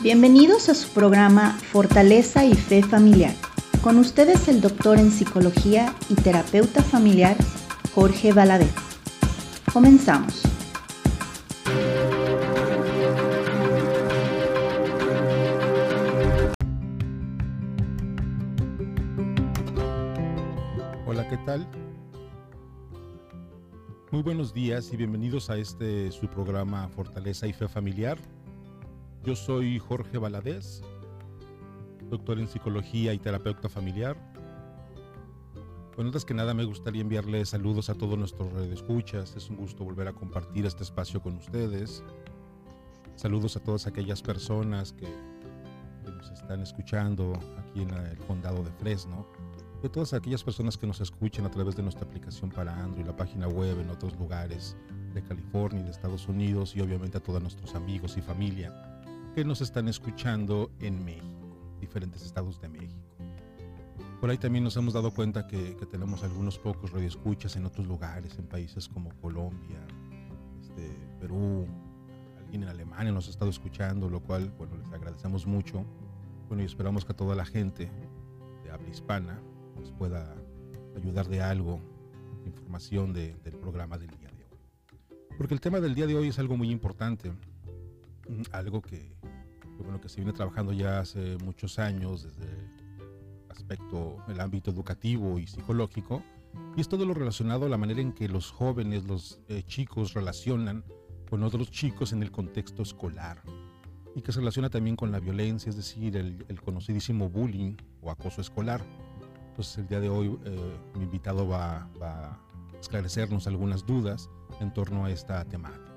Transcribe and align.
Bienvenidos 0.00 0.68
a 0.68 0.74
su 0.74 0.88
programa 0.88 1.52
Fortaleza 1.52 2.44
y 2.44 2.54
Fe 2.54 2.82
Familiar. 2.82 3.32
Con 3.80 3.96
ustedes 3.98 4.48
el 4.48 4.60
doctor 4.60 4.98
en 4.98 5.12
psicología 5.12 5.94
y 6.08 6.16
terapeuta 6.16 6.82
familiar 6.82 7.36
Jorge 7.94 8.32
Valadez. 8.32 8.74
Comenzamos. 9.72 10.42
Hola, 21.06 21.28
¿qué 21.28 21.36
tal? 21.46 21.68
Muy 24.10 24.22
buenos 24.22 24.52
días 24.52 24.92
y 24.92 24.96
bienvenidos 24.96 25.50
a 25.50 25.56
este 25.56 26.10
su 26.10 26.26
programa 26.26 26.88
Fortaleza 26.88 27.46
y 27.46 27.52
Fe 27.52 27.68
Familiar. 27.68 28.18
Yo 29.24 29.34
soy 29.34 29.78
Jorge 29.78 30.18
Valadez, 30.18 30.82
doctor 32.10 32.38
en 32.38 32.46
psicología 32.46 33.14
y 33.14 33.18
terapeuta 33.18 33.70
familiar. 33.70 34.18
Bueno, 35.96 36.08
antes 36.08 36.26
que 36.26 36.34
nada 36.34 36.52
me 36.52 36.64
gustaría 36.64 37.00
enviarles 37.00 37.48
saludos 37.48 37.88
a 37.88 37.94
todos 37.94 38.18
nuestros 38.18 38.52
escuchas. 38.70 39.34
Es 39.34 39.48
un 39.48 39.56
gusto 39.56 39.82
volver 39.82 40.08
a 40.08 40.12
compartir 40.12 40.66
este 40.66 40.82
espacio 40.82 41.22
con 41.22 41.36
ustedes. 41.36 42.04
Saludos 43.16 43.56
a 43.56 43.60
todas 43.60 43.86
aquellas 43.86 44.20
personas 44.20 44.92
que, 44.92 45.06
que 45.06 46.10
nos 46.10 46.30
están 46.30 46.60
escuchando 46.60 47.32
aquí 47.56 47.80
en 47.80 47.94
el 47.94 48.18
condado 48.26 48.62
de 48.62 48.72
Fresno. 48.72 49.26
De 49.82 49.88
todas 49.88 50.12
aquellas 50.12 50.44
personas 50.44 50.76
que 50.76 50.86
nos 50.86 51.00
escuchan 51.00 51.46
a 51.46 51.50
través 51.50 51.76
de 51.76 51.82
nuestra 51.82 52.04
aplicación 52.04 52.50
para 52.50 52.78
Android, 52.78 53.06
la 53.06 53.16
página 53.16 53.48
web 53.48 53.80
en 53.80 53.88
otros 53.88 54.14
lugares 54.18 54.76
de 55.14 55.22
California 55.22 55.80
y 55.80 55.84
de 55.84 55.92
Estados 55.92 56.28
Unidos 56.28 56.76
y 56.76 56.82
obviamente 56.82 57.16
a 57.16 57.22
todos 57.22 57.40
nuestros 57.40 57.74
amigos 57.74 58.18
y 58.18 58.20
familia 58.20 58.93
que 59.34 59.44
nos 59.44 59.60
están 59.60 59.88
escuchando 59.88 60.70
en 60.78 61.04
México, 61.04 61.76
diferentes 61.80 62.24
estados 62.24 62.60
de 62.60 62.68
México. 62.68 63.16
Por 64.20 64.30
ahí 64.30 64.38
también 64.38 64.62
nos 64.62 64.76
hemos 64.76 64.94
dado 64.94 65.10
cuenta 65.10 65.48
que, 65.48 65.76
que 65.76 65.86
tenemos 65.86 66.22
algunos 66.22 66.56
pocos 66.56 66.92
radioescuchas 66.92 67.56
en 67.56 67.66
otros 67.66 67.86
lugares, 67.86 68.38
en 68.38 68.46
países 68.46 68.88
como 68.88 69.10
Colombia, 69.20 69.84
este, 70.62 70.88
Perú, 71.20 71.66
alguien 72.38 72.62
en 72.62 72.68
Alemania 72.68 73.12
nos 73.12 73.26
ha 73.26 73.30
estado 73.30 73.50
escuchando, 73.50 74.08
lo 74.08 74.20
cual, 74.20 74.52
bueno, 74.56 74.76
les 74.76 74.92
agradecemos 74.92 75.46
mucho. 75.46 75.84
Bueno, 76.46 76.62
y 76.62 76.66
esperamos 76.66 77.04
que 77.04 77.12
a 77.12 77.16
toda 77.16 77.34
la 77.34 77.44
gente 77.44 77.90
de 78.62 78.70
habla 78.70 78.88
hispana 78.88 79.40
nos 79.80 79.90
pueda 79.90 80.32
ayudar 80.96 81.26
de 81.28 81.42
algo, 81.42 81.80
información 82.46 83.12
de, 83.12 83.34
del 83.42 83.56
programa 83.56 83.98
del 83.98 84.10
día 84.10 84.28
de 84.28 84.44
hoy. 84.44 85.26
Porque 85.36 85.54
el 85.54 85.60
tema 85.60 85.80
del 85.80 85.96
día 85.96 86.06
de 86.06 86.14
hoy 86.14 86.28
es 86.28 86.38
algo 86.38 86.56
muy 86.56 86.70
importante, 86.70 87.32
algo 88.52 88.80
que, 88.80 89.12
bueno, 89.82 90.00
que 90.00 90.08
se 90.08 90.16
viene 90.16 90.32
trabajando 90.32 90.72
ya 90.72 91.00
hace 91.00 91.36
muchos 91.38 91.78
años 91.78 92.22
desde 92.22 92.48
aspecto, 93.48 94.18
el 94.28 94.40
ámbito 94.40 94.70
educativo 94.70 95.38
y 95.38 95.46
psicológico, 95.46 96.22
y 96.76 96.80
es 96.80 96.88
todo 96.88 97.04
lo 97.04 97.14
relacionado 97.14 97.66
a 97.66 97.68
la 97.68 97.78
manera 97.78 98.00
en 98.00 98.12
que 98.12 98.28
los 98.28 98.50
jóvenes, 98.50 99.04
los 99.04 99.40
eh, 99.48 99.62
chicos 99.64 100.12
relacionan 100.14 100.84
con 101.28 101.42
otros 101.42 101.70
chicos 101.70 102.12
en 102.12 102.22
el 102.22 102.30
contexto 102.30 102.82
escolar, 102.82 103.42
y 104.14 104.22
que 104.22 104.32
se 104.32 104.40
relaciona 104.40 104.70
también 104.70 104.96
con 104.96 105.10
la 105.10 105.18
violencia, 105.18 105.70
es 105.70 105.76
decir, 105.76 106.16
el, 106.16 106.44
el 106.48 106.60
conocidísimo 106.60 107.28
bullying 107.28 107.76
o 108.00 108.10
acoso 108.10 108.40
escolar. 108.40 108.84
Entonces 109.48 109.78
el 109.78 109.88
día 109.88 110.00
de 110.00 110.08
hoy 110.08 110.38
eh, 110.44 110.78
mi 110.96 111.04
invitado 111.04 111.46
va, 111.48 111.88
va, 112.00 112.32
a 112.32 112.40
esclarecernos 112.80 113.46
algunas 113.46 113.86
dudas 113.86 114.28
en 114.60 114.72
torno 114.72 115.04
a 115.04 115.10
esta 115.10 115.44
temática. 115.44 115.93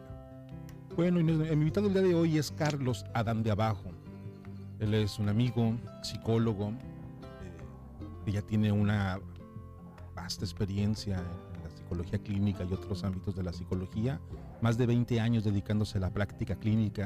Bueno, 0.97 1.19
mi 1.19 1.31
invitado 1.31 1.85
el 1.85 1.93
día 1.93 2.01
de 2.01 2.15
hoy 2.15 2.39
es 2.39 2.49
Carlos 2.49 3.05
Adán 3.13 3.43
de 3.43 3.51
Abajo. 3.51 3.91
Él 4.79 4.95
es 4.95 5.19
un 5.19 5.29
amigo, 5.29 5.77
psicólogo, 6.01 6.73
que 8.25 8.31
ya 8.31 8.41
tiene 8.41 8.71
una 8.71 9.19
vasta 10.15 10.43
experiencia 10.43 11.17
en 11.17 11.63
la 11.63 11.69
psicología 11.69 12.17
clínica 12.17 12.63
y 12.63 12.73
otros 12.73 13.03
ámbitos 13.03 13.35
de 13.35 13.43
la 13.43 13.53
psicología, 13.53 14.19
más 14.59 14.75
de 14.79 14.87
20 14.87 15.19
años 15.19 15.43
dedicándose 15.43 15.99
a 15.99 16.01
la 16.01 16.09
práctica 16.09 16.55
clínica. 16.55 17.05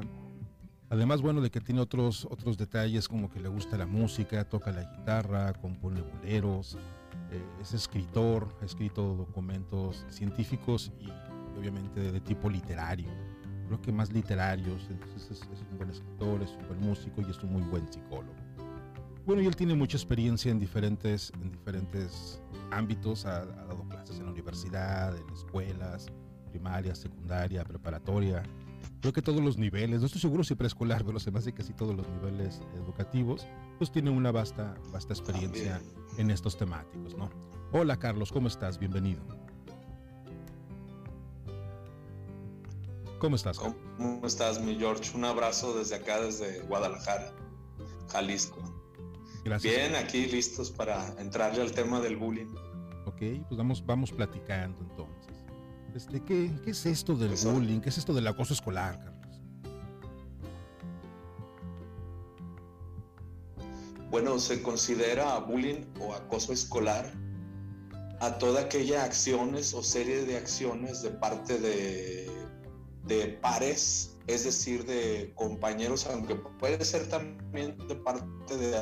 Además, 0.89 1.21
bueno, 1.21 1.41
de 1.41 1.51
que 1.51 1.59
tiene 1.59 1.81
otros, 1.81 2.23
otros 2.31 2.57
detalles 2.57 3.09
como 3.09 3.29
que 3.29 3.41
le 3.41 3.49
gusta 3.49 3.77
la 3.77 3.87
música, 3.87 4.45
toca 4.45 4.71
la 4.71 4.83
guitarra, 4.83 5.51
compone 5.51 6.01
boleros, 6.01 6.77
eh, 7.29 7.43
es 7.61 7.73
escritor, 7.73 8.55
ha 8.61 8.65
escrito 8.65 9.17
documentos 9.17 10.05
científicos 10.07 10.93
y 10.97 11.09
obviamente 11.59 12.09
de 12.09 12.21
tipo 12.21 12.49
literario. 12.49 13.09
Creo 13.71 13.81
que 13.81 13.93
más 13.93 14.11
literarios, 14.11 14.85
entonces 14.89 15.31
es, 15.31 15.49
es 15.49 15.61
un 15.71 15.77
buen 15.77 15.89
escritor, 15.89 16.43
es 16.43 16.49
un 16.59 16.67
buen 16.67 16.81
músico 16.81 17.21
y 17.21 17.31
es 17.31 17.41
un 17.41 17.53
muy 17.53 17.61
buen 17.61 17.89
psicólogo. 17.89 18.35
Bueno, 19.25 19.41
y 19.41 19.45
él 19.45 19.55
tiene 19.55 19.75
mucha 19.75 19.95
experiencia 19.95 20.51
en 20.51 20.59
diferentes, 20.59 21.31
en 21.41 21.53
diferentes 21.53 22.41
ámbitos, 22.69 23.25
ha, 23.25 23.43
ha, 23.43 23.45
dado 23.45 23.87
clases 23.87 24.19
en 24.19 24.25
la 24.25 24.31
universidad, 24.31 25.15
en 25.15 25.29
escuelas, 25.29 26.07
primaria, 26.49 26.93
secundaria, 26.93 27.63
preparatoria, 27.63 28.43
creo 28.99 29.13
que 29.13 29.21
todos 29.21 29.41
los 29.41 29.57
niveles, 29.57 30.01
no 30.01 30.05
estoy 30.05 30.19
seguro 30.19 30.43
si 30.43 30.55
preescolar, 30.55 31.05
pero 31.05 31.17
se 31.21 31.31
me 31.31 31.39
hace 31.39 31.53
que 31.53 31.63
sí 31.63 31.71
todos 31.71 31.95
los 31.95 32.05
niveles 32.09 32.61
educativos, 32.75 33.47
pues 33.77 33.89
tiene 33.89 34.09
una 34.09 34.33
vasta, 34.33 34.75
vasta 34.91 35.13
experiencia 35.13 35.77
También. 35.77 36.05
en 36.17 36.29
estos 36.31 36.57
temáticos, 36.57 37.15
¿no? 37.15 37.29
Hola 37.71 37.95
Carlos, 37.95 38.33
¿cómo 38.33 38.49
estás? 38.49 38.77
Bienvenido. 38.77 39.40
¿Cómo 43.21 43.35
estás? 43.35 43.59
¿Cómo, 43.59 43.75
¿Cómo 43.97 44.25
estás, 44.25 44.59
mi 44.59 44.75
George? 44.77 45.15
Un 45.15 45.25
abrazo 45.25 45.77
desde 45.77 45.93
acá, 45.93 46.19
desde 46.19 46.61
Guadalajara, 46.61 47.31
Jalisco. 48.07 48.57
Gracias. 49.45 49.75
Bien, 49.75 49.95
aquí 49.95 50.25
listos 50.25 50.71
para 50.71 51.07
entrarle 51.21 51.61
al 51.61 51.71
tema 51.71 52.01
del 52.01 52.17
bullying. 52.17 52.51
Ok, 53.05 53.45
pues 53.47 53.57
vamos, 53.59 53.85
vamos 53.85 54.11
platicando 54.11 54.81
entonces. 54.81 55.35
Este, 55.93 56.19
¿qué, 56.23 56.51
¿Qué 56.63 56.71
es 56.71 56.83
esto 56.87 57.13
del 57.13 57.35
bullying? 57.35 57.79
¿Qué 57.79 57.89
es 57.89 57.99
esto 57.99 58.11
del 58.11 58.25
acoso 58.25 58.55
escolar, 58.55 58.97
Carlos? 58.97 59.41
Bueno, 64.09 64.39
se 64.39 64.63
considera 64.63 65.37
bullying 65.37 65.85
o 65.99 66.15
acoso 66.15 66.53
escolar 66.53 67.13
a 68.19 68.39
toda 68.39 68.61
aquella 68.61 69.03
acciones 69.03 69.75
o 69.75 69.83
serie 69.83 70.25
de 70.25 70.37
acciones 70.37 71.03
de 71.03 71.11
parte 71.11 71.59
de, 71.59 72.40
de 73.07 73.27
pares, 73.41 74.17
es 74.27 74.43
decir, 74.43 74.85
de 74.85 75.31
compañeros, 75.35 76.05
aunque 76.05 76.35
puede 76.35 76.83
ser 76.85 77.07
también 77.09 77.77
de 77.87 77.95
parte 77.95 78.57
de 78.57 78.75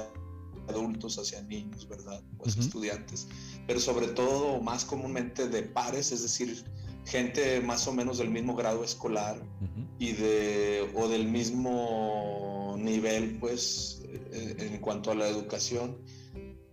adultos 0.68 1.18
hacia 1.18 1.42
niños, 1.44 1.88
¿verdad? 1.88 2.22
Pues 2.38 2.56
uh 2.56 2.60
-huh. 2.60 2.64
estudiantes, 2.64 3.28
pero 3.66 3.80
sobre 3.80 4.08
todo 4.08 4.62
más 4.62 4.86
comúnmente 4.86 5.48
de 5.48 5.64
pares, 5.64 6.12
es 6.12 6.22
decir, 6.22 6.64
gente 7.06 7.62
más 7.62 7.88
o 7.88 7.94
menos 7.94 8.18
del 8.20 8.30
mismo 8.30 8.56
grado 8.56 8.84
escolar 8.84 9.38
uh 9.38 9.66
-huh. 9.66 9.88
y 10.00 10.12
de 10.14 10.92
o 10.96 11.08
del 11.08 11.28
mismo 11.28 12.76
nivel, 12.78 13.40
pues, 13.40 14.02
eh, 14.06 14.56
en 14.60 14.80
cuanto 14.80 15.12
a 15.12 15.16
la 15.16 15.28
educación, 15.28 15.98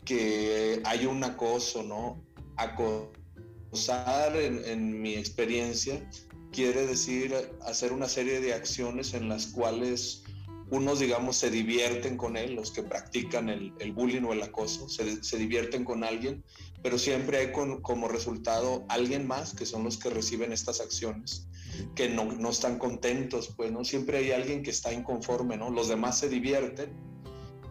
que 0.04 0.80
hay 0.84 1.06
un 1.06 1.24
acoso, 1.24 1.82
¿no? 1.82 2.22
Acosar, 2.56 4.36
en, 4.36 4.64
en 4.64 5.00
mi 5.02 5.14
experiencia, 5.14 6.08
quiere 6.56 6.86
decir 6.86 7.34
hacer 7.66 7.92
una 7.92 8.08
serie 8.08 8.40
de 8.40 8.54
acciones 8.54 9.12
en 9.12 9.28
las 9.28 9.48
cuales 9.48 10.22
unos, 10.70 11.00
digamos, 11.00 11.36
se 11.36 11.50
divierten 11.50 12.16
con 12.16 12.38
él, 12.38 12.54
los 12.54 12.70
que 12.70 12.82
practican 12.82 13.50
el, 13.50 13.92
bullying 13.92 14.22
o 14.22 14.32
el 14.32 14.42
acoso, 14.42 14.88
se, 14.88 15.36
divierten 15.36 15.84
con 15.84 16.02
alguien, 16.02 16.42
pero 16.82 16.98
siempre 16.98 17.36
hay 17.36 17.52
como 17.52 18.08
resultado 18.08 18.86
alguien 18.88 19.26
más, 19.26 19.54
que 19.54 19.66
son 19.66 19.84
los 19.84 19.98
que 19.98 20.08
reciben 20.08 20.50
estas 20.50 20.80
acciones, 20.80 21.46
que 21.94 22.08
no, 22.08 22.24
no, 22.24 22.48
están 22.48 22.78
contentos, 22.78 23.52
pues, 23.54 23.70
¿no? 23.70 23.84
Siempre 23.84 24.16
hay 24.16 24.32
alguien 24.32 24.62
que 24.62 24.70
está 24.70 24.94
inconforme, 24.94 25.58
¿no? 25.58 25.68
Los 25.68 25.88
demás 25.88 26.18
se 26.18 26.30
divierten 26.30 26.90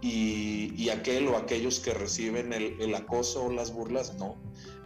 y, 0.06 0.74
y 0.78 0.90
aquel 0.90 1.28
o 1.28 1.38
aquellos 1.38 1.80
que 1.80 1.94
reciben 1.94 2.54
el, 2.54 2.80
el 2.80 2.94
acoso 2.96 3.46
o 3.46 3.52
las 3.52 3.74
burlas, 3.74 4.16
no 4.16 4.38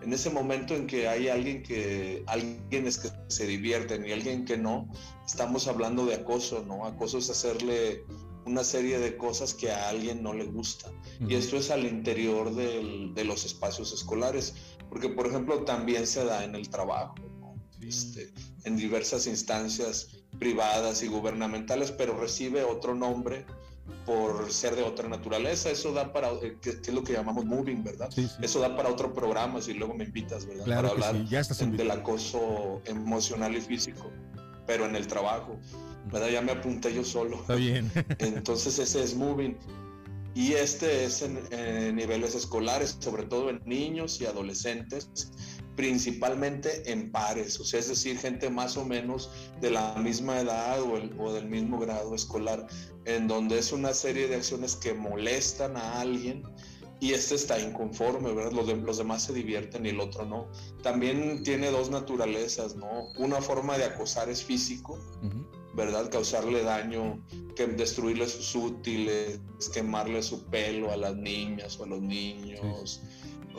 en 0.02 0.14
ese 0.14 0.30
momento 0.30 0.76
en 0.76 0.88
que 0.88 1.08
hay 1.08 1.28
alguien 1.28 1.64
que 1.64 2.24
alguien 2.28 2.88
es 2.88 2.98
que 2.98 3.10
se 3.28 3.46
divierten 3.46 4.06
y 4.06 4.12
alguien 4.12 4.46
que 4.46 4.58
no, 4.58 4.88
estamos 5.26 5.68
hablando 5.68 6.06
de 6.06 6.16
acoso, 6.16 6.64
¿no? 6.66 6.86
Acoso 6.86 7.18
es 7.18 7.30
hacerle 7.30 8.06
una 8.46 8.64
serie 8.64 9.00
de 9.00 9.18
cosas 9.18 9.54
que 9.54 9.72
a 9.72 9.90
alguien 9.90 10.24
no 10.24 10.34
le 10.34 10.46
gusta. 10.46 10.90
Uh 10.90 11.24
-huh. 11.24 11.32
Y 11.32 11.36
esto 11.36 11.58
es 11.58 11.70
al 11.70 11.86
interior 11.86 12.56
del, 12.56 13.14
de 13.14 13.26
los 13.26 13.46
espacios 13.46 13.92
escolares, 13.92 14.56
porque 14.90 15.10
por 15.10 15.28
ejemplo 15.28 15.64
también 15.66 16.08
se 16.08 16.24
da 16.24 16.44
en 16.44 16.56
el 16.56 16.70
trabajo, 16.70 17.16
¿no? 17.40 17.56
este, 17.82 18.32
en 18.64 18.78
diversas 18.78 19.28
instancias 19.28 20.08
privadas 20.40 21.04
y 21.04 21.08
gubernamentales, 21.08 21.92
pero 21.92 22.18
recibe 22.18 22.64
otro 22.64 22.96
nombre 22.96 23.46
por 24.06 24.52
ser 24.52 24.76
de 24.76 24.84
otra 24.84 25.08
naturaleza. 25.08 25.70
Eso 25.70 25.94
da 25.94 26.12
para, 26.14 26.32
eh, 26.32 26.58
que, 26.62 26.82
que 26.82 26.90
es 26.90 26.94
lo 26.94 27.04
que 27.04 27.14
llamamos 27.14 27.46
moving, 27.46 27.84
¿verdad? 27.84 28.10
Sí, 28.14 28.28
sí. 28.28 28.36
Eso 28.42 28.60
da 28.60 28.76
para 28.76 28.90
otro 28.90 29.14
programa, 29.14 29.62
si 29.62 29.74
luego 29.74 29.94
me 29.94 30.06
invitas, 30.06 30.46
¿verdad? 30.46 30.66
Claro 30.66 30.90
para 30.90 31.10
hablar 31.10 31.24
sí. 31.24 31.30
ya 31.30 31.40
estás 31.40 31.60
del 31.60 31.92
acoso 31.92 32.82
emocional 32.86 33.56
y 33.56 33.62
físico, 33.62 34.12
pero 34.66 34.86
en 34.86 34.96
el 34.96 35.08
trabajo. 35.08 35.60
¿verdad? 36.12 36.30
Ya 36.30 36.42
me 36.42 36.52
apunté 36.52 36.94
yo 36.94 37.04
solo. 37.04 37.38
Está 37.42 37.56
bien. 37.56 37.92
Entonces 38.20 38.80
ese 38.80 39.04
es 39.04 39.16
moving. 39.16 39.58
Y 40.36 40.54
este 40.54 41.06
es 41.06 41.22
en, 41.22 41.96
niveles 41.96 42.36
escolares, 42.36 42.98
sobre 43.00 43.24
todo 43.24 43.50
en 43.50 43.62
niños 43.66 44.22
y 44.22 44.26
adolescentes, 44.26 45.10
principalmente 45.80 46.92
en 46.92 47.10
pares, 47.10 47.58
o 47.58 47.64
sea, 47.64 47.80
es 47.80 47.88
decir, 47.88 48.18
gente 48.18 48.50
más 48.50 48.76
o 48.76 48.84
menos 48.84 49.32
de 49.62 49.72
la 49.72 49.96
misma 49.96 50.42
edad 50.42 50.82
o, 50.82 51.00
o 51.24 51.32
del 51.32 51.46
mismo 51.46 51.80
grado 51.80 52.14
escolar, 52.14 52.68
en 53.06 53.30
donde 53.30 53.60
es 53.60 53.72
una 53.72 53.94
serie 53.94 54.28
de 54.28 54.36
acciones 54.36 54.76
que 54.76 54.94
molestan 54.94 55.78
a 55.78 56.02
alguien 56.02 56.44
y 57.00 57.14
este 57.14 57.36
está 57.36 57.58
inconforme, 57.62 58.34
¿verdad? 58.34 58.52
Los, 58.52 58.68
los, 58.78 58.98
demás 58.98 59.24
se 59.24 59.32
divierten 59.32 59.86
y 59.86 59.90
el 59.90 60.02
otro 60.02 60.26
no. 60.26 60.48
También 60.84 61.44
tiene 61.44 61.72
dos 61.72 61.90
naturalezas, 61.90 62.76
¿no? 62.76 63.08
Una 63.18 63.42
forma 63.42 63.78
de 63.78 63.86
acosar 63.86 64.28
es 64.28 64.44
físico, 64.44 65.00
¿verdad? 65.76 66.12
Causarle 66.12 66.62
daño, 66.62 67.26
que 67.56 67.68
destruirle 67.68 68.28
sus 68.28 68.54
útiles, 68.54 69.40
quemarle 69.74 70.22
su 70.22 70.44
pelo 70.48 70.92
a 70.92 70.98
las 70.98 71.16
niñas 71.16 71.80
o 71.80 71.86
a 71.86 71.88
los 71.88 72.02
niños. 72.02 73.00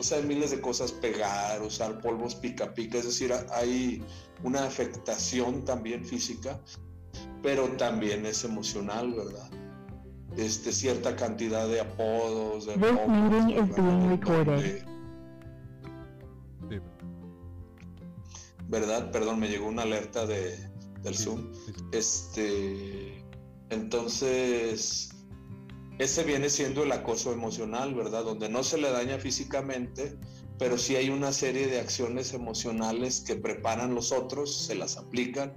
O 0.01 0.03
sea, 0.03 0.17
hay 0.17 0.25
miles 0.25 0.49
de 0.49 0.59
cosas, 0.59 0.91
pegar, 0.91 1.61
usar 1.61 2.01
polvos 2.01 2.33
pica 2.33 2.73
pica, 2.73 2.97
es 2.97 3.05
decir, 3.05 3.31
hay 3.51 4.03
una 4.41 4.65
afectación 4.65 5.63
también 5.63 6.03
física, 6.03 6.59
pero 7.43 7.67
también 7.77 8.25
es 8.25 8.43
emocional, 8.43 9.13
¿verdad? 9.13 9.47
este, 10.37 10.71
cierta 10.71 11.15
cantidad 11.15 11.67
de 11.67 11.81
apodos, 11.81 12.65
de 12.65 12.73
This 12.73 13.07
meeting 13.07 13.49
is 13.49 13.75
being 13.75 14.09
recorded. 14.09 14.83
¿Verdad? 18.69 19.11
Perdón, 19.11 19.39
me 19.39 19.49
llegó 19.49 19.67
una 19.67 19.83
alerta 19.83 20.25
de, 20.25 20.57
del 21.03 21.15
Zoom. 21.15 21.51
Este, 21.91 23.23
entonces, 23.69 25.11
ese 26.01 26.23
viene 26.23 26.49
siendo 26.49 26.83
el 26.83 26.91
acoso 26.91 27.31
emocional, 27.31 27.93
¿verdad? 27.93 28.23
Donde 28.23 28.49
no 28.49 28.63
se 28.63 28.79
le 28.79 28.89
daña 28.89 29.19
físicamente, 29.19 30.17
pero 30.57 30.77
sí 30.77 30.95
hay 30.95 31.09
una 31.09 31.31
serie 31.31 31.67
de 31.67 31.79
acciones 31.79 32.33
emocionales 32.33 33.21
que 33.21 33.35
preparan 33.35 33.93
los 33.93 34.11
otros, 34.11 34.65
se 34.65 34.73
las 34.73 34.97
aplican 34.97 35.53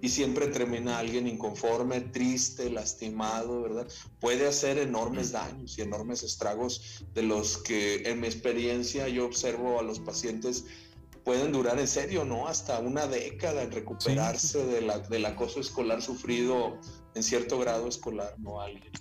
y 0.00 0.08
siempre 0.08 0.48
termina 0.48 0.98
alguien 0.98 1.28
inconforme, 1.28 2.00
triste, 2.00 2.70
lastimado, 2.70 3.62
¿verdad? 3.62 3.86
Puede 4.18 4.48
hacer 4.48 4.78
enormes 4.78 5.30
daños 5.30 5.78
y 5.78 5.82
enormes 5.82 6.24
estragos 6.24 7.04
de 7.14 7.22
los 7.22 7.58
que 7.58 8.02
en 8.04 8.20
mi 8.20 8.26
experiencia 8.26 9.06
yo 9.06 9.24
observo 9.24 9.78
a 9.78 9.84
los 9.84 10.00
pacientes 10.00 10.64
pueden 11.24 11.52
durar 11.52 11.78
en 11.78 11.88
serio, 11.88 12.24
¿no? 12.24 12.48
Hasta 12.48 12.80
una 12.80 13.06
década 13.06 13.62
en 13.62 13.70
recuperarse 13.70 14.66
de 14.66 14.80
la, 14.80 14.98
del 14.98 15.24
acoso 15.24 15.60
escolar 15.60 16.02
sufrido 16.02 16.78
en 17.14 17.22
cierto 17.22 17.58
grado 17.58 17.88
escolar, 17.88 18.34
¿no? 18.38 18.60
Alguien. 18.60 18.92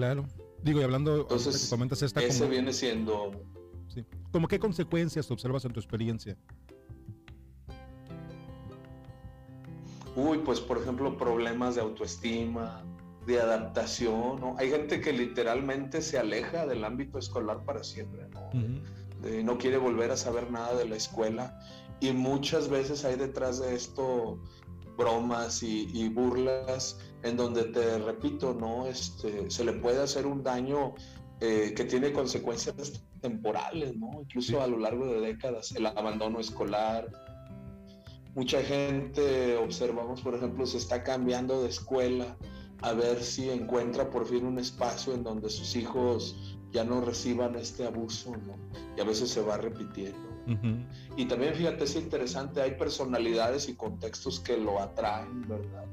Claro. 0.00 0.26
Digo, 0.62 0.80
y 0.80 0.82
hablando, 0.82 1.20
Entonces, 1.20 1.68
comentas 1.68 2.00
esta... 2.00 2.22
Ese 2.22 2.48
viene 2.48 2.72
siendo... 2.72 3.32
Sí. 3.88 4.02
¿Cómo 4.32 4.48
qué 4.48 4.58
consecuencias 4.58 5.30
observas 5.30 5.66
en 5.66 5.74
tu 5.74 5.80
experiencia? 5.80 6.38
Uy, 10.16 10.38
pues 10.38 10.58
por 10.58 10.78
ejemplo, 10.78 11.18
problemas 11.18 11.74
de 11.74 11.82
autoestima, 11.82 12.82
de 13.26 13.42
adaptación, 13.42 14.40
¿no? 14.40 14.56
Hay 14.58 14.70
gente 14.70 15.02
que 15.02 15.12
literalmente 15.12 16.00
se 16.00 16.18
aleja 16.18 16.66
del 16.66 16.82
ámbito 16.86 17.18
escolar 17.18 17.62
para 17.66 17.84
siempre, 17.84 18.26
¿no? 18.30 18.50
no 19.44 19.58
quiere 19.58 19.76
volver 19.76 20.10
a 20.12 20.16
saber 20.16 20.50
nada 20.50 20.74
de 20.76 20.88
la 20.88 20.96
escuela 20.96 21.60
y 22.00 22.12
muchas 22.12 22.70
veces 22.70 23.04
hay 23.04 23.16
detrás 23.16 23.60
de 23.60 23.74
esto 23.74 24.38
bromas 24.96 25.62
y, 25.62 26.08
burlas 26.08 26.98
en 27.22 27.36
donde 27.36 27.64
te 27.64 27.98
repito, 27.98 28.54
¿no? 28.54 28.86
Este, 28.86 29.50
se 29.50 29.64
le 29.64 29.72
puede 29.74 30.02
hacer 30.02 30.26
un 30.26 30.42
daño 30.42 30.94
eh, 31.40 31.72
que 31.76 31.84
tiene 31.84 32.12
consecuencias 32.12 33.02
temporales, 33.20 33.96
¿no? 33.96 34.20
Incluso 34.22 34.60
a 34.62 34.66
lo 34.66 34.78
largo 34.78 35.06
de 35.06 35.20
décadas, 35.20 35.72
el 35.72 35.86
abandono 35.86 36.40
escolar, 36.40 37.08
Mucha 38.34 38.62
gente, 38.62 39.56
observamos, 39.56 40.20
por 40.20 40.34
ejemplo, 40.36 40.64
se 40.64 40.78
está 40.78 41.02
cambiando 41.02 41.62
de 41.62 41.68
escuela 41.68 42.36
a 42.80 42.92
ver 42.92 43.22
si 43.22 43.50
encuentra 43.50 44.08
por 44.08 44.26
fin 44.26 44.46
un 44.46 44.58
espacio 44.58 45.12
en 45.12 45.24
donde 45.24 45.50
sus 45.50 45.74
hijos 45.74 46.56
ya 46.70 46.84
no 46.84 47.00
reciban 47.00 47.56
este 47.56 47.86
abuso, 47.86 48.30
¿no? 48.46 48.56
Y 48.96 49.00
a 49.00 49.04
veces 49.04 49.30
se 49.30 49.42
va 49.42 49.56
repitiendo. 49.56 50.30
Y 51.16 51.26
también, 51.26 51.54
fíjate, 51.54 51.84
es 51.84 51.94
interesante, 51.96 52.62
hay 52.62 52.72
personalidades 52.72 53.68
y 53.68 53.74
contextos 53.74 54.40
que 54.40 54.56
lo 54.56 54.80
atraen, 54.80 55.46
¿verdad? 55.48 55.84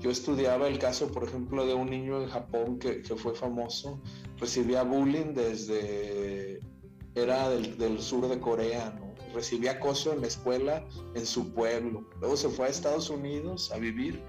Yo 0.00 0.10
estudiaba 0.10 0.68
el 0.68 0.78
caso, 0.78 1.10
por 1.10 1.24
ejemplo, 1.24 1.66
de 1.66 1.74
un 1.74 1.90
niño 1.90 2.22
en 2.22 2.28
Japón 2.28 2.78
que, 2.78 3.02
que 3.02 3.16
fue 3.16 3.34
famoso, 3.34 4.00
recibía 4.38 4.82
bullying 4.82 5.34
desde, 5.34 6.60
era 7.14 7.48
del, 7.50 7.76
del 7.78 8.00
sur 8.00 8.28
de 8.28 8.38
Corea, 8.38 8.94
¿no? 8.98 9.08
recibía 9.34 9.72
acoso 9.72 10.12
en 10.12 10.20
la 10.20 10.26
escuela 10.26 10.84
en 11.14 11.26
su 11.26 11.52
pueblo. 11.52 12.08
Luego 12.20 12.36
se 12.36 12.48
fue 12.48 12.66
a 12.66 12.68
Estados 12.68 13.10
Unidos 13.10 13.70
a 13.72 13.78
vivir 13.78 14.22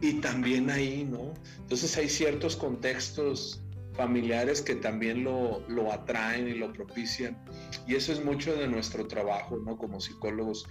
y 0.00 0.14
también 0.20 0.70
ahí, 0.70 1.04
¿no? 1.10 1.32
Entonces 1.58 1.96
hay 1.96 2.08
ciertos 2.08 2.56
contextos 2.56 3.62
familiares 3.96 4.60
que 4.60 4.74
también 4.74 5.24
lo, 5.24 5.62
lo, 5.68 5.92
atraen 5.92 6.48
y 6.48 6.54
lo 6.54 6.72
propician. 6.72 7.36
Y 7.86 7.94
eso 7.94 8.12
es 8.12 8.24
mucho 8.24 8.54
de 8.54 8.68
nuestro 8.68 9.06
trabajo, 9.06 9.56
¿no? 9.58 9.76
Como 9.76 10.00
psicólogos, 10.00 10.68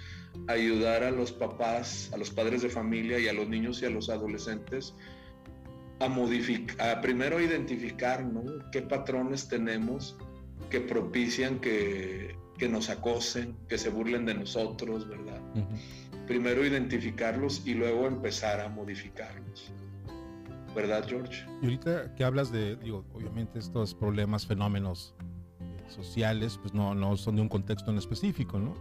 ayudar 0.48 1.04
a 1.04 1.12
los 1.12 1.32
papás, 1.32 2.12
a 2.14 2.18
los 2.18 2.30
padres 2.30 2.62
de 2.62 2.70
familia 2.70 3.20
y 3.20 3.28
a 3.28 3.34
los 3.34 3.48
niños 3.48 3.82
y 3.82 3.86
a 3.86 3.90
los 3.90 4.10
adolescentes 4.10 4.94
a 6.00 6.10
modificar, 6.10 6.90
a 6.90 7.02
primero 7.02 7.40
identificar, 7.40 8.26
¿no? 8.26 8.44
¿Qué 8.72 8.82
patrones 8.82 9.48
tenemos 9.48 10.18
que 10.70 10.82
propician 10.82 11.60
que 11.60 12.36
que 12.58 12.70
nos 12.70 12.90
acosen, 12.90 13.56
que 13.68 13.78
se 13.78 13.90
burlen 13.90 14.26
de 14.26 14.34
nosotros, 14.34 15.08
¿verdad? 15.08 15.42
Primero 16.28 16.66
identificarlos 16.66 17.66
y 17.66 17.74
luego 17.74 18.08
empezar 18.08 18.62
a 18.62 18.70
modificarlos. 18.70 19.72
¿Verdad, 20.76 21.06
George? 21.08 21.46
Y 21.62 21.66
ahorita 21.66 22.14
que 22.16 22.24
hablas 22.24 22.52
de, 22.52 22.76
digo, 22.76 23.06
obviamente 23.14 23.60
estos 23.60 23.96
problemas, 23.96 24.46
fenómenos 24.46 25.16
eh, 25.62 25.90
sociales, 25.90 26.60
pues 26.62 26.74
no, 26.74 26.94
no 26.94 27.16
son 27.16 27.38
de 27.38 27.42
un 27.42 27.50
contexto 27.50 27.92
en 27.92 27.98
específico, 27.98 28.60
¿no? 28.60 28.74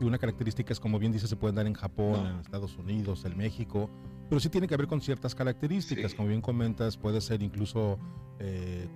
Y 0.00 0.04
una 0.04 0.16
característica 0.16 0.72
es, 0.72 0.80
como 0.80 0.98
bien 0.98 1.12
dice, 1.12 1.26
se 1.26 1.36
pueden 1.36 1.56
dar 1.56 1.66
en 1.66 1.74
Japón, 1.74 2.26
en 2.26 2.38
Estados 2.38 2.76
Unidos, 2.78 3.24
en 3.24 3.36
México, 3.36 3.90
pero 4.30 4.40
sí 4.40 4.48
tiene 4.48 4.68
que 4.68 4.76
ver 4.76 4.86
con 4.86 5.00
ciertas 5.00 5.34
características, 5.34 6.14
como 6.14 6.28
bien 6.28 6.40
comentas, 6.40 6.96
puede 6.96 7.20
ser 7.20 7.42
incluso 7.42 7.98
eh, 8.38 8.88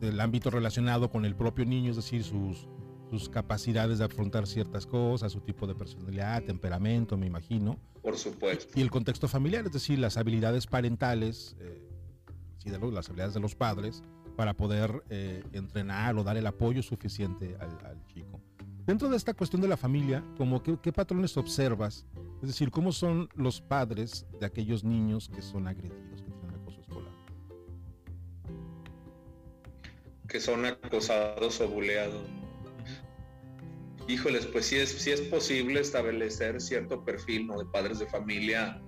del 0.00 0.20
ámbito 0.20 0.50
relacionado 0.50 1.10
con 1.10 1.24
el 1.24 1.34
propio 1.34 1.64
niño, 1.64 1.90
es 1.90 1.96
decir, 1.96 2.24
sus, 2.24 2.66
sus 3.10 3.28
capacidades 3.28 3.98
de 3.98 4.04
afrontar 4.04 4.46
ciertas 4.46 4.86
cosas, 4.86 5.32
su 5.32 5.40
tipo 5.40 5.66
de 5.66 5.74
personalidad, 5.74 6.42
temperamento, 6.42 7.16
me 7.16 7.26
imagino. 7.26 7.78
Por 8.02 8.16
supuesto. 8.16 8.78
Y 8.78 8.82
el 8.82 8.90
contexto 8.90 9.28
familiar, 9.28 9.66
es 9.66 9.72
decir, 9.72 9.98
las 9.98 10.16
habilidades 10.16 10.66
parentales, 10.66 11.56
eh, 11.60 11.84
las 12.92 13.08
habilidades 13.08 13.34
de 13.34 13.40
los 13.40 13.54
padres 13.54 14.02
para 14.36 14.54
poder 14.54 15.02
eh, 15.08 15.42
entrenar 15.52 16.16
o 16.16 16.22
dar 16.22 16.36
el 16.36 16.46
apoyo 16.46 16.82
suficiente 16.82 17.56
al, 17.58 18.06
chico. 18.06 18.40
Dentro 18.86 19.08
de 19.08 19.16
esta 19.16 19.34
cuestión 19.34 19.60
de 19.62 19.68
la 19.68 19.76
familia, 19.76 20.22
como 20.36 20.62
qué, 20.62 20.78
qué 20.80 20.92
patrones 20.92 21.36
observas? 21.36 22.06
Es 22.42 22.48
decir, 22.48 22.70
¿cómo 22.70 22.92
son 22.92 23.28
los 23.34 23.60
padres 23.60 24.26
de 24.38 24.46
aquellos 24.46 24.84
niños 24.84 25.28
que 25.28 25.42
son 25.42 25.66
agredidos, 25.66 26.22
que 26.22 26.30
tienen 26.30 26.54
acoso 26.60 26.80
escolar? 26.80 27.12
Que 30.28 30.40
son 30.40 30.64
acosados 30.66 31.60
o 31.60 31.68
buleados 31.68 32.37
híjoles, 34.08 34.46
pues 34.46 34.66
sí 34.66 34.76
es, 34.76 34.90
sí 34.90 35.10
es 35.10 35.20
posible 35.20 35.80
establecer 35.80 36.60
cierto 36.60 37.04
perfil 37.04 37.46
¿no? 37.46 37.58
de 37.58 37.66
padres 37.66 37.98
de 37.98 38.06
familia 38.06 38.80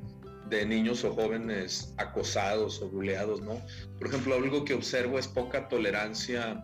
de 0.49 0.67
niños 0.67 1.05
o 1.05 1.15
jóvenes 1.15 1.95
acosados 1.97 2.83
o 2.83 2.89
buleados, 2.89 3.41
¿no? 3.41 3.61
Por 3.99 4.09
ejemplo, 4.09 4.35
algo 4.35 4.65
que 4.65 4.75
observo 4.75 5.19
es 5.19 5.29
poca 5.29 5.69
tolerancia 5.69 6.61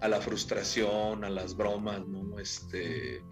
a 0.00 0.08
la 0.08 0.20
frustración, 0.20 1.24
a 1.24 1.30
las 1.30 1.56
bromas, 1.56 2.04
¿no? 2.08 2.38
Este, 2.40 3.22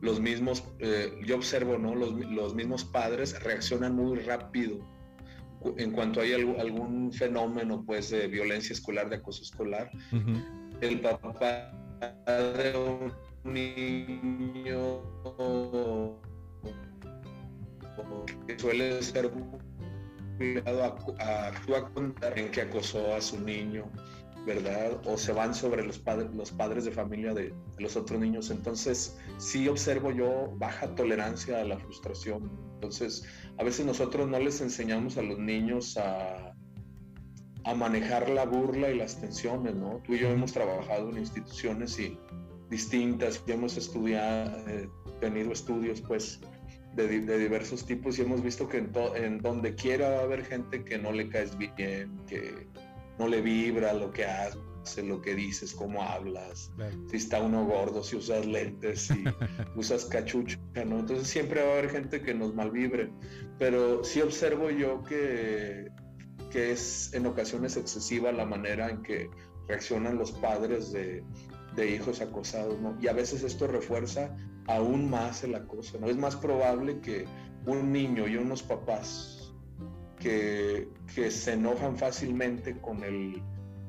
los 0.00 0.20
mismos, 0.20 0.62
eh, 0.78 1.18
yo 1.24 1.34
observo, 1.34 1.78
¿no? 1.78 1.96
Los, 1.96 2.12
los, 2.30 2.54
mismos 2.54 2.84
padres 2.84 3.42
reaccionan 3.42 3.96
muy 3.96 4.20
rápido 4.20 4.78
en 5.78 5.90
cuanto 5.90 6.20
hay 6.20 6.32
algún 6.32 7.12
fenómeno, 7.12 7.82
pues, 7.84 8.10
de 8.10 8.28
violencia 8.28 8.72
escolar, 8.72 9.08
de 9.08 9.16
acoso 9.16 9.42
escolar. 9.42 9.90
El 10.80 11.00
papá 11.00 11.72
de 12.26 13.10
niño 13.46 15.00
que 18.46 18.58
suele 18.58 19.02
ser 19.02 19.30
a, 20.66 21.46
actúa 21.48 21.90
en 22.36 22.50
que 22.50 22.60
acosó 22.62 23.14
a 23.14 23.20
su 23.20 23.40
niño, 23.40 23.90
¿verdad? 24.44 25.00
O 25.06 25.16
se 25.16 25.32
van 25.32 25.54
sobre 25.54 25.84
los, 25.84 25.98
padres 25.98 26.34
los 26.34 26.50
padres 26.50 26.84
de 26.84 26.92
familia 26.92 27.32
de, 27.34 27.54
los 27.78 27.96
otros 27.96 28.20
niños. 28.20 28.50
Entonces, 28.50 29.16
sí 29.38 29.68
observo 29.68 30.12
yo 30.12 30.52
baja 30.56 30.94
tolerancia 30.94 31.60
a 31.60 31.64
la 31.64 31.78
frustración 31.78 32.50
Entonces, 32.74 33.24
a 33.58 33.64
veces 33.64 33.86
nosotros 33.86 34.28
no 34.28 34.38
les 34.38 34.60
enseñamos 34.60 35.16
a 35.16 35.22
los 35.22 35.38
niños 35.38 35.96
a, 35.96 36.54
a 37.64 37.74
manejar 37.74 38.28
la 38.28 38.44
burla 38.44 38.90
y 38.90 38.96
las 38.96 39.20
tensiones, 39.20 39.74
¿no? 39.74 40.00
Tú 40.04 40.14
y 40.14 40.18
yo 40.18 40.28
hemos 40.28 40.52
trabajado 40.52 41.10
en 41.10 41.18
instituciones 41.18 41.98
y 41.98 42.18
distintas 42.70 43.42
y 43.46 43.52
hemos 43.52 43.76
estudiado, 43.76 44.56
eh, 44.68 44.88
tenido 45.20 45.52
estudios, 45.52 46.00
pues, 46.00 46.40
de, 46.94 47.20
de, 47.20 47.38
diversos 47.38 47.84
tipos 47.84 48.18
y 48.18 48.22
hemos 48.22 48.42
visto 48.42 48.68
que 48.68 48.78
en, 48.78 48.90
en, 49.16 49.38
donde 49.38 49.74
quiera 49.74 50.08
va 50.08 50.20
a 50.20 50.22
haber 50.22 50.44
gente 50.44 50.82
que 50.82 50.98
no 50.98 51.12
le 51.12 51.28
caes 51.28 51.56
bien, 51.58 52.18
que 52.26 52.66
no 53.18 53.28
le 53.28 53.42
vibra 53.42 53.92
lo 53.92 54.10
que 54.10 54.24
hace, 54.24 55.02
lo 55.02 55.20
que 55.20 55.34
dices, 55.34 55.74
cómo 55.74 56.02
hablas, 56.02 56.70
si 57.10 57.16
está 57.16 57.40
uno 57.40 57.64
gordo, 57.66 58.02
si 58.02 58.16
usas 58.16 58.46
lentes, 58.46 59.02
si 59.02 59.24
usas 59.76 60.06
cachucha, 60.06 60.58
¿no? 60.86 61.00
Entonces 61.00 61.28
siempre 61.28 61.62
va 61.62 61.68
a 61.68 61.72
haber 61.72 61.90
gente 61.90 62.22
que 62.22 62.32
nos 62.32 62.54
malvibre, 62.54 63.10
pero 63.58 64.02
sí 64.04 64.20
observo 64.22 64.70
yo 64.70 65.02
que, 65.04 65.88
que 66.50 66.72
es 66.72 67.12
en 67.12 67.26
ocasiones 67.26 67.76
excesiva 67.76 68.32
la 68.32 68.46
manera 68.46 68.88
en 68.88 69.02
que 69.02 69.28
reaccionan 69.68 70.16
los 70.16 70.32
padres 70.32 70.92
de, 70.92 71.22
de 71.76 71.94
hijos 71.94 72.20
acosados, 72.20 72.80
¿no? 72.80 72.96
Y 73.00 73.08
a 73.08 73.12
veces 73.12 73.42
esto 73.42 73.66
refuerza 73.66 74.34
aún 74.66 75.10
más 75.10 75.44
el 75.44 75.54
acoso, 75.54 75.98
¿no? 76.00 76.08
Es 76.08 76.16
más 76.16 76.34
probable 76.36 77.00
que 77.00 77.26
un 77.66 77.92
niño 77.92 78.26
y 78.26 78.36
unos 78.36 78.62
papás 78.62 79.54
que, 80.18 80.88
que 81.14 81.30
se 81.30 81.52
enojan 81.52 81.96
fácilmente 81.96 82.80
con, 82.80 83.04
el, 83.04 83.42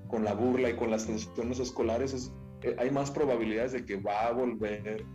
con 0.07 0.23
la 0.23 0.33
burla 0.33 0.69
y 0.69 0.75
con 0.75 0.91
las 0.91 1.07
tensiones 1.07 1.59
escolares, 1.59 2.13
es, 2.13 2.31
eh, 2.61 2.75
hay 2.77 2.91
más 2.91 3.09
probabilidades 3.11 3.71
de 3.71 3.85
que 3.85 3.95
va 3.95 4.27
a 4.27 4.31
volver 4.31 5.05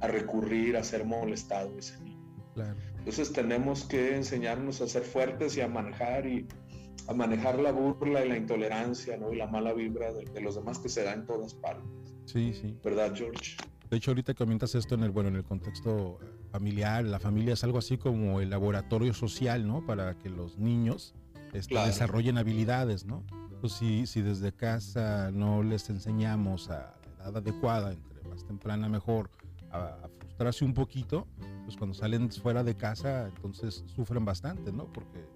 a 0.00 0.06
recurrir 0.06 0.76
a 0.76 0.84
ser 0.84 1.04
molestado 1.04 1.76
ese 1.78 2.00
niño. 2.00 2.20
Claro. 2.54 2.76
Entonces 2.98 3.32
tenemos 3.32 3.84
que 3.84 4.16
enseñarnos 4.16 4.80
a 4.80 4.86
ser 4.86 5.02
fuertes 5.02 5.56
y 5.56 5.60
a 5.60 5.68
manejar 5.68 6.26
y 6.26 6.46
a 7.08 7.14
manejar 7.14 7.58
la 7.58 7.72
burla 7.72 8.24
y 8.24 8.28
la 8.28 8.36
intolerancia, 8.36 9.16
¿no? 9.16 9.32
Y 9.32 9.36
la 9.36 9.46
mala 9.46 9.72
vibra 9.72 10.12
de, 10.12 10.24
de 10.24 10.40
los 10.40 10.54
demás 10.54 10.78
que 10.78 10.88
se 10.88 11.02
da 11.02 11.14
en 11.14 11.26
todas 11.26 11.54
partes. 11.54 11.99
Sí, 12.32 12.52
sí. 12.54 12.76
¿Verdad, 12.84 13.12
George? 13.14 13.56
De 13.90 13.96
hecho, 13.96 14.12
ahorita 14.12 14.34
comentas 14.34 14.74
esto 14.76 14.94
en 14.94 15.02
el, 15.02 15.10
bueno, 15.10 15.30
en 15.30 15.36
el 15.36 15.44
contexto 15.44 16.18
familiar, 16.52 17.04
la 17.04 17.18
familia 17.18 17.54
es 17.54 17.64
algo 17.64 17.78
así 17.78 17.98
como 17.98 18.40
el 18.40 18.50
laboratorio 18.50 19.12
social, 19.12 19.66
¿no? 19.66 19.84
Para 19.84 20.16
que 20.16 20.30
los 20.30 20.58
niños 20.58 21.14
este, 21.52 21.74
claro. 21.74 21.88
desarrollen 21.88 22.38
habilidades, 22.38 23.04
¿no? 23.04 23.24
Pues 23.60 23.72
si, 23.72 24.06
si 24.06 24.22
desde 24.22 24.52
casa 24.52 25.32
no 25.32 25.64
les 25.64 25.90
enseñamos 25.90 26.70
a 26.70 26.94
la 27.18 27.24
edad 27.24 27.38
adecuada, 27.38 27.92
entre 27.92 28.22
más 28.28 28.44
temprana 28.44 28.88
mejor, 28.88 29.28
a, 29.72 29.86
a, 30.04 30.08
frustrarse 30.20 30.64
un 30.64 30.72
poquito, 30.72 31.26
pues 31.64 31.76
cuando 31.76 31.94
salen 31.94 32.30
fuera 32.30 32.62
de 32.62 32.76
casa, 32.76 33.26
entonces 33.26 33.82
sufren 33.94 34.24
bastante, 34.24 34.72
¿no? 34.72 34.84
Porque, 34.92 35.26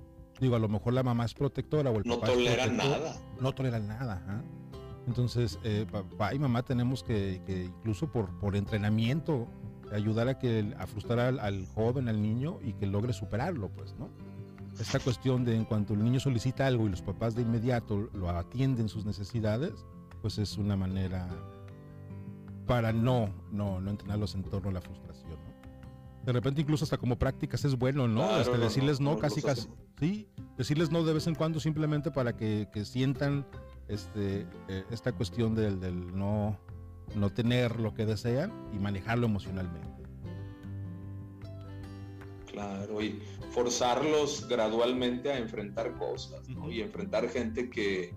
digo, 0.40 0.54
a 0.54 0.60
lo 0.60 0.68
mejor 0.68 0.92
la 0.92 1.02
mamá 1.02 1.24
es 1.24 1.34
protectora 1.34 1.90
o 1.90 1.96
el 1.96 2.04
no 2.06 2.20
papá 2.20 2.32
toleran 2.32 2.70
es 2.70 2.76
protector, 2.76 3.00
nada. 3.00 3.16
No 3.40 3.52
toleran 3.52 3.88
nada, 3.88 4.22
¿eh? 4.28 4.63
Entonces, 5.06 5.58
eh, 5.64 5.86
papá 5.90 6.34
y 6.34 6.38
mamá 6.38 6.62
tenemos 6.62 7.02
que, 7.02 7.42
que, 7.46 7.64
incluso 7.64 8.10
por, 8.10 8.30
por 8.38 8.56
entrenamiento, 8.56 9.48
ayudar 9.92 10.28
a, 10.28 10.38
que, 10.38 10.74
a 10.78 10.86
frustrar 10.86 11.20
al, 11.20 11.38
al, 11.40 11.66
joven, 11.74 12.08
al 12.08 12.22
niño, 12.22 12.58
y 12.62 12.72
que 12.72 12.86
logre 12.86 13.12
superarlo, 13.12 13.68
pues, 13.68 13.94
¿no? 13.98 14.08
Esta 14.80 14.98
cuestión 14.98 15.44
de 15.44 15.54
en 15.54 15.64
cuanto 15.64 15.94
el 15.94 16.02
niño 16.02 16.18
solicita 16.18 16.66
algo 16.66 16.86
y 16.86 16.90
los 16.90 17.02
papás 17.02 17.36
de 17.36 17.42
inmediato 17.42 18.08
lo 18.12 18.28
atienden 18.30 18.88
sus 18.88 19.04
necesidades, 19.04 19.84
pues 20.20 20.38
es 20.38 20.58
una 20.58 20.76
manera 20.76 21.28
para 22.66 22.92
no, 22.92 23.28
no, 23.52 23.80
no 23.80 23.90
entrenarlos 23.90 24.34
en 24.34 24.42
torno 24.42 24.70
a 24.70 24.72
la 24.72 24.80
frustración, 24.80 25.30
¿no? 25.30 25.54
De 26.24 26.32
repente 26.32 26.62
incluso 26.62 26.84
hasta 26.84 26.96
como 26.96 27.18
prácticas 27.18 27.64
es 27.66 27.76
bueno, 27.76 28.08
¿no? 28.08 28.22
Claro, 28.22 28.40
Hasta 28.40 28.58
decirles 28.58 29.00
no, 29.00 29.12
no 29.12 29.18
casi, 29.18 29.42
casi, 29.42 29.68
sí, 30.00 30.26
decirles 30.56 30.90
no 30.90 31.04
de 31.04 31.12
vez 31.12 31.26
en 31.26 31.34
cuando 31.34 31.60
simplemente 31.60 32.10
para 32.10 32.34
que, 32.34 32.68
que 32.72 32.86
sientan 32.86 33.46
este, 33.88 34.46
eh, 34.68 34.84
esta 34.90 35.12
cuestión 35.12 35.54
del, 35.54 35.80
del, 35.80 36.16
no, 36.16 36.58
no 37.14 37.30
tener 37.30 37.80
lo 37.80 37.94
que 37.94 38.06
desean 38.06 38.52
y 38.72 38.78
manejarlo 38.78 39.26
emocionalmente. 39.26 39.88
Claro, 42.46 43.02
y 43.02 43.20
forzarlos 43.50 44.46
gradualmente 44.48 45.32
a 45.32 45.38
enfrentar 45.38 45.96
cosas. 45.98 46.40
Y 46.70 46.80
enfrentar 46.82 47.28
gente 47.28 47.68
que, 47.68 48.14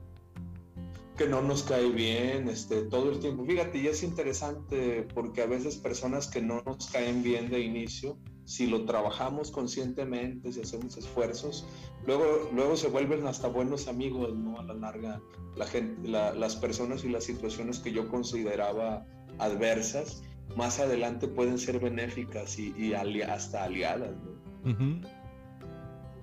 que 1.17 1.27
no 1.27 1.41
nos 1.41 1.63
cae 1.63 1.89
bien 1.89 2.47
este, 2.47 2.83
todo 2.83 3.11
el 3.11 3.19
tiempo. 3.19 3.43
Fíjate, 3.45 3.79
y 3.79 3.87
es 3.87 4.03
interesante 4.03 5.07
porque 5.15 5.41
a 5.41 5.47
veces 5.47 5.77
personas 5.77 6.27
que 6.27 6.41
no 6.41 6.61
nos 6.65 6.87
caen 6.91 7.23
bien 7.23 7.49
de 7.49 7.61
inicio, 7.61 8.19
si 8.47 8.65
lo 8.65 8.85
trabajamos 8.85 9.51
conscientemente, 9.51 10.53
si 10.53 10.61
hacemos 10.61 10.95
esfuerzos, 10.95 11.67
luego, 12.05 12.49
luego 12.53 12.77
se 12.77 12.87
vuelven 12.87 13.27
hasta 13.27 13.49
buenos 13.49 13.89
amigos, 13.89 14.33
¿no? 14.33 14.57
A 14.57 14.63
la 14.63 14.73
larga, 14.73 15.21
las 15.57 16.55
personas 16.55 17.03
y 17.03 17.09
las 17.09 17.25
situaciones 17.25 17.79
que 17.79 17.91
yo 17.91 18.07
consideraba 18.07 19.05
adversas, 19.37 20.23
más 20.55 20.79
adelante 20.79 21.27
pueden 21.27 21.59
ser 21.59 21.81
benéficas 21.81 22.57
y, 22.57 22.93
ali 22.93 23.21
hasta 23.21 23.65
aliadas, 23.65 24.15
¿no? 24.15 25.01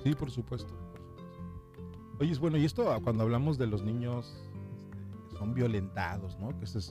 Sí, 0.03 0.15
por 0.15 0.31
supuesto, 0.31 0.75
por 0.75 0.79
supuesto. 0.79 0.85
Oye, 2.21 2.35
bueno, 2.39 2.57
y 2.57 2.65
esto 2.65 2.99
cuando 3.05 3.25
hablamos 3.25 3.59
de 3.59 3.67
los 3.67 3.83
niños 3.83 4.35
este, 5.25 5.39
son 5.39 5.53
violentados, 5.53 6.39
¿no? 6.39 6.59
Que 6.59 6.65
ese 6.65 6.79
es, 6.79 6.91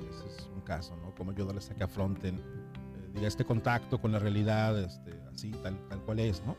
un 0.53 0.61
caso, 0.61 0.95
¿no? 0.97 1.15
Como 1.15 1.31
ayudarles 1.31 1.71
a 1.71 1.75
que 1.75 1.83
afronten 1.83 2.35
eh, 2.35 3.09
diga, 3.15 3.27
este 3.27 3.45
contacto 3.45 3.99
con 3.99 4.11
la 4.11 4.19
realidad, 4.19 4.79
este, 4.79 5.23
así, 5.33 5.51
tal, 5.63 5.77
tal 5.89 6.01
cual 6.01 6.19
es, 6.19 6.43
¿no? 6.45 6.55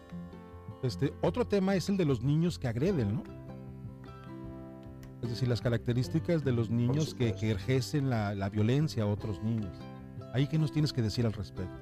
Este, 0.82 1.12
otro 1.22 1.46
tema 1.46 1.74
es 1.76 1.88
el 1.88 1.96
de 1.96 2.04
los 2.04 2.22
niños 2.22 2.58
que 2.58 2.68
agreden, 2.68 3.14
¿no? 3.14 3.22
Es 5.22 5.30
decir, 5.30 5.48
las 5.48 5.62
características 5.62 6.44
de 6.44 6.52
los 6.52 6.68
niños 6.68 7.14
que, 7.14 7.34
que, 7.34 7.52
ejercen 7.52 8.10
la, 8.10 8.34
la, 8.34 8.50
violencia 8.50 9.04
a 9.04 9.06
otros 9.06 9.42
niños. 9.42 9.74
¿Ahí 10.34 10.46
qué 10.46 10.58
nos 10.58 10.70
tienes 10.70 10.92
que 10.92 11.00
decir 11.00 11.24
al 11.24 11.32
respecto? 11.32 11.80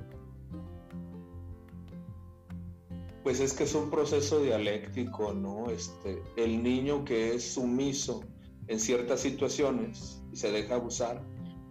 Pues 3.24 3.40
es 3.40 3.52
que 3.52 3.64
es 3.64 3.74
un 3.74 3.90
proceso 3.90 4.40
dialéctico, 4.40 5.32
¿no? 5.32 5.70
Este, 5.70 6.22
el 6.36 6.62
niño 6.62 7.04
que 7.04 7.34
es 7.34 7.54
sumiso 7.54 8.22
en 8.68 8.78
ciertas 8.78 9.20
situaciones 9.20 10.22
y 10.32 10.36
se 10.36 10.52
deja 10.52 10.76
abusar, 10.76 11.22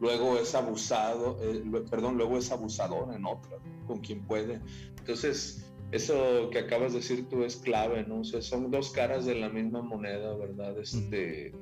luego 0.01 0.38
es 0.38 0.53
abusado, 0.55 1.38
eh, 1.41 1.63
perdón, 1.89 2.17
luego 2.17 2.38
es 2.38 2.51
abusador 2.51 3.13
en 3.15 3.25
otras, 3.25 3.62
con 3.86 4.00
quien 4.00 4.25
puede. 4.25 4.60
Entonces, 4.98 5.72
eso 5.91 6.50
que 6.50 6.60
acabas 6.60 6.93
de 6.93 7.00
decir 7.00 7.29
tú 7.29 7.43
es 7.43 7.58
clave, 7.58 8.03
¿no? 8.08 8.22
O 8.22 8.24
sea, 8.24 8.41
son 8.41 8.72
dos 8.72 8.91
caras 8.91 9.25
de 9.25 9.36
la 9.36 9.50
misma 9.50 9.81
moneda, 9.81 10.36
¿verdad? 10.36 10.77
Este, 10.79 11.53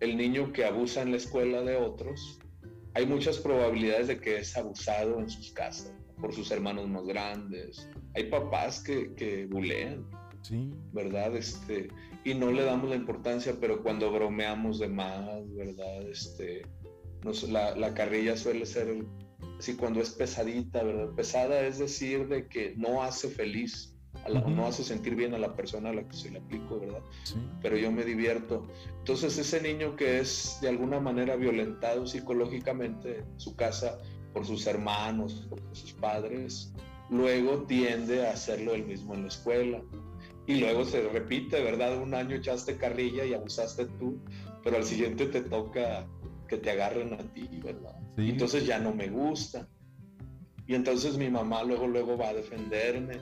el 0.00 0.16
niño 0.16 0.52
que 0.52 0.66
abusa 0.66 1.02
en 1.02 1.12
la 1.12 1.16
escuela 1.16 1.62
de 1.62 1.76
otros, 1.76 2.38
hay 2.92 3.06
muchas 3.06 3.38
probabilidades 3.38 4.08
de 4.08 4.20
que 4.20 4.38
es 4.38 4.56
abusado 4.56 5.18
en 5.18 5.30
sus 5.30 5.52
casas 5.52 5.92
por 6.20 6.34
sus 6.34 6.50
hermanos 6.50 6.88
más 6.88 7.04
grandes. 7.06 7.88
Hay 8.14 8.24
papás 8.24 8.82
que, 8.82 9.14
que 9.14 9.46
bulean, 9.46 10.06
sí. 10.42 10.70
¿verdad? 10.92 11.34
Este, 11.34 11.88
y 12.24 12.34
no 12.34 12.50
le 12.50 12.64
damos 12.64 12.90
la 12.90 12.96
importancia, 12.96 13.56
pero 13.58 13.82
cuando 13.82 14.10
bromeamos 14.10 14.80
de 14.80 14.88
más, 14.88 15.54
¿verdad? 15.54 16.08
Este, 16.10 16.62
nos, 17.26 17.42
la, 17.48 17.76
la 17.76 17.92
carrilla 17.92 18.36
suele 18.36 18.64
ser 18.64 19.04
así 19.58 19.74
cuando 19.76 20.00
es 20.00 20.10
pesadita, 20.10 20.82
¿verdad? 20.82 21.14
Pesada 21.14 21.66
es 21.66 21.78
decir 21.78 22.28
de 22.28 22.48
que 22.48 22.74
no 22.76 23.02
hace 23.02 23.28
feliz, 23.28 23.92
a 24.24 24.28
la, 24.30 24.40
uh 24.40 24.44
-huh. 24.44 24.54
no 24.54 24.66
hace 24.66 24.82
sentir 24.82 25.14
bien 25.14 25.34
a 25.34 25.38
la 25.38 25.54
persona 25.54 25.90
a 25.90 25.92
la 25.92 26.08
que 26.08 26.16
se 26.16 26.30
le 26.30 26.38
aplico, 26.38 26.80
¿verdad? 26.80 27.02
Sí. 27.24 27.34
Pero 27.62 27.76
yo 27.76 27.92
me 27.92 28.04
divierto. 28.04 28.66
Entonces 28.98 29.36
ese 29.38 29.60
niño 29.60 29.96
que 29.96 30.20
es 30.20 30.58
de 30.62 30.68
alguna 30.68 31.00
manera 31.00 31.36
violentado 31.36 32.06
psicológicamente 32.06 33.18
en 33.18 33.40
su 33.40 33.54
casa 33.56 33.98
por 34.32 34.46
sus 34.46 34.66
hermanos, 34.66 35.46
por 35.48 35.60
sus 35.72 35.92
padres, 35.94 36.72
luego 37.10 37.62
tiende 37.64 38.26
a 38.26 38.32
hacerlo 38.32 38.74
él 38.74 38.84
mismo 38.86 39.14
en 39.14 39.22
la 39.22 39.28
escuela. 39.28 39.82
Y 40.46 40.56
luego 40.60 40.84
se 40.84 41.02
repite, 41.08 41.60
¿verdad? 41.62 42.00
Un 42.00 42.14
año 42.14 42.36
echaste 42.36 42.76
carrilla 42.76 43.24
y 43.24 43.34
abusaste 43.34 43.86
tú, 43.98 44.18
pero 44.62 44.76
al 44.76 44.84
siguiente 44.84 45.26
te 45.26 45.40
toca 45.40 46.06
que 46.46 46.56
te 46.58 46.70
agarren 46.70 47.14
a 47.14 47.18
ti, 47.18 47.48
¿verdad? 47.62 47.96
Sí. 48.16 48.30
Entonces 48.30 48.66
ya 48.66 48.78
no 48.78 48.94
me 48.94 49.08
gusta. 49.08 49.68
Y 50.66 50.74
entonces 50.74 51.16
mi 51.16 51.30
mamá 51.30 51.62
luego, 51.62 51.86
luego 51.86 52.16
va 52.16 52.30
a 52.30 52.34
defenderme, 52.34 53.20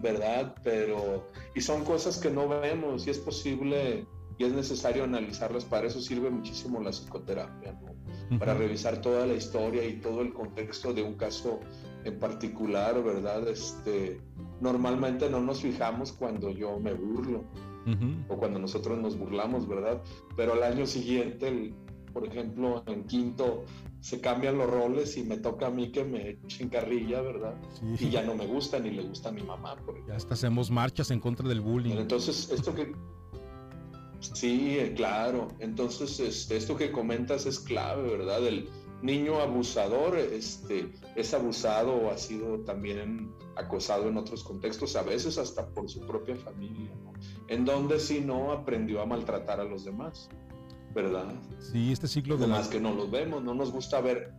¿verdad? 0.00 0.54
Pero, 0.62 1.28
y 1.54 1.60
son 1.60 1.84
cosas 1.84 2.18
que 2.18 2.30
no 2.30 2.48
vemos 2.48 3.06
y 3.06 3.10
es 3.10 3.18
posible 3.18 4.06
y 4.38 4.44
es 4.44 4.52
necesario 4.52 5.04
analizarlas. 5.04 5.64
Para 5.64 5.88
eso 5.88 6.00
sirve 6.00 6.30
muchísimo 6.30 6.80
la 6.80 6.90
psicoterapia, 6.90 7.72
¿no? 7.72 7.90
Uh 7.90 8.34
-huh. 8.34 8.38
Para 8.38 8.54
revisar 8.54 9.00
toda 9.02 9.26
la 9.26 9.34
historia 9.34 9.84
y 9.84 10.00
todo 10.00 10.22
el 10.22 10.32
contexto 10.32 10.94
de 10.94 11.02
un 11.02 11.14
caso 11.14 11.60
en 12.04 12.18
particular, 12.18 13.02
¿verdad? 13.02 13.46
Este, 13.48 14.20
normalmente 14.60 15.28
no 15.28 15.40
nos 15.40 15.60
fijamos 15.60 16.12
cuando 16.12 16.50
yo 16.52 16.78
me 16.80 16.94
burlo 16.94 17.44
uh 17.86 17.90
-huh. 17.90 18.24
o 18.28 18.36
cuando 18.38 18.58
nosotros 18.58 18.98
nos 18.98 19.18
burlamos, 19.18 19.68
¿verdad? 19.68 20.00
Pero 20.36 20.54
al 20.54 20.62
año 20.62 20.86
siguiente 20.86 21.48
el, 21.48 21.74
por 22.12 22.26
ejemplo, 22.26 22.82
en 22.86 23.04
quinto 23.04 23.64
se 24.00 24.20
cambian 24.20 24.58
los 24.58 24.70
roles 24.70 25.16
y 25.16 25.22
me 25.22 25.36
toca 25.36 25.66
a 25.66 25.70
mí 25.70 25.92
que 25.92 26.04
me 26.04 26.30
echen 26.30 26.68
carrilla, 26.68 27.20
¿verdad? 27.20 27.54
Y 27.98 28.10
ya 28.10 28.22
no 28.22 28.34
me 28.34 28.46
gusta 28.46 28.78
ni 28.78 28.90
le 28.90 29.02
gusta 29.02 29.28
a 29.28 29.32
mi 29.32 29.42
mamá. 29.42 29.76
ya 30.06 30.16
hasta 30.16 30.34
hacemos 30.34 30.70
marchas 30.70 31.10
en 31.10 31.20
contra 31.20 31.48
del 31.48 31.60
bullying. 31.60 31.96
entonces, 31.96 32.50
esto 32.50 32.74
que... 32.74 32.94
Sí, 34.20 34.78
claro. 34.96 35.48
Entonces, 35.60 36.20
este, 36.20 36.56
esto 36.56 36.76
que 36.76 36.92
comentas 36.92 37.46
es 37.46 37.58
clave, 37.58 38.02
¿verdad? 38.02 38.46
El 38.46 38.68
niño 39.02 39.40
abusador 39.40 40.18
este, 40.18 40.90
es 41.16 41.32
abusado 41.32 41.94
o 41.94 42.10
ha 42.10 42.18
sido 42.18 42.60
también 42.60 43.32
acosado 43.56 44.08
en 44.08 44.16
otros 44.16 44.44
contextos, 44.44 44.96
a 44.96 45.02
veces 45.02 45.38
hasta 45.38 45.66
por 45.68 45.88
su 45.88 46.00
propia 46.00 46.36
familia, 46.36 46.90
¿no? 47.02 47.12
En 47.48 47.64
donde 47.64 47.98
si 47.98 48.20
no 48.20 48.52
aprendió 48.52 49.00
a 49.00 49.06
maltratar 49.06 49.60
a 49.60 49.64
los 49.64 49.84
demás. 49.84 50.28
¿Verdad? 50.94 51.34
Sí, 51.58 51.92
este 51.92 52.08
ciclo 52.08 52.36
de... 52.36 52.46
Más 52.46 52.68
que 52.68 52.80
no 52.80 52.92
los 52.94 53.10
vemos, 53.10 53.42
no 53.42 53.54
nos 53.54 53.70
gusta 53.70 54.00
ver, 54.00 54.32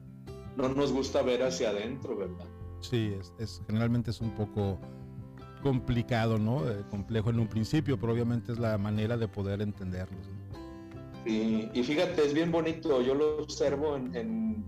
no 0.58 0.70
nos 0.70 0.91
gusta 0.91 1.22
ver 1.22 1.43
hacia 1.43 1.70
adentro, 1.70 2.17
¿verdad? 2.17 2.46
Sí, 2.81 3.15
es, 3.39 3.62
generalmente 3.67 4.12
es 4.12 4.22
un 4.22 4.31
poco 4.31 4.79
complicado, 5.62 6.38
¿no? 6.38 6.67
Eh, 6.70 6.84
complejo 6.89 7.29
en 7.29 7.39
un 7.39 7.48
principio, 7.48 8.00
pero 8.00 8.13
obviamente 8.13 8.51
es 8.51 8.60
la 8.60 8.77
manera 8.77 9.17
de 9.17 9.27
poder 9.27 9.62
entenderlos. 9.62 10.25
Sí, 11.25 11.70
y 11.74 11.84
fíjate, 11.84 12.25
es 12.25 12.34
bien 12.34 12.51
bonito, 12.51 13.01
yo 13.01 13.13
lo 13.13 13.38
observo 13.38 13.96
en, 13.96 14.15
en, 14.15 14.65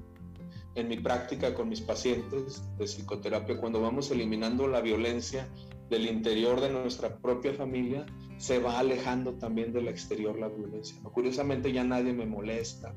en 0.75 0.87
mi 0.87 0.97
práctica 0.97 1.53
con 1.55 1.67
mis 1.67 1.81
pacientes 1.81 2.63
de 2.77 2.85
psicoterapia, 2.85 3.57
cuando 3.57 3.81
vamos 3.81 4.11
eliminando 4.11 4.67
la 4.67 4.81
violencia 4.81 5.47
del 5.93 6.07
interior 6.07 6.59
de 6.59 6.71
nuestra 6.71 7.17
propia 7.17 7.53
familia, 7.53 8.05
se 8.37 8.57
va 8.57 8.79
alejando 8.79 9.35
también 9.35 9.71
del 9.71 9.87
exterior 9.87 10.37
la 10.39 10.47
violencia. 10.47 10.99
¿no? 11.03 11.11
Curiosamente 11.11 11.71
ya 11.71 11.83
nadie 11.83 12.13
me 12.13 12.25
molesta 12.25 12.95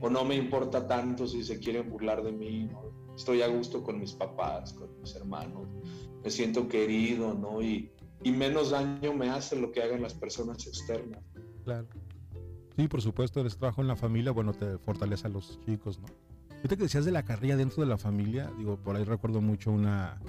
o 0.00 0.10
no 0.10 0.24
me 0.24 0.34
importa 0.34 0.88
tanto 0.88 1.28
si 1.28 1.44
se 1.44 1.60
quieren 1.60 1.88
burlar 1.88 2.24
de 2.24 2.32
mí. 2.32 2.68
Estoy 3.14 3.42
a 3.42 3.46
gusto 3.46 3.84
con 3.84 4.00
mis 4.00 4.12
papás, 4.12 4.72
con 4.72 4.88
mis 5.00 5.14
hermanos, 5.14 5.68
me 6.24 6.30
siento 6.30 6.66
querido, 6.66 7.34
¿no? 7.34 7.62
Y, 7.62 7.92
y 8.24 8.32
menos 8.32 8.70
daño 8.70 9.12
me 9.12 9.30
hace 9.30 9.54
lo 9.54 9.70
que 9.70 9.82
hagan 9.82 10.02
las 10.02 10.14
personas 10.14 10.66
externas. 10.66 11.20
Claro. 11.64 11.86
Sí, 12.76 12.88
por 12.88 13.02
supuesto, 13.02 13.40
el 13.40 13.54
trabajo 13.54 13.82
en 13.82 13.88
la 13.88 13.96
familia, 13.96 14.32
bueno, 14.32 14.52
te 14.52 14.78
fortalece 14.78 15.26
a 15.26 15.30
los 15.30 15.60
chicos, 15.64 16.00
¿no? 16.00 16.06
Yo 16.62 16.68
que 16.68 16.76
decías 16.76 17.04
de 17.04 17.12
la 17.12 17.24
carrilla 17.24 17.56
dentro 17.56 17.82
de 17.82 17.88
la 17.88 17.98
familia, 17.98 18.50
digo, 18.56 18.76
por 18.76 18.96
ahí 18.96 19.04
recuerdo 19.04 19.40
mucho 19.40 19.70
una, 19.70 20.20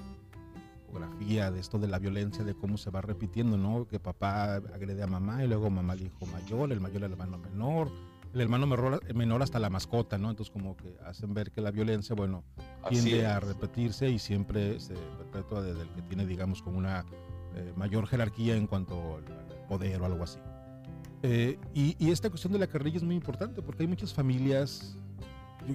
de 0.94 1.60
esto 1.60 1.80
de 1.80 1.88
la 1.88 2.00
violencia, 2.00 2.44
de 2.44 2.54
cómo 2.54 2.78
se 2.78 2.90
va 2.92 3.02
repitiendo, 3.02 3.58
¿no? 3.58 3.88
Que 3.88 4.00
papá 4.00 4.56
agrede 4.56 5.02
a 5.04 5.08
mamá 5.08 5.44
y 5.44 5.48
luego 5.48 5.70
mamá 5.70 5.94
al 5.94 6.02
hijo 6.02 6.26
mayor, 6.28 6.72
el 6.72 6.80
mayor 6.80 7.04
al 7.04 7.12
hermano 7.12 7.38
menor, 7.38 7.92
el 8.34 8.42
hermano 8.42 8.68
menor, 9.14 9.42
hasta 9.42 9.60
la 9.60 9.70
mascota, 9.70 10.18
¿no? 10.18 10.30
Entonces 10.30 10.52
como 10.52 10.76
que 10.78 10.96
hacen 11.06 11.34
ver 11.34 11.52
que 11.52 11.62
la 11.62 11.72
violencia, 11.72 12.16
bueno, 12.16 12.44
tiende 12.90 13.26
a 13.26 13.40
repetirse 13.40 14.10
y 14.10 14.20
siempre 14.20 14.80
se 14.80 14.94
perpetúa 14.94 15.62
desde 15.62 15.82
el 15.82 15.90
que 15.90 16.02
tiene, 16.04 16.26
digamos, 16.26 16.62
como 16.62 16.78
una 16.78 17.06
eh, 17.56 17.74
mayor 17.76 18.08
jerarquía 18.08 18.56
en 18.56 18.68
cuanto 18.68 19.18
al 19.18 19.68
poder 19.68 20.02
o 20.02 20.06
algo 20.06 20.24
así. 20.24 20.40
Eh, 21.24 21.58
y, 21.74 21.96
y, 22.00 22.12
esta 22.12 22.30
cuestión 22.30 22.52
de 22.52 22.60
la 22.60 22.68
carrilla 22.68 22.98
es 22.98 23.04
muy 23.04 23.16
importante 23.16 23.62
porque 23.62 23.84
hay 23.84 23.88
muchas 23.88 24.14
familias 24.14 24.98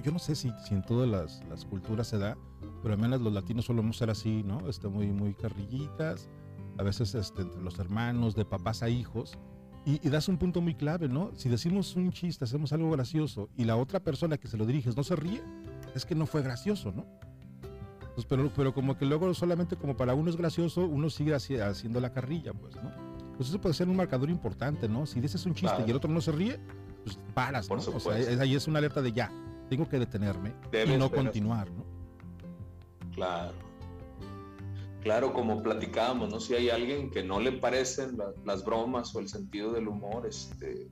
yo, 0.03 0.11
no 0.11 0.19
sé 0.19 0.35
si, 0.35 0.51
si 0.63 0.75
en 0.75 0.83
todas 0.83 1.09
las, 1.09 1.43
las, 1.49 1.65
culturas 1.65 2.07
se 2.07 2.17
da, 2.17 2.37
pero 2.81 2.93
al 2.93 2.99
menos 2.99 3.21
los 3.21 3.33
latinos 3.33 3.65
solemos 3.65 3.97
ser 3.97 4.09
así, 4.09 4.43
¿no? 4.43 4.67
Este, 4.69 4.87
muy, 4.87 5.07
muy 5.07 5.33
carrillitas, 5.33 6.29
a 6.77 6.83
veces 6.83 7.13
este, 7.15 7.41
entre 7.41 7.61
los 7.61 7.77
hermanos, 7.79 8.35
de 8.35 8.45
papás 8.45 8.83
a 8.83 8.89
hijos. 8.89 9.37
Y, 9.85 9.97
das 10.09 10.27
un 10.27 10.37
punto 10.37 10.61
muy 10.61 10.75
clave, 10.75 11.07
¿no? 11.07 11.31
Si 11.35 11.49
decimos 11.49 11.95
un 11.95 12.11
chiste, 12.11 12.43
hacemos 12.43 12.73
algo 12.73 12.91
gracioso 12.91 13.49
y 13.57 13.65
la 13.65 13.75
otra 13.75 14.01
persona 14.01 14.37
que 14.37 14.47
se 14.47 14.57
lo 14.57 14.65
diriges 14.65 14.95
no 14.95 15.03
se 15.03 15.15
ríe, 15.15 15.41
es 15.95 16.05
que 16.05 16.15
no 16.15 16.25
fue 16.25 16.43
gracioso, 16.43 16.91
¿no? 16.91 17.05
Pues, 18.13 18.25
pero, 18.27 18.51
pero 18.55 18.73
como 18.73 18.97
que 18.97 19.05
luego 19.05 19.33
solamente 19.33 19.77
como 19.77 19.95
para 19.95 20.13
uno 20.13 20.29
es 20.29 20.35
gracioso, 20.35 20.85
uno 20.85 21.09
sigue 21.09 21.33
haciendo 21.33 21.99
la 21.99 22.11
carrilla, 22.11 22.53
pues, 22.53 22.75
¿no? 22.75 22.91
Pues 23.37 23.49
eso 23.49 23.59
puede 23.61 23.73
ser 23.73 23.87
un 23.87 23.95
marcador 23.95 24.29
importante, 24.29 24.89
¿no? 24.89 25.05
Si 25.05 25.21
dices 25.21 25.45
un 25.45 25.53
chiste 25.53 25.83
y 25.87 25.89
el 25.89 25.95
otro 25.95 26.11
no 26.11 26.19
se 26.19 26.33
ríe, 26.33 26.59
pues 27.03 27.17
paras, 27.33 27.69
¿no? 27.69 27.75
O 27.75 27.99
sea, 27.99 28.13
ahí 28.13 28.55
es 28.55 28.67
una 28.67 28.79
alerta 28.79 29.01
de 29.01 29.13
ya, 29.13 29.31
tengo 29.69 29.87
que 29.87 29.97
detenerme 29.97 30.53
y 30.85 30.97
no 30.97 31.09
continuar, 31.09 31.71
¿no? 31.71 31.98
Claro. 33.13 33.53
Claro, 35.01 35.31
como 35.31 35.63
platicábamos, 35.63 36.29
¿no? 36.29 36.39
Si 36.39 36.55
hay 36.55 36.69
alguien 36.69 37.09
que 37.09 37.23
no 37.23 37.39
le 37.39 37.53
parecen 37.53 38.17
las 38.45 38.65
bromas 38.65 39.15
o 39.15 39.19
el 39.19 39.29
sentido 39.29 39.71
del 39.71 39.87
humor, 39.87 40.25
este, 40.27 40.89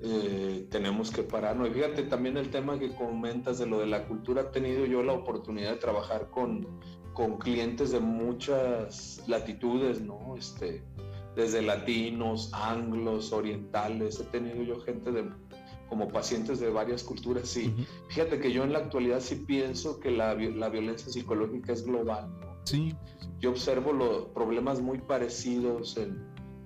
eh, 0.00 0.66
tenemos 0.68 1.12
que 1.12 1.22
pararnos. 1.22 1.68
Y 1.68 1.74
fíjate 1.74 2.02
también 2.04 2.36
el 2.36 2.50
tema 2.50 2.78
que 2.80 2.92
comentas 2.92 3.58
de 3.58 3.66
lo 3.66 3.78
de 3.78 3.86
la 3.86 4.08
cultura, 4.08 4.42
he 4.42 4.44
tenido 4.46 4.84
yo 4.84 5.02
la 5.04 5.12
oportunidad 5.12 5.70
de 5.70 5.76
trabajar 5.76 6.28
con, 6.30 6.66
con 7.12 7.38
clientes 7.38 7.92
de 7.92 8.00
muchas 8.00 9.22
latitudes, 9.28 10.00
¿no? 10.00 10.34
Este, 10.36 10.82
desde 11.36 11.62
latinos, 11.62 12.50
anglos, 12.52 13.32
orientales, 13.32 14.18
he 14.18 14.24
tenido 14.24 14.62
yo 14.64 14.80
gente 14.80 15.12
de 15.12 15.30
como 15.92 16.08
pacientes 16.08 16.58
de 16.58 16.70
varias 16.70 17.02
culturas, 17.02 17.46
sí. 17.46 17.70
Fíjate 18.08 18.40
que 18.40 18.50
yo 18.50 18.64
en 18.64 18.72
la 18.72 18.78
actualidad 18.78 19.20
sí 19.20 19.34
pienso 19.34 20.00
que 20.00 20.10
la, 20.10 20.34
la 20.34 20.70
violencia 20.70 21.12
psicológica 21.12 21.74
es 21.74 21.84
global. 21.84 22.34
Sí. 22.64 22.94
Yo 23.40 23.50
observo 23.50 23.92
los 23.92 24.24
problemas 24.28 24.80
muy 24.80 24.96
parecidos 25.00 25.98
en, 25.98 26.18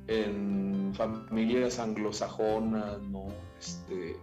en 0.06 0.94
familias 0.94 1.80
anglosajonas, 1.80 3.02
¿no? 3.02 3.26
Este, 3.58 4.16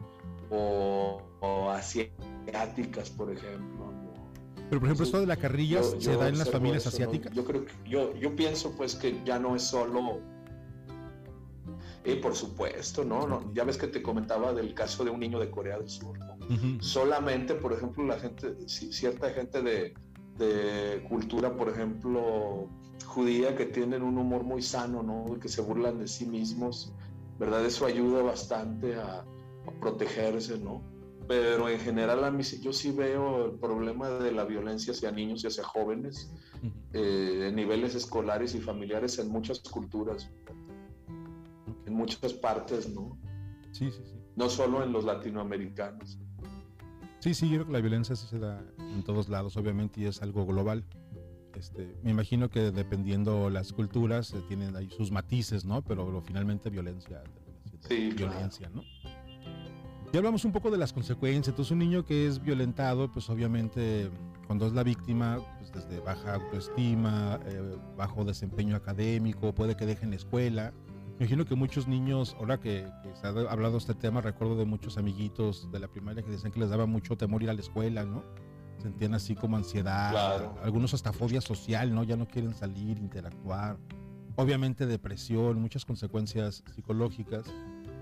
o, 0.49 1.21
asiáticas, 1.69 3.09
por 3.09 3.29
ejemplo. 3.29 3.91
Pero 4.69 4.79
por 4.79 4.87
ejemplo, 4.87 5.03
esto 5.03 5.19
de 5.19 5.27
la 5.27 5.35
carrilla 5.35 5.83
se 5.83 6.15
da 6.15 6.29
en 6.29 6.37
las 6.37 6.49
familias 6.49 6.87
asiáticas. 6.87 7.33
Yo 7.33 7.43
creo 7.43 7.65
que 7.65 7.73
yo, 7.85 8.15
yo 8.15 8.33
pienso 8.37 8.71
pues 8.77 8.95
que 8.95 9.21
ya 9.25 9.37
no 9.37 9.57
es 9.57 9.63
solo 9.63 10.21
y 12.05 12.15
por 12.15 12.35
supuesto, 12.35 13.03
¿no? 13.03 13.27
¿no? 13.27 13.53
Ya 13.53 13.63
ves 13.63 13.77
que 13.77 13.87
te 13.87 14.01
comentaba 14.01 14.53
del 14.53 14.73
caso 14.73 15.05
de 15.05 15.11
un 15.11 15.19
niño 15.19 15.39
de 15.39 15.49
Corea 15.49 15.77
del 15.77 15.89
Sur, 15.89 16.17
¿no? 16.19 16.37
Solamente, 16.81 17.55
por 17.55 17.71
ejemplo, 17.71 18.03
la 18.05 18.19
gente, 18.19 18.55
cierta 18.67 19.29
gente 19.29 19.61
de, 19.61 19.93
de, 20.37 21.05
cultura, 21.07 21.55
por 21.55 21.69
ejemplo, 21.69 22.67
judía, 23.05 23.55
que 23.55 23.65
tienen 23.65 24.03
un 24.03 24.17
humor 24.17 24.43
muy 24.43 24.61
sano, 24.61 25.01
¿no? 25.01 25.39
Que 25.39 25.47
se 25.47 25.61
burlan 25.61 25.99
de 25.99 26.07
sí 26.07 26.25
mismos, 26.25 26.93
¿verdad? 27.39 27.65
Eso 27.65 27.85
ayuda 27.85 28.21
bastante 28.21 28.95
a, 28.95 29.25
protegerse, 29.79 30.59
¿no? 30.59 30.81
Pero 31.25 31.69
en 31.69 31.79
general 31.79 32.25
a 32.25 32.31
mí 32.31 32.43
yo 32.43 32.73
sí 32.73 32.91
veo 32.91 33.45
el 33.45 33.51
problema 33.53 34.09
de 34.09 34.33
la 34.33 34.43
violencia 34.43 34.91
hacia 34.91 35.09
niños 35.09 35.45
y 35.45 35.47
hacia 35.47 35.63
jóvenes 35.63 36.29
eh, 36.91 37.47
en 37.47 37.55
niveles 37.55 37.95
escolares 37.95 38.55
y 38.55 38.59
familiares 38.59 39.19
en 39.19 39.29
muchas 39.29 39.61
culturas 39.61 40.29
en 41.93 41.99
muchas 41.99 42.33
partes, 42.33 42.89
¿no? 42.89 43.17
Sí, 43.71 43.91
sí, 43.91 44.01
sí. 44.03 44.15
No 44.35 44.49
solo 44.49 44.83
en 44.83 44.91
los 44.91 45.05
latinoamericanos. 45.05 46.17
Sí, 47.19 47.33
sí, 47.33 47.47
yo 47.47 47.57
creo 47.57 47.67
que 47.67 47.73
la 47.73 47.81
violencia 47.81 48.15
sí 48.15 48.27
se 48.27 48.39
da 48.39 48.61
en 48.79 49.03
todos 49.03 49.29
lados, 49.29 49.55
obviamente, 49.55 50.01
y 50.01 50.05
es 50.05 50.21
algo 50.21 50.45
global. 50.45 50.83
Este, 51.55 51.95
me 52.03 52.11
imagino 52.11 52.49
que 52.49 52.71
dependiendo 52.71 53.49
las 53.49 53.71
culturas 53.71 54.33
eh, 54.33 54.43
tienen 54.47 54.75
ahí 54.75 54.89
sus 54.89 55.11
matices, 55.11 55.63
¿no? 55.65 55.83
Pero, 55.83 56.21
finalmente 56.25 56.69
violencia, 56.69 57.23
sí, 57.87 58.09
violencia, 58.09 58.69
¿no? 58.73 58.83
Ya 60.11 60.19
hablamos 60.19 60.45
un 60.45 60.51
poco 60.51 60.69
de 60.69 60.77
las 60.77 60.93
consecuencias. 60.93 61.49
Entonces, 61.49 61.71
un 61.71 61.79
niño 61.79 62.05
que 62.05 62.27
es 62.27 62.43
violentado, 62.43 63.11
pues 63.11 63.29
obviamente 63.29 64.09
cuando 64.45 64.67
es 64.67 64.73
la 64.73 64.83
víctima, 64.83 65.39
pues 65.57 65.71
desde 65.71 65.99
baja 66.01 66.35
autoestima, 66.35 67.39
eh, 67.45 67.77
bajo 67.97 68.25
desempeño 68.25 68.75
académico, 68.75 69.53
puede 69.53 69.75
que 69.75 69.85
deje 69.85 70.03
en 70.03 70.11
la 70.11 70.17
escuela, 70.17 70.73
me 71.23 71.27
imagino 71.27 71.45
que 71.45 71.55
muchos 71.55 71.87
niños, 71.87 72.35
ahora 72.37 72.59
que, 72.59 72.85
se 73.13 73.27
ha 73.27 73.29
hablado 73.29 73.77
este 73.77 73.93
tema, 73.93 74.19
recuerdo 74.19 74.57
de 74.57 74.65
muchos 74.65 74.97
amiguitos 74.97 75.71
de 75.71 75.79
la 75.79 75.87
primaria 75.87 76.21
que 76.21 76.29
decían 76.29 76.51
que 76.51 76.59
les 76.59 76.69
daba 76.69 76.85
mucho 76.85 77.15
temor 77.15 77.41
ir 77.41 77.49
a 77.49 77.53
la 77.53 77.61
escuela, 77.61 78.03
¿no? 78.03 78.25
Sentían 78.81 79.13
así 79.13 79.33
como 79.33 79.55
ansiedad, 79.55 80.51
algunos 80.61 80.93
hasta 80.93 81.13
fobia 81.13 81.39
social, 81.39 81.95
¿no? 81.95 82.03
Ya 82.03 82.17
no 82.17 82.27
quieren 82.27 82.53
salir, 82.53 82.97
interactuar. 82.97 83.77
Obviamente 84.35 84.85
depresión, 84.85 85.61
muchas 85.61 85.85
consecuencias 85.85 86.61
psicológicas. 86.75 87.45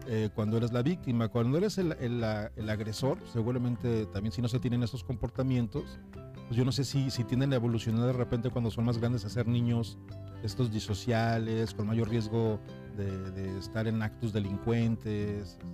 Eh, 0.07 0.29
cuando 0.33 0.57
eres 0.57 0.73
la 0.73 0.81
víctima, 0.81 1.27
cuando 1.27 1.59
eres 1.59 1.77
el, 1.77 1.91
el, 1.91 2.69
agresor, 2.71 3.19
seguramente 3.31 4.07
también 4.07 4.31
si 4.31 4.41
no 4.41 4.47
se 4.47 4.57
tienen 4.57 4.81
esos 4.81 5.03
comportamientos, 5.03 5.99
pues 6.47 6.57
yo 6.57 6.65
no 6.65 6.71
sé 6.71 6.85
si, 6.85 7.11
si 7.11 7.23
tienden 7.23 7.53
a 7.53 7.57
evolucionar 7.57 8.07
de 8.07 8.13
repente 8.13 8.49
cuando 8.49 8.71
son 8.71 8.85
más 8.85 8.97
grandes 8.97 9.25
a 9.25 9.29
ser 9.29 9.47
niños 9.47 9.99
estos 10.43 10.71
disociales, 10.71 11.75
con 11.75 11.85
mayor 11.85 12.09
riesgo 12.09 12.59
de, 12.97 13.57
estar 13.57 13.87
en 13.87 14.01
actos 14.01 14.33
delincuentes, 14.33 15.49
este, 15.51 15.65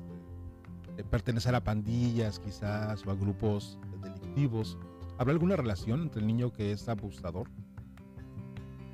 de 0.95 1.03
pertenecer 1.03 1.55
a 1.55 1.63
pandillas 1.63 2.39
quizás 2.39 3.05
o 3.05 3.11
a 3.11 3.15
grupos 3.15 3.77
delictivos. 4.01 4.77
¿Habrá 5.17 5.33
alguna 5.33 5.55
relación 5.55 6.01
entre 6.03 6.21
el 6.21 6.27
niño 6.27 6.51
que 6.51 6.71
es 6.71 6.87
abusador 6.89 7.47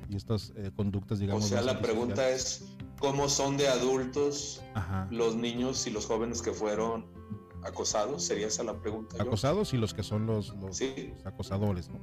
y 0.08 0.16
estas 0.16 0.52
eh, 0.56 0.70
conductas, 0.74 1.18
digamos? 1.18 1.44
O 1.44 1.48
sea, 1.48 1.62
la 1.62 1.80
pregunta 1.80 2.28
es, 2.30 2.76
¿cómo 2.98 3.28
son 3.28 3.56
de 3.56 3.68
adultos 3.68 4.62
los 5.10 5.36
niños 5.36 5.86
y 5.86 5.90
los 5.90 6.06
jóvenes 6.06 6.42
que 6.42 6.52
fueron 6.52 7.06
acosados, 7.64 8.22
sería 8.22 8.46
esa 8.46 8.62
la 8.62 8.74
pregunta. 8.74 9.20
Acosados 9.20 9.72
y 9.72 9.78
los 9.78 9.94
que 9.94 10.02
son 10.02 10.26
los, 10.26 10.54
los, 10.56 10.80
acosadores, 11.24 11.88
¿no? 11.88 11.98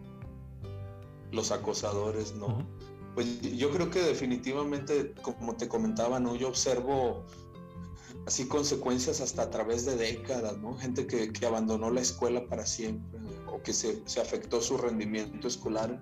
Los 1.31 1.51
acosadores, 1.51 2.33
¿no? 2.35 2.67
Pues 3.13 3.41
yo 3.41 3.71
creo 3.71 3.89
que 3.89 4.01
definitivamente, 4.01 5.13
como 5.21 5.55
te 5.55 5.67
comentaba, 5.67 6.19
¿no? 6.19 6.35
Yo 6.35 6.47
observo 6.47 7.25
así 8.25 8.47
consecuencias 8.47 9.19
hasta 9.21 9.43
a 9.43 9.49
través 9.49 9.85
de 9.85 9.95
décadas, 9.95 10.57
¿no? 10.59 10.77
Gente 10.77 11.07
que, 11.07 11.31
que 11.31 11.45
abandonó 11.45 11.91
la 11.91 12.01
escuela 12.01 12.45
para 12.47 12.65
siempre 12.65 13.19
o 13.47 13.61
que 13.61 13.73
se, 13.73 14.01
se, 14.05 14.21
afectó 14.21 14.61
su 14.61 14.77
rendimiento 14.77 15.47
escolar, 15.47 15.99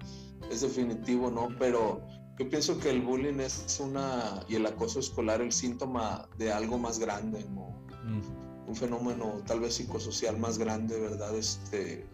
es 0.51 0.61
definitivo, 0.61 1.31
¿no? 1.31 1.49
Pero 1.57 2.01
yo 2.37 2.47
pienso 2.47 2.79
que 2.79 2.89
el 2.89 3.01
bullying 3.01 3.39
es 3.39 3.79
una, 3.81 4.45
y 4.47 4.55
el 4.55 4.65
acoso 4.65 4.99
escolar, 4.99 5.41
el 5.41 5.51
síntoma 5.51 6.29
de 6.37 6.51
algo 6.51 6.77
más 6.77 6.99
grande, 6.99 7.43
¿no? 7.49 7.69
Mm. 8.05 8.69
Un 8.69 8.75
fenómeno 8.75 9.41
tal 9.47 9.61
vez 9.61 9.73
psicosocial 9.73 10.37
más 10.37 10.57
grande, 10.57 10.99
¿verdad? 10.99 11.35
Este, 11.35 12.07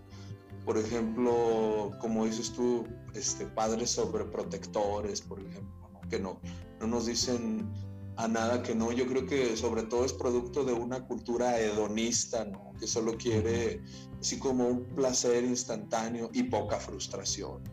por 0.66 0.78
ejemplo, 0.78 1.92
como 2.00 2.26
dices 2.26 2.52
tú, 2.52 2.86
este, 3.14 3.46
padres 3.46 3.92
sobreprotectores, 3.92 5.22
por 5.22 5.40
ejemplo, 5.40 5.92
que 6.10 6.20
no, 6.20 6.40
no 6.80 6.88
nos 6.88 7.06
dicen 7.06 7.72
a 8.18 8.28
nada 8.28 8.64
que 8.64 8.76
no. 8.76 8.92
Yo 8.92 9.08
creo 9.08 9.26
que 9.26 9.56
sobre 9.58 9.84
todo 9.84 10.06
es 10.06 10.14
producto 10.14 10.64
de 10.64 10.74
una 10.74 11.06
cultura 11.06 11.60
hedonista, 11.60 12.46
¿no? 12.46 12.74
que 12.80 12.88
solo 12.88 13.18
quiere 13.18 13.82
así 14.20 14.40
como 14.40 14.68
un 14.68 14.86
placer 14.96 15.44
instantáneo 15.44 16.30
y 16.34 16.44
poca 16.44 16.80
frustración. 16.80 17.64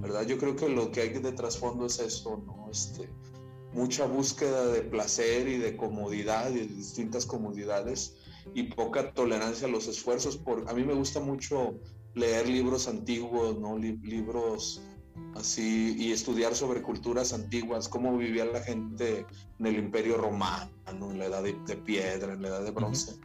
¿Verdad? 0.00 0.26
Yo 0.26 0.38
creo 0.38 0.56
que 0.56 0.68
lo 0.68 0.90
que 0.90 1.02
hay 1.02 1.08
de 1.10 1.32
trasfondo 1.32 1.86
es 1.86 1.98
eso, 1.98 2.42
¿no? 2.46 2.68
Este, 2.70 3.10
mucha 3.74 4.06
búsqueda 4.06 4.66
de 4.68 4.80
placer 4.80 5.46
y 5.46 5.58
de 5.58 5.76
comodidad 5.76 6.50
y 6.50 6.60
de 6.60 6.66
distintas 6.68 7.26
comodidades 7.26 8.16
y 8.54 8.64
poca 8.64 9.12
tolerancia 9.12 9.66
a 9.66 9.70
los 9.70 9.86
esfuerzos. 9.86 10.38
Por, 10.38 10.68
a 10.70 10.72
mí 10.72 10.84
me 10.84 10.94
gusta 10.94 11.20
mucho 11.20 11.74
leer 12.14 12.48
libros 12.48 12.88
antiguos, 12.88 13.58
¿no? 13.58 13.78
libros 13.78 14.82
así 15.34 15.96
y 15.98 16.12
estudiar 16.12 16.54
sobre 16.54 16.82
culturas 16.82 17.32
antiguas, 17.32 17.88
cómo 17.88 18.16
vivía 18.16 18.44
la 18.44 18.60
gente 18.60 19.26
en 19.58 19.66
el 19.66 19.76
Imperio 19.76 20.16
Romano, 20.16 20.70
en 20.88 21.18
la 21.18 21.26
edad 21.26 21.42
de, 21.42 21.76
piedra, 21.76 22.34
en 22.34 22.42
la 22.42 22.48
edad 22.48 22.64
de 22.64 22.70
bronce. 22.70 23.16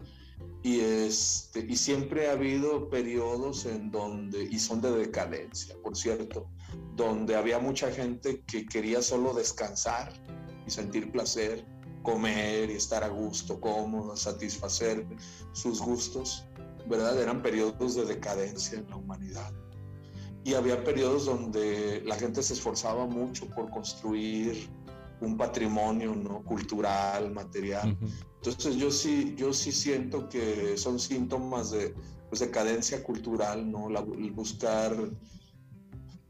Y, 0.61 0.81
este, 0.81 1.65
y 1.69 1.77
siempre 1.77 2.27
ha 2.27 2.33
habido 2.33 2.89
periodos 2.89 3.65
en 3.65 3.91
donde, 3.91 4.43
y 4.43 4.59
son 4.59 4.81
de 4.81 4.91
decadencia, 4.91 5.75
por 5.81 5.95
cierto, 5.95 6.49
donde 6.95 7.35
había 7.35 7.59
mucha 7.59 7.91
gente 7.91 8.43
que 8.45 8.65
quería 8.65 9.01
solo 9.01 9.33
descansar 9.33 10.11
y 10.67 10.71
sentir 10.71 11.11
placer, 11.11 11.65
comer 12.03 12.69
y 12.69 12.73
estar 12.73 13.03
a 13.03 13.07
gusto, 13.07 13.59
cómodo, 13.61 14.17
satisfacer 14.17 15.05
sus 15.53 15.81
gustos, 15.81 16.45
¿verdad? 16.87 17.21
Eran 17.21 17.41
periodos 17.41 17.95
de 17.95 18.05
decadencia 18.05 18.77
en 18.79 18.89
la 18.89 18.95
humanidad 18.95 19.51
y 20.43 20.53
había 20.53 20.83
periodos 20.83 21.25
donde 21.25 22.01
la 22.05 22.15
gente 22.15 22.41
se 22.41 22.53
esforzaba 22.53 23.05
mucho 23.05 23.47
por 23.49 23.69
construir 23.69 24.69
un 25.21 25.37
patrimonio 25.37 26.15
¿no? 26.15 26.43
cultural, 26.43 27.31
material. 27.31 27.97
Entonces 28.37 28.77
yo 28.77 28.89
sí, 28.89 29.35
yo 29.37 29.53
sí 29.53 29.71
siento 29.71 30.29
que 30.29 30.77
son 30.77 30.99
síntomas 30.99 31.71
de 31.71 31.93
pues, 32.29 32.39
decadencia 32.39 33.03
cultural, 33.03 33.69
¿no? 33.69 33.89
el 33.89 34.31
buscar 34.31 34.95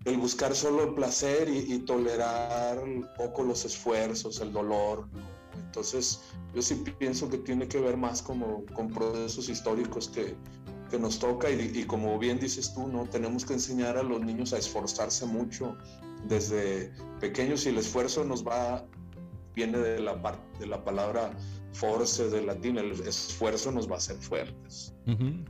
el 0.05 0.17
buscar 0.17 0.55
solo 0.55 0.83
el 0.85 0.93
placer 0.95 1.49
y, 1.49 1.77
tolerar 1.79 2.81
poco 3.17 3.43
los 3.43 3.65
esfuerzos, 3.65 4.39
el 4.39 4.51
dolor. 4.53 5.07
Entonces 5.55 6.21
yo 6.53 6.61
sí 6.61 6.83
pienso 6.97 7.29
que 7.29 7.37
tiene 7.37 7.67
que 7.67 7.79
ver 7.79 7.97
más 7.97 8.21
como 8.21 8.65
con 8.73 8.89
procesos 8.89 9.49
históricos 9.49 10.09
que, 10.09 10.35
que 10.89 10.99
nos 10.99 11.19
toca 11.19 11.49
y, 11.49 11.83
como 11.85 12.17
bien 12.17 12.39
dices 12.39 12.73
tú, 12.73 12.87
¿no? 12.87 13.05
Tenemos 13.05 13.45
que 13.45 13.53
enseñar 13.53 13.97
a 13.97 14.03
los 14.03 14.21
niños 14.21 14.53
a 14.53 14.57
esforzarse 14.57 15.25
mucho 15.25 15.77
desde 16.27 16.91
pequeños 17.19 17.65
y 17.65 17.69
el 17.69 17.77
esfuerzo 17.77 18.23
nos 18.23 18.45
va, 18.45 18.85
viene 19.55 19.77
de 19.77 19.99
la, 19.99 20.39
de 20.59 20.67
la 20.67 20.83
palabra 20.83 21.31
force 21.73 22.29
del 22.29 22.47
latín, 22.47 22.77
el 22.77 22.91
esfuerzo 23.07 23.71
nos 23.71 23.89
va 23.89 23.95
a 23.95 23.97
hacer 23.97 24.17
fuertes, 24.17 24.93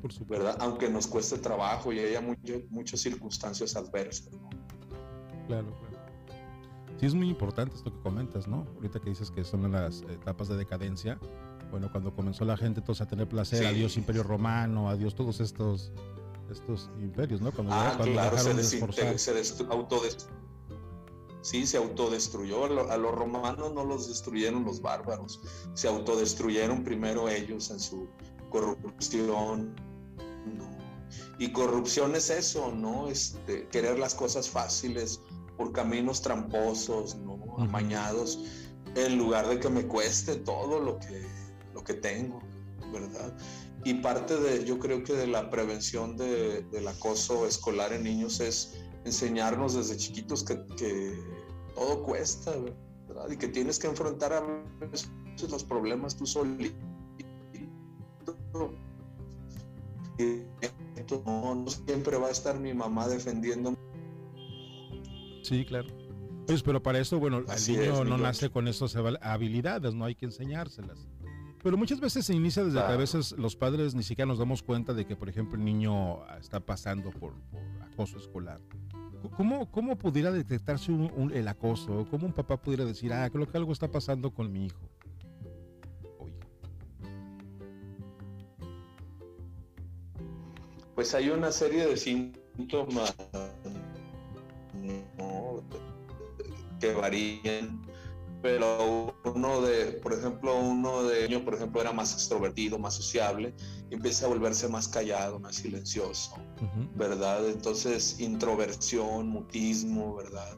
por 0.02 0.12
supuesto. 0.12 0.26
¿verdad? 0.46 0.58
Aunque 0.60 0.90
nos 0.90 1.08
cueste 1.08 1.38
trabajo 1.38 1.92
y 1.94 2.00
haya 2.00 2.22
muchas 2.70 3.00
circunstancias 3.00 3.76
adversas, 3.76 4.32
¿no? 4.34 4.50
Claro, 5.48 5.74
claro. 5.80 5.89
Sí, 7.00 7.06
es 7.06 7.14
muy 7.14 7.30
importante 7.30 7.76
esto 7.76 7.94
que 7.94 8.00
comentas, 8.02 8.48
¿no? 8.48 8.68
Ahorita 8.76 9.00
que 9.00 9.10
dices 9.10 9.32
que 9.32 9.44
son 9.44 9.72
las 9.72 10.02
etapas 10.02 10.50
de 10.50 10.58
decadencia, 10.58 11.18
bueno, 11.72 11.90
cuando 11.92 12.14
comenzó 12.14 12.44
la 12.46 12.58
gente 12.58 12.82
entonces 12.82 13.06
a 13.06 13.08
tener 13.08 13.28
placer, 13.30 13.66
adiós 13.66 13.96
Imperio 13.96 14.24
Romano, 14.24 14.90
adiós 14.90 15.16
todos 15.16 15.40
estos 15.40 15.92
estos 16.52 16.90
imperios, 17.00 17.42
¿no? 17.42 17.52
Cuando, 17.52 17.74
ah, 17.74 17.98
claro, 18.02 18.38
se, 18.38 18.64
se 18.64 18.80
Sí, 21.42 21.66
se 21.66 21.78
autodestruyó. 21.78 22.66
A 22.92 22.98
los 22.98 23.16
romanos 23.16 23.74
no 23.74 23.86
los 23.86 24.10
destruyeron 24.10 24.66
los 24.66 24.82
bárbaros, 24.82 25.40
se 25.74 25.88
autodestruyeron 25.88 26.84
primero 26.84 27.30
ellos 27.30 27.70
en 27.72 27.80
su 27.80 28.10
corrupción. 28.50 29.76
Y 31.38 31.52
corrupción 31.52 32.16
es 32.16 32.30
eso, 32.30 32.74
¿no? 32.74 33.08
Este, 33.08 33.68
querer 33.70 33.98
las 33.98 34.14
cosas 34.14 34.50
fáciles 34.50 35.22
por 35.60 35.72
caminos 35.74 36.24
tramposos, 36.24 37.18
¿no? 37.18 37.38
Amañados, 37.60 38.40
en 38.96 39.20
lugar 39.20 39.48
de 39.48 39.60
que 39.60 39.70
me 39.70 39.86
cueste 39.86 40.38
todo 40.38 40.80
lo 40.80 40.98
que 40.98 41.40
que 41.90 41.96
tengo, 41.96 42.40
¿verdad? 42.94 43.36
Y 43.84 43.96
parte 43.96 44.40
de, 44.40 44.64
yo 44.64 44.78
creo 44.78 45.04
que 45.04 45.14
de 45.14 45.26
la 45.26 45.50
prevención 45.50 46.18
de, 46.18 46.62
del 46.64 46.88
acoso 46.88 47.48
escolar 47.48 47.94
en 47.94 48.04
niños 48.04 48.40
es 48.40 48.80
enseñarnos 49.06 49.74
desde 49.74 49.98
chiquitos 49.98 50.44
que, 50.44 50.64
que 50.78 51.18
todo 51.74 52.04
cuesta, 52.04 52.52
¿verdad? 53.08 53.32
Y 53.32 53.38
que 53.38 53.48
tienes 53.48 53.80
que 53.80 53.88
enfrentar 53.88 54.34
a 54.34 54.42
veces 54.80 55.10
los 55.50 55.64
problemas 55.64 56.16
tú 56.16 56.28
solito. 56.28 56.78
Y 60.20 60.44
no, 61.26 61.56
no 61.56 61.70
siempre 61.70 62.18
va 62.18 62.28
a 62.28 62.32
estar 62.32 62.60
mi 62.60 62.74
mamá 62.74 63.08
defendiéndome. 63.08 63.78
Sí, 65.42 65.66
claro. 65.66 65.88
Pues, 66.48 66.64
pero 66.64 66.82
para 66.82 67.00
eso, 67.00 67.20
bueno, 67.20 67.40
el 67.40 67.78
niño 67.78 68.04
no 68.06 68.18
nace 68.18 68.50
con 68.50 68.68
esas 68.68 68.96
habilidades, 68.96 69.94
no 69.94 70.06
hay 70.06 70.16
que 70.16 70.26
enseñárselas. 70.26 71.08
Pero 71.62 71.78
muchas 71.78 72.00
veces 72.00 72.26
se 72.26 72.34
inicia 72.34 72.64
desde 72.64 72.80
que 72.80 72.92
a 72.92 72.96
veces 72.96 73.34
los 73.34 73.56
padres 73.56 73.94
ni 73.94 74.02
siquiera 74.02 74.26
nos 74.26 74.40
damos 74.40 74.64
cuenta 74.64 74.94
de 74.94 75.06
que, 75.06 75.16
por 75.16 75.30
ejemplo, 75.30 75.58
el 75.58 75.66
niño 75.66 76.26
está 76.40 76.60
pasando 76.60 77.12
por, 77.12 77.34
acoso 77.92 78.18
escolar. 78.18 78.62
¿Cómo, 79.36 79.70
¿Cómo 79.70 79.98
pudiera 79.98 80.32
detectarse 80.32 80.92
el 81.34 81.48
acoso? 81.48 82.08
¿Cómo 82.10 82.26
un 82.26 82.34
papá 82.34 82.58
pudiera 82.58 82.86
decir, 82.86 83.12
ah, 83.12 83.30
creo 83.30 83.48
que 83.48 83.58
algo 83.58 83.74
está 83.74 83.92
pasando 83.92 84.32
con 84.32 84.52
mi 84.52 84.68
hijo? 84.68 84.90
Pues 90.96 91.14
hay 91.14 91.30
una 91.30 91.52
serie 91.52 91.86
de 91.86 91.96
síntomas 91.96 93.16
que 96.80 96.94
varían 96.94 97.82
pero 98.42 99.14
uno 99.26 99.62
de, 99.62 99.94
por 100.02 100.14
ejemplo, 100.14 100.58
uno 100.58 101.04
de 101.04 101.26
ellos, 101.26 101.42
por 101.42 101.56
ejemplo, 101.56 101.82
era 101.82 101.92
más 101.92 102.14
extrovertido, 102.14 102.80
más 102.80 102.96
sociable, 102.96 103.54
y 103.90 103.96
empieza 103.96 104.26
a 104.26 104.30
volverse 104.30 104.70
más 104.70 104.88
callado, 104.88 105.40
más 105.40 105.58
silencioso, 105.58 106.36
¿verdad? 106.96 107.50
Entonces, 107.50 108.20
introversión, 108.20 109.28
mutismo, 109.28 110.16
¿verdad? 110.16 110.58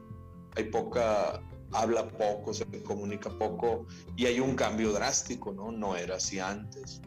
Hay 0.54 0.64
poca, 0.64 1.42
habla 1.72 2.06
poco, 2.08 2.54
se 2.54 2.64
comunica 2.84 3.30
poco, 3.30 3.86
y 4.16 4.26
hay 4.26 4.38
un 4.38 4.54
cambio 4.54 4.92
drástico, 4.92 5.52
¿no? 5.52 5.72
No 5.72 5.96
era 5.96 6.16
así 6.16 6.38
antes. 6.38 7.00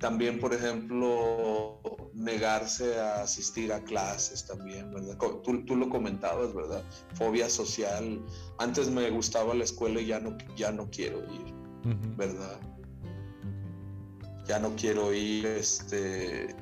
También, 0.00 0.40
por 0.40 0.54
ejemplo, 0.54 1.78
negarse 2.14 2.98
a 2.98 3.22
asistir 3.22 3.70
a 3.70 3.80
clases 3.80 4.46
también, 4.46 4.90
¿verdad? 4.90 5.18
Tú, 5.44 5.62
tú, 5.66 5.76
lo 5.76 5.90
comentabas, 5.90 6.54
¿verdad? 6.54 6.82
Fobia 7.14 7.50
social. 7.50 8.24
Antes 8.58 8.90
me 8.90 9.10
gustaba 9.10 9.54
la 9.54 9.64
escuela 9.64 10.00
y 10.00 10.06
ya 10.06 10.18
no, 10.18 10.38
ya 10.56 10.72
no 10.72 10.88
quiero 10.90 11.18
ir, 11.18 11.54
¿verdad? 12.16 12.58
Ya 14.48 14.58
no 14.58 14.74
quiero 14.74 15.12
ir, 15.12 15.44
este... 15.46 16.56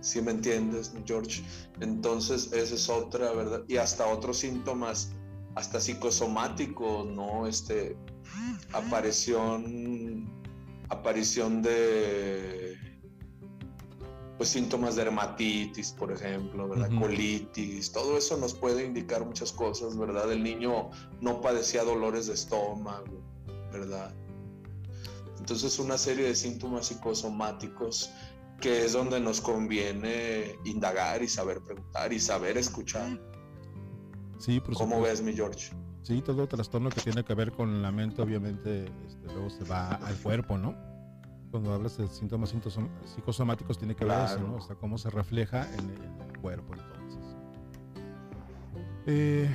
Si 0.00 0.20
me 0.20 0.32
entiendes, 0.32 0.92
George. 1.06 1.44
Entonces, 1.80 2.52
esa 2.52 2.74
es 2.74 2.88
otra, 2.88 3.30
¿verdad? 3.32 3.62
Y 3.68 3.76
hasta 3.76 4.08
otros 4.08 4.38
síntomas, 4.38 5.12
hasta 5.54 5.80
psicosomáticos, 5.80 7.06
¿no? 7.06 7.46
Este, 7.46 7.96
aparición 8.72 10.41
aparición 10.92 11.62
de 11.62 12.76
pues, 14.42 14.50
síntomas 14.50 14.96
de 14.96 15.04
dermatitis, 15.04 15.92
por 15.92 16.10
ejemplo, 16.10 16.68
¿verdad? 16.68 16.90
Colitis, 16.98 17.92
todo 17.92 18.18
eso 18.18 18.36
nos 18.36 18.54
puede 18.54 18.84
indicar 18.84 19.24
muchas 19.24 19.52
cosas, 19.52 19.96
¿verdad? 19.96 20.32
El 20.32 20.42
niño 20.42 20.90
no 21.20 21.40
padecía 21.40 21.84
dolores 21.84 22.26
de 22.26 22.34
estómago, 22.34 23.22
¿verdad? 23.72 24.12
Entonces 25.38 25.78
una 25.78 25.96
serie 25.96 26.24
de 26.24 26.34
síntomas 26.34 26.86
psicosomáticos 26.86 28.10
que 28.60 28.84
es 28.84 28.92
donde 28.92 29.20
nos 29.20 29.40
conviene 29.40 30.56
indagar 30.64 31.22
y 31.22 31.28
saber 31.28 31.60
preguntar 31.60 32.12
y 32.12 32.20
saber 32.20 32.56
escuchar. 32.58 33.20
Sí, 34.38 34.60
por 34.60 34.74
¿Cómo 34.74 35.00
ves, 35.00 35.22
mi 35.22 35.34
George? 35.34 35.70
Sí, 36.02 36.20
todo 36.20 36.48
trastorno 36.48 36.90
que 36.90 37.00
tiene 37.00 37.24
que 37.24 37.34
ver 37.34 37.52
con 37.52 37.80
la 37.80 37.92
mente, 37.92 38.20
obviamente, 38.22 38.86
este, 39.06 39.26
luego 39.26 39.50
se 39.50 39.64
va 39.64 39.92
al 39.94 40.16
cuerpo, 40.16 40.58
¿no? 40.58 40.74
Cuando 41.52 41.72
hablas 41.72 41.96
de 41.96 42.08
síntomas 42.08 42.52
psicosomáticos, 43.04 43.78
tiene 43.78 43.94
que 43.94 44.04
ver 44.04 44.24
eso, 44.24 44.40
¿no? 44.40 44.56
O 44.56 44.60
sea, 44.60 44.74
cómo 44.74 44.98
se 44.98 45.10
refleja 45.10 45.68
en 45.74 45.90
el, 45.90 46.40
cuerpo, 46.40 46.74
entonces. 46.74 47.36
Eh, 49.06 49.48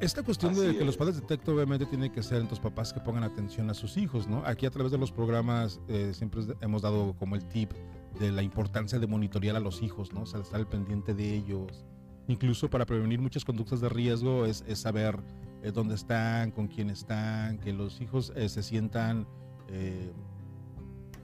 esta 0.00 0.24
cuestión 0.24 0.54
de 0.54 0.76
que 0.76 0.84
los 0.84 0.96
padres 0.96 1.20
detecten, 1.20 1.54
obviamente, 1.54 1.86
tiene 1.86 2.10
que 2.10 2.24
ser 2.24 2.40
en 2.40 2.48
tus 2.48 2.58
papás 2.58 2.92
que 2.92 2.98
pongan 2.98 3.22
atención 3.22 3.70
a 3.70 3.74
sus 3.74 3.96
hijos, 3.96 4.26
¿no? 4.26 4.42
Aquí 4.46 4.66
a 4.66 4.70
través 4.70 4.90
de 4.90 4.98
los 4.98 5.12
programas 5.12 5.80
eh, 5.86 6.10
siempre 6.12 6.40
hemos 6.60 6.82
dado 6.82 7.14
como 7.18 7.36
el 7.36 7.44
tip 7.46 7.70
de 8.18 8.32
la 8.32 8.42
importancia 8.42 8.98
de 8.98 9.06
monitorear 9.06 9.54
a 9.54 9.60
los 9.60 9.80
hijos, 9.80 10.12
¿no? 10.12 10.22
O 10.22 10.26
sea, 10.26 10.40
estar 10.40 10.58
al 10.58 10.66
pendiente 10.66 11.14
de 11.14 11.34
ellos. 11.34 11.84
Incluso 12.26 12.68
para 12.68 12.84
prevenir 12.84 13.20
muchas 13.20 13.44
conductas 13.44 13.80
de 13.80 13.88
riesgo 13.88 14.46
es, 14.46 14.64
es 14.66 14.80
saber 14.80 15.20
eh, 15.64 15.72
dónde 15.72 15.94
están, 15.94 16.50
con 16.50 16.68
quién 16.68 16.90
están, 16.90 17.58
que 17.58 17.72
los 17.72 17.98
hijos 18.02 18.30
eh, 18.36 18.50
se 18.50 18.62
sientan, 18.62 19.26
eh, 19.68 20.12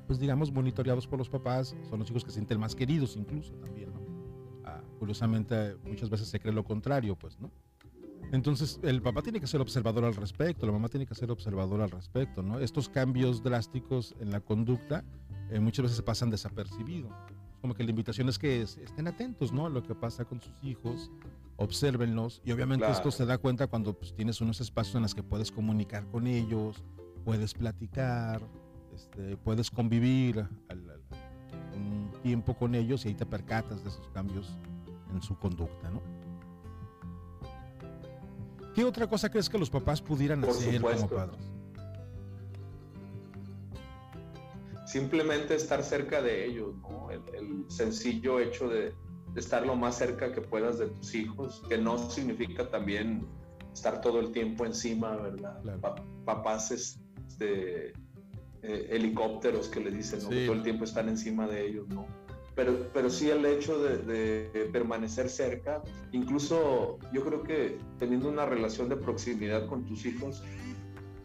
pues 0.06 0.18
digamos, 0.18 0.50
monitoreados 0.50 1.06
por 1.06 1.18
los 1.18 1.28
papás. 1.28 1.76
Son 1.90 1.98
los 1.98 2.08
hijos 2.08 2.24
que 2.24 2.30
se 2.30 2.36
sienten 2.36 2.58
más 2.58 2.74
queridos 2.74 3.16
incluso 3.16 3.52
también, 3.56 3.92
¿no? 3.92 4.00
Ah, 4.64 4.80
curiosamente, 4.98 5.76
muchas 5.84 6.08
veces 6.08 6.28
se 6.28 6.40
cree 6.40 6.54
lo 6.54 6.64
contrario, 6.64 7.16
pues, 7.16 7.38
¿no? 7.38 7.50
Entonces, 8.32 8.80
el 8.82 9.02
papá 9.02 9.20
tiene 9.20 9.40
que 9.40 9.46
ser 9.46 9.60
observador 9.60 10.06
al 10.06 10.14
respecto, 10.14 10.64
la 10.64 10.72
mamá 10.72 10.88
tiene 10.88 11.04
que 11.04 11.14
ser 11.14 11.30
observador 11.30 11.82
al 11.82 11.90
respecto, 11.90 12.42
¿no? 12.42 12.60
Estos 12.60 12.88
cambios 12.88 13.42
drásticos 13.42 14.14
en 14.20 14.30
la 14.30 14.40
conducta 14.40 15.04
muchas 15.60 15.82
veces 15.82 15.96
se 15.96 16.02
pasan 16.02 16.30
desapercibidos. 16.30 17.12
Como 17.60 17.74
que 17.74 17.84
la 17.84 17.90
invitación 17.90 18.28
es 18.28 18.38
que 18.38 18.62
estén 18.62 19.06
atentos, 19.06 19.52
¿no? 19.52 19.66
A 19.66 19.68
lo 19.68 19.82
que 19.82 19.94
pasa 19.94 20.24
con 20.24 20.40
sus 20.40 20.64
hijos, 20.64 21.10
obsérvenlos 21.56 22.40
y 22.44 22.52
obviamente 22.52 22.90
esto 22.90 23.10
se 23.10 23.26
da 23.26 23.36
cuenta 23.36 23.66
cuando 23.66 23.92
pues, 23.92 24.14
tienes 24.14 24.40
unos 24.40 24.60
espacios 24.62 24.94
en 24.96 25.02
los 25.02 25.14
que 25.14 25.22
puedes 25.22 25.52
comunicar 25.52 26.06
con 26.06 26.26
ellos, 26.26 26.82
puedes 27.22 27.52
platicar, 27.52 28.40
este, 28.94 29.36
puedes 29.36 29.70
convivir 29.70 30.48
un 31.74 32.10
tiempo 32.22 32.54
con 32.54 32.74
ellos 32.74 33.04
y 33.04 33.08
ahí 33.08 33.14
te 33.14 33.26
percatas 33.26 33.82
de 33.82 33.90
esos 33.90 34.08
cambios 34.08 34.56
en 35.12 35.22
su 35.22 35.36
conducta, 35.38 35.90
¿no? 35.90 36.00
¿Qué 38.74 38.84
otra 38.84 39.06
cosa 39.08 39.28
crees 39.28 39.48
que 39.48 39.58
los 39.58 39.68
papás 39.68 40.00
pudieran 40.00 40.44
hacer 40.44 40.80
como 40.80 41.08
padres? 41.08 41.40
Simplemente 44.86 45.54
estar 45.54 45.82
cerca 45.82 46.22
de 46.22 46.46
ellos, 46.46 46.74
¿no? 46.76 46.99
El, 47.12 47.22
el 47.34 47.64
sencillo 47.68 48.40
hecho 48.40 48.68
de, 48.68 48.94
de 49.34 49.40
estar 49.40 49.64
lo 49.66 49.76
más 49.76 49.96
cerca 49.96 50.32
que 50.32 50.40
puedas 50.40 50.78
de 50.78 50.86
tus 50.88 51.14
hijos, 51.14 51.62
que 51.68 51.78
no 51.78 51.98
significa 52.10 52.68
también 52.68 53.26
estar 53.72 54.00
todo 54.00 54.20
el 54.20 54.32
tiempo 54.32 54.66
encima, 54.66 55.16
¿verdad? 55.16 55.60
papás 56.24 56.70
este, 56.70 57.92
eh, 58.62 58.88
helicópteros 58.90 59.68
que 59.68 59.80
le 59.80 59.90
dicen, 59.90 60.20
¿no? 60.22 60.28
todo 60.28 60.52
el 60.52 60.62
tiempo 60.62 60.84
están 60.84 61.08
encima 61.08 61.46
de 61.46 61.66
ellos, 61.66 61.88
¿no? 61.88 62.06
Pero, 62.56 62.88
pero 62.92 63.08
sí 63.08 63.30
el 63.30 63.46
hecho 63.46 63.80
de, 63.80 64.68
permanecer 64.72 65.30
cerca, 65.30 65.82
incluso 66.12 66.98
yo 67.12 67.24
creo 67.24 67.42
que 67.42 67.78
teniendo 67.98 68.28
una 68.28 68.44
relación 68.44 68.88
de 68.88 68.96
proximidad 68.96 69.66
con 69.66 69.86
tus 69.86 70.04
hijos, 70.04 70.42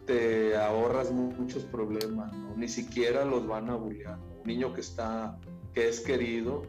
te 0.06 0.56
ahorras 0.56 1.10
muchos 1.10 1.64
problemas, 1.64 2.32
¿no? 2.32 2.56
Ni 2.56 2.68
siquiera 2.68 3.24
los 3.24 3.46
van 3.46 3.68
a 3.68 3.74
bullear. 3.74 4.18
Un 4.18 4.44
niño 4.44 4.72
que 4.72 4.80
está, 4.80 5.36
que 5.76 5.90
es 5.90 6.00
querido, 6.00 6.62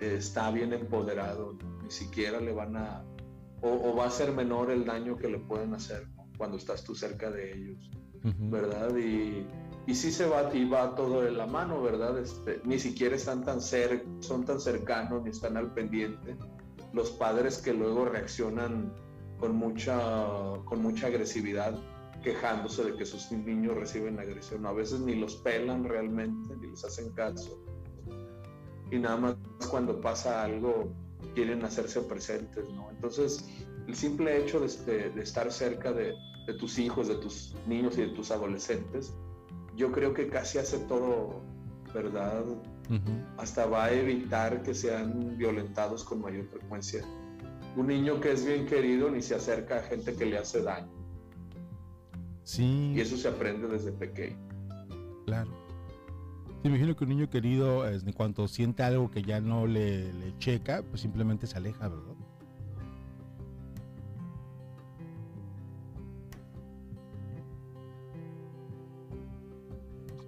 está 0.00 0.50
bien 0.50 0.72
empoderado, 0.72 1.58
ni 1.82 1.90
siquiera 1.90 2.40
le 2.40 2.50
van 2.50 2.74
a, 2.74 3.04
o, 3.60 3.94
va 3.94 4.06
a 4.06 4.10
ser 4.10 4.32
menor 4.32 4.70
el 4.70 4.86
daño 4.86 5.18
que 5.18 5.28
le 5.28 5.38
pueden 5.38 5.74
hacer 5.74 6.08
cuando 6.38 6.56
estás 6.56 6.82
tú 6.82 6.94
cerca 6.94 7.30
de 7.30 7.52
ellos, 7.52 7.90
¿verdad? 8.22 8.96
Y, 8.96 9.46
y 9.86 9.94
sí 9.94 10.10
se 10.10 10.24
va 10.24 10.50
y 10.54 10.66
va 10.66 10.94
todo 10.94 11.20
de 11.20 11.30
la 11.30 11.46
mano, 11.46 11.82
¿verdad? 11.82 12.18
Este, 12.18 12.62
ni 12.64 12.78
siquiera 12.78 13.14
están 13.14 13.44
tan 13.44 13.60
cer 13.60 14.06
son 14.20 14.46
tan 14.46 14.60
cercanos 14.60 15.22
ni 15.22 15.28
están 15.28 15.58
al 15.58 15.74
pendiente. 15.74 16.38
Los 16.94 17.10
padres 17.10 17.58
que 17.58 17.74
luego 17.74 18.06
reaccionan 18.06 18.94
con 19.38 19.56
mucha, 19.56 19.98
con 20.64 20.80
mucha 20.80 21.08
agresividad, 21.08 21.78
quejándose 22.22 22.82
de 22.82 22.96
que 22.96 23.04
sus 23.04 23.30
niños 23.30 23.76
reciben 23.76 24.18
agresión. 24.18 24.64
A 24.64 24.72
veces 24.72 25.00
ni 25.00 25.16
los 25.16 25.36
pelan 25.36 25.84
realmente, 25.84 26.56
ni 26.56 26.68
les 26.68 26.82
hacen 26.82 27.12
caso 27.12 27.65
y 28.90 28.98
nada 28.98 29.16
más 29.16 29.36
cuando 29.70 30.00
pasa 30.00 30.42
algo 30.44 30.92
quieren 31.34 31.64
hacerse 31.64 32.00
presentes, 32.02 32.68
¿no? 32.70 32.90
Entonces, 32.90 33.48
el 33.86 33.94
simple 33.94 34.38
hecho 34.38 34.60
de, 34.60 35.12
estar 35.20 35.50
cerca 35.52 35.92
de, 35.92 36.14
tus 36.58 36.78
hijos, 36.78 37.08
de 37.08 37.16
tus 37.16 37.54
niños 37.66 37.98
y 37.98 38.02
de 38.02 38.08
tus 38.08 38.30
adolescentes, 38.30 39.12
yo 39.74 39.92
creo 39.92 40.14
que 40.14 40.28
casi 40.28 40.58
hace 40.58 40.78
todo, 40.80 41.40
¿verdad? 41.92 42.44
Hasta 43.36 43.66
va 43.66 43.86
a 43.86 43.92
evitar 43.92 44.62
que 44.62 44.74
sean 44.74 45.36
violentados 45.36 46.04
con 46.04 46.20
mayor 46.20 46.46
frecuencia. 46.46 47.04
Un 47.76 47.88
niño 47.88 48.20
que 48.20 48.32
es 48.32 48.46
bien 48.46 48.64
querido 48.66 49.10
ni 49.10 49.20
se 49.20 49.34
acerca 49.34 49.78
a 49.78 49.82
gente 49.82 50.14
que 50.14 50.24
le 50.24 50.38
hace 50.38 50.62
daño. 50.62 50.92
Sí. 52.44 52.92
Y 52.94 53.00
eso 53.00 53.16
se 53.16 53.28
aprende 53.28 53.66
desde 53.66 53.92
pequeño. 53.92 54.38
Claro 55.26 55.65
imagino 56.68 56.96
que 56.96 57.04
un 57.04 57.10
niño 57.10 57.30
querido, 57.30 57.88
en 57.88 58.12
cuanto 58.12 58.48
siente 58.48 58.82
algo 58.82 59.10
que 59.10 59.22
ya 59.22 59.40
no 59.40 59.66
le, 59.66 60.12
checa, 60.38 60.82
pues 60.82 61.00
simplemente 61.00 61.46
se 61.46 61.56
aleja, 61.56 61.88
¿verdad? 61.88 62.14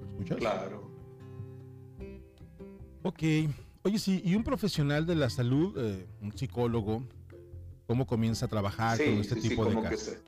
¿Me 0.01 0.07
escuchas? 0.09 0.39
Claro. 0.39 0.91
Ok. 3.03 3.23
Oye, 3.83 3.99
sí, 3.99 4.21
y 4.25 4.35
un 4.35 4.45
profesional 4.45 5.07
de 5.07 5.15
la 5.15 5.31
salud, 5.31 5.75
eh, 5.79 6.07
un 6.21 6.37
psicólogo, 6.37 7.03
¿cómo 7.87 8.07
comienza 8.07 8.47
a 8.47 8.49
trabajar 8.49 8.99
con 8.99 9.15
este 9.15 9.37
tipo 9.37 9.65
de 9.65 9.81
casos? 9.81 10.19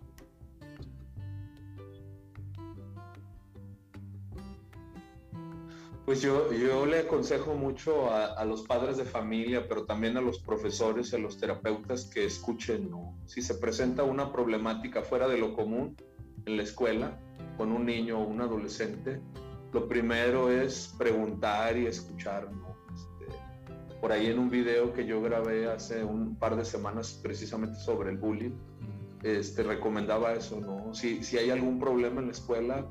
Pues 6.11 6.23
yo, 6.23 6.53
yo 6.53 6.87
le 6.87 6.99
aconsejo 6.99 7.55
mucho 7.55 8.13
a, 8.13 8.45
los 8.45 8.63
padres 8.63 8.97
de 8.97 9.05
familia, 9.05 9.69
pero 9.69 9.85
también 9.85 10.17
a 10.17 10.21
los 10.21 10.41
profesores 10.41 11.13
y 11.13 11.15
a 11.15 11.21
los 11.21 11.39
terapeutas 11.39 12.07
que 12.07 12.25
escuchen, 12.25 12.91
¿no? 12.91 13.17
Si 13.27 13.41
se 13.41 13.55
presenta 13.55 14.03
una 14.03 14.33
problemática 14.33 15.03
fuera 15.03 15.29
de 15.29 15.39
lo 15.39 15.55
común 15.55 15.95
en 16.47 16.57
la 16.57 16.65
escuela 16.65 17.17
con 17.57 17.71
un 17.71 17.87
niño 17.87 18.19
o 18.19 18.27
un 18.27 18.41
adolescente, 18.41 19.21
lo 19.73 19.87
primero 19.87 20.51
es 20.51 20.93
preguntar 20.99 21.77
y 21.77 21.87
escuchar, 21.87 22.51
¿no? 22.51 22.75
Este, 22.93 23.33
por 24.01 24.11
ahí 24.11 24.27
en 24.27 24.41
un 24.41 24.51
video 24.51 24.93
que 24.93 25.07
yo 25.07 25.23
grabé 25.23 25.71
hace 25.71 26.03
un 26.03 26.35
par 26.35 26.57
de 26.57 26.65
semanas 26.65 27.21
precisamente 27.23 27.79
sobre 27.79 28.11
el 28.11 28.19
bullying, 28.19 28.59
este, 29.23 29.63
recomendaba 29.63 30.33
eso, 30.33 30.61
¿no? 30.61 30.93
Si, 30.93 31.23
si 31.23 31.39
hay 31.39 31.51
algún 31.51 31.79
problema 31.79 32.19
en 32.21 32.27
la 32.27 32.33
escuela, 32.33 32.85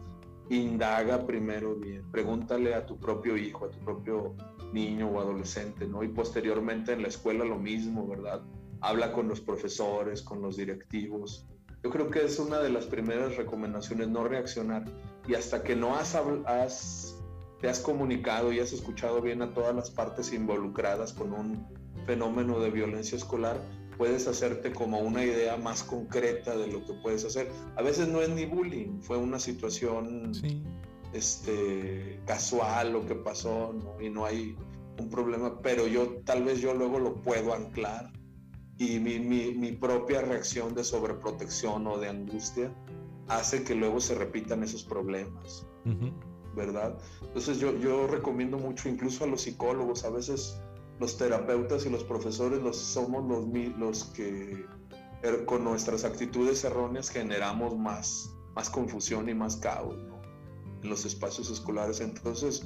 indaga 0.49 1.25
primero 1.25 1.75
bien, 1.75 2.03
pregúntale 2.11 2.73
a 2.73 2.85
tu 2.85 2.97
propio 2.97 3.37
hijo, 3.37 3.65
a 3.65 3.69
tu 3.69 3.79
propio 3.79 4.35
niño 4.73 5.07
o 5.09 5.19
adolescente, 5.19 5.87
¿no? 5.87 6.03
Y 6.03 6.09
posteriormente 6.09 6.93
en 6.93 7.01
la 7.01 7.07
escuela 7.07 7.45
lo 7.45 7.57
mismo, 7.57 8.07
¿verdad? 8.07 8.41
Habla 8.81 9.11
con 9.11 9.27
los 9.27 9.41
profesores, 9.41 10.21
con 10.21 10.41
los 10.41 10.57
directivos. 10.57 11.45
Yo 11.83 11.89
creo 11.89 12.09
que 12.09 12.25
es 12.25 12.39
una 12.39 12.59
de 12.59 12.69
las 12.69 12.85
primeras 12.85 13.37
recomendaciones, 13.37 14.09
no 14.09 14.27
reaccionar. 14.27 14.85
Y 15.27 15.35
hasta 15.35 15.63
que 15.63 15.75
no 15.75 15.95
has, 15.95 16.15
has, 16.45 17.15
te 17.61 17.69
has 17.69 17.79
comunicado 17.79 18.51
y 18.51 18.59
has 18.59 18.73
escuchado 18.73 19.21
bien 19.21 19.41
a 19.41 19.53
todas 19.53 19.75
las 19.75 19.91
partes 19.91 20.33
involucradas 20.33 21.13
con 21.13 21.33
un 21.33 21.67
fenómeno 22.05 22.59
de 22.59 22.71
violencia 22.71 23.17
escolar, 23.17 23.57
puedes 23.99 24.29
hacerte 24.29 24.71
como 24.71 24.99
una 24.99 25.25
idea 25.25 25.57
más 25.57 25.83
concreta 25.83 26.57
de 26.57 26.67
lo 26.67 26.85
que 26.85 26.93
puedes 26.93 27.25
hacer. 27.25 27.51
A 27.75 27.81
veces 27.81 28.07
no 28.07 28.21
es 28.21 28.29
ni 28.29 28.45
bullying, 28.45 29.01
fue 29.01 29.17
una 29.17 29.39
situación 29.39 30.31
este, 31.11 32.21
casual 32.25 32.93
lo 32.93 33.05
que 33.05 33.15
pasó 33.15 33.75
y 33.99 34.09
no 34.09 34.25
hay 34.25 34.55
un 34.97 35.09
problema, 35.09 35.61
pero 35.61 35.85
yo 35.85 36.21
tal 36.23 36.45
vez 36.45 36.61
yo 36.61 36.73
luego 36.73 36.97
lo 36.97 37.21
puedo 37.21 37.53
anclar 37.53 38.13
y 38.77 38.99
mi, 38.99 39.19
mi, 39.19 39.51
mi 39.51 39.73
propia 39.73 40.21
reacción 40.21 40.73
de 40.73 40.85
sobreprotección 40.85 41.85
o 41.85 41.97
de 41.97 42.07
angustia 42.07 42.73
hace 43.27 43.65
que 43.65 43.75
luego 43.75 43.99
se 43.99 44.15
repitan 44.15 44.63
esos 44.63 44.85
problemas, 44.85 45.67
¿verdad? 46.55 46.97
Entonces 47.21 47.59
yo, 47.59 47.77
yo 47.79 48.07
recomiendo 48.07 48.57
mucho 48.57 48.87
incluso 48.87 49.25
a 49.25 49.27
los 49.27 49.41
psicólogos, 49.41 50.05
a 50.05 50.09
veces 50.09 50.61
los 50.99 51.17
terapeutas 51.17 51.85
y 51.85 51.89
los 51.89 52.03
profesores 52.03 52.61
los, 52.61 52.77
somos 52.77 53.25
los, 53.25 53.45
los 53.77 54.03
que 54.05 54.65
er, 55.23 55.45
con 55.45 55.63
nuestras 55.63 56.03
actitudes 56.03 56.63
erróneas 56.63 57.09
generamos 57.09 57.77
más, 57.77 58.29
más 58.55 58.69
confusión 58.69 59.29
y 59.29 59.33
más 59.33 59.57
caos. 59.57 59.95
en 60.83 60.89
los 60.89 61.05
espacios 61.05 61.49
escolares. 61.49 62.01
Entonces, 62.01 62.63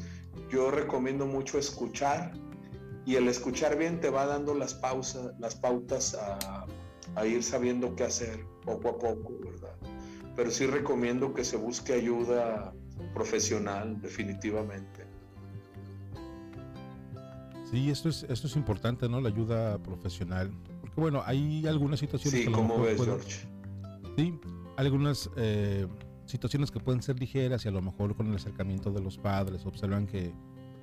yo 0.52 0.72
recomiendo 0.72 1.26
mucho 1.26 1.58
escuchar 1.58 2.34
y 3.06 3.16
el 3.16 3.28
escuchar 3.28 3.78
bien 3.78 4.00
te 4.00 4.10
va 4.10 4.26
dando 4.26 4.54
las 4.56 4.74
pausas, 4.74 5.32
las 5.40 5.56
pautas 5.56 6.16
a, 6.16 6.66
a 7.16 7.26
ir 7.26 7.44
sabiendo 7.44 7.96
qué 7.96 8.06
hacer 8.06 8.46
poco 8.66 8.90
a 8.90 8.98
poco, 8.98 9.34
¿verdad? 9.44 9.76
Pero 10.36 10.50
sí 10.50 10.66
recomiendo 10.66 11.34
que 11.34 11.44
se 11.44 11.58
busque 11.58 11.94
ayuda 11.94 12.74
profesional, 13.14 14.02
definitivamente. 14.02 15.03
Sí, 17.74 17.90
esto 17.90 18.08
es, 18.08 18.22
esto 18.30 18.46
es 18.46 18.56
importante, 18.56 19.10
¿no? 19.10 19.20
La 19.20 19.30
ayuda 19.30 19.80
profesional. 19.80 20.52
Porque 20.82 21.02
bueno, 21.02 21.24
hay 21.26 21.66
algunas 21.66 22.00
situaciones 22.00 22.42
sí, 22.42 22.46
que... 22.46 22.52
¿cómo 22.52 22.80
ves, 22.80 23.04
George? 23.04 23.48
Sí, 24.16 24.40
algunas 24.78 25.28
eh, 25.38 25.88
situaciones 26.28 26.70
que 26.70 26.80
pueden 26.80 27.02
ser 27.02 27.20
ligeras 27.20 27.66
y 27.66 27.70
a 27.70 27.72
lo 27.72 27.82
mejor 27.82 28.16
con 28.16 28.28
el 28.28 28.36
acercamiento 28.36 28.92
de 28.92 29.02
los 29.02 29.18
padres 29.18 29.66
observan 29.66 30.06
que 30.06 30.32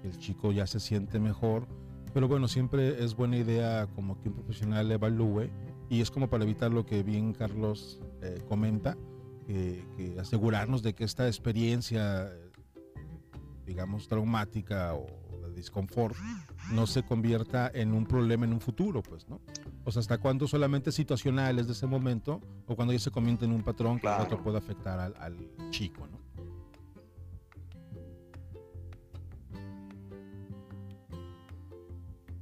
el 0.03 0.19
chico 0.19 0.51
ya 0.51 0.67
se 0.67 0.81
siente 0.81 1.21
mejor. 1.21 1.69
Pero 2.13 2.27
bueno, 2.27 2.49
siempre 2.49 3.05
es 3.05 3.15
buena 3.15 3.37
idea 3.37 3.87
como 3.95 4.21
que 4.21 4.29
un 4.29 4.35
profesional 4.35 4.91
evalúe 4.91 5.49
y 5.89 6.01
es 6.01 6.11
como 6.11 6.29
para 6.29 6.43
evitar 6.43 6.73
lo 6.73 6.85
que 6.85 7.05
bien 7.05 7.35
Carlos 7.35 8.01
eh, 8.21 8.43
comenta, 8.49 8.99
que, 9.47 9.87
que 9.97 10.19
asegurarnos 10.19 10.83
de 10.83 10.93
que 10.93 11.05
esta 11.05 11.29
experiencia, 11.29 12.33
digamos, 13.65 14.09
traumática 14.09 14.95
o 14.95 15.07
disconfort 15.55 16.17
no 16.73 16.87
se 16.87 17.03
convierta 17.03 17.71
en 17.73 17.93
un 17.93 18.07
problema 18.07 18.45
en 18.45 18.53
un 18.53 18.61
futuro, 18.61 19.03
pues, 19.03 19.29
¿no? 19.29 19.41
O 19.85 19.93
sea, 19.93 20.01
hasta 20.01 20.19
cuando 20.19 20.47
solamente 20.47 20.93
situacional 20.93 21.59
es 21.59 21.67
de 21.67 21.73
ese 21.73 21.87
momento 21.87 22.41
o 22.67 22.77
cuando 22.77 22.93
ya 22.93 22.99
se 22.99 23.11
convierte 23.11 23.45
en 23.45 23.53
un 23.53 23.63
patrón 23.63 23.99
que 23.99 24.09
otro 24.09 24.43
puede 24.43 24.59
afectar 24.59 24.99
al, 24.99 25.15
al, 25.19 25.37
chico, 25.71 26.07
¿no? 26.07 26.21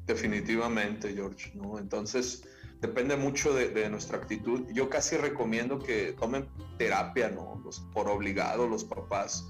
Definitivamente, 0.06 1.12
George, 1.12 1.52
¿no? 1.54 1.78
Entonces, 1.78 2.44
depende 2.80 3.16
mucho 3.16 3.52
de, 3.52 3.68
de, 3.68 3.90
nuestra 3.90 4.16
actitud. 4.16 4.66
Yo 4.72 4.88
casi 4.88 5.16
recomiendo 5.18 5.78
que 5.78 6.14
tomen 6.18 6.48
terapia, 6.78 7.28
¿no? 7.28 7.60
Los, 7.62 7.80
por 7.92 8.08
obligado, 8.08 8.66
los 8.66 8.84
papás 8.84 9.46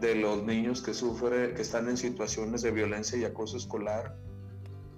de 0.00 0.14
los 0.14 0.42
niños 0.44 0.82
que 0.82 0.94
sufren, 0.94 1.54
que 1.54 1.62
están 1.62 1.88
en 1.88 1.96
situaciones 1.96 2.62
de 2.62 2.70
violencia 2.70 3.18
y 3.18 3.24
acoso 3.24 3.56
escolar, 3.56 4.16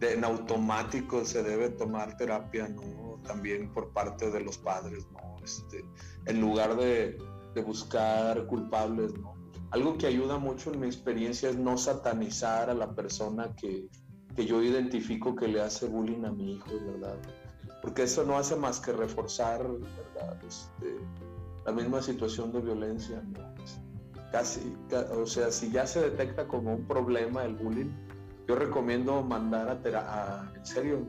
en 0.00 0.24
automático 0.24 1.24
se 1.24 1.42
debe 1.42 1.70
tomar 1.70 2.16
terapia, 2.16 2.68
¿no? 2.68 3.20
También 3.26 3.72
por 3.72 3.92
parte 3.92 4.30
de 4.30 4.40
los 4.40 4.58
padres, 4.58 5.06
¿no? 5.12 5.36
Este, 5.44 5.84
en 6.26 6.40
lugar 6.40 6.76
de, 6.76 7.18
de 7.54 7.62
buscar 7.62 8.46
culpables, 8.46 9.12
¿no? 9.18 9.34
Algo 9.70 9.96
que 9.98 10.06
ayuda 10.06 10.38
mucho 10.38 10.72
en 10.72 10.80
mi 10.80 10.86
experiencia 10.86 11.50
es 11.50 11.56
no 11.56 11.78
satanizar 11.78 12.70
a 12.70 12.74
la 12.74 12.94
persona 12.94 13.54
que, 13.56 13.88
que 14.34 14.46
yo 14.46 14.62
identifico 14.62 15.36
que 15.36 15.48
le 15.48 15.60
hace 15.60 15.86
bullying 15.86 16.24
a 16.24 16.32
mi 16.32 16.54
hijo, 16.54 16.70
¿verdad? 16.86 17.18
Porque 17.82 18.02
eso 18.02 18.24
no 18.24 18.36
hace 18.36 18.56
más 18.56 18.80
que 18.80 18.92
reforzar, 18.92 19.62
¿verdad? 19.62 20.38
Este, 20.46 20.96
la 21.64 21.72
misma 21.72 22.02
situación 22.02 22.52
de 22.52 22.60
violencia, 22.60 23.22
¿no? 23.22 23.54
Casi, 24.30 24.76
o 25.12 25.26
sea, 25.26 25.50
si 25.50 25.70
ya 25.70 25.86
se 25.86 26.00
detecta 26.00 26.46
como 26.46 26.74
un 26.74 26.86
problema 26.86 27.44
el 27.44 27.54
bullying, 27.56 27.90
yo 28.48 28.56
recomiendo 28.56 29.22
mandar 29.22 29.80
a, 29.94 30.52
en 30.56 30.66
serio, 30.66 31.06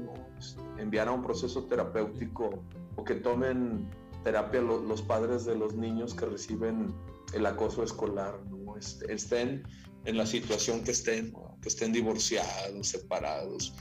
enviar 0.78 1.08
a 1.08 1.12
un 1.12 1.24
proceso 1.24 1.66
terapéutico 1.66 2.64
o 2.96 3.04
que 3.04 3.16
tomen 3.16 3.90
terapia 4.24 4.62
los 4.62 5.02
padres 5.02 5.46
de 5.46 5.56
los 5.56 5.74
niños 5.74 6.14
que 6.14 6.26
reciben 6.26 6.94
el 7.34 7.46
acoso 7.46 7.84
escolar, 7.84 8.40
¿no? 8.46 8.76
Estén 8.78 9.64
en 10.06 10.18
la 10.18 10.26
situación 10.26 10.84
que 10.84 10.92
estén, 10.92 11.34
que 11.62 11.70
estén 11.70 11.92
divorciados, 11.92 12.88
separados. 12.88 13.74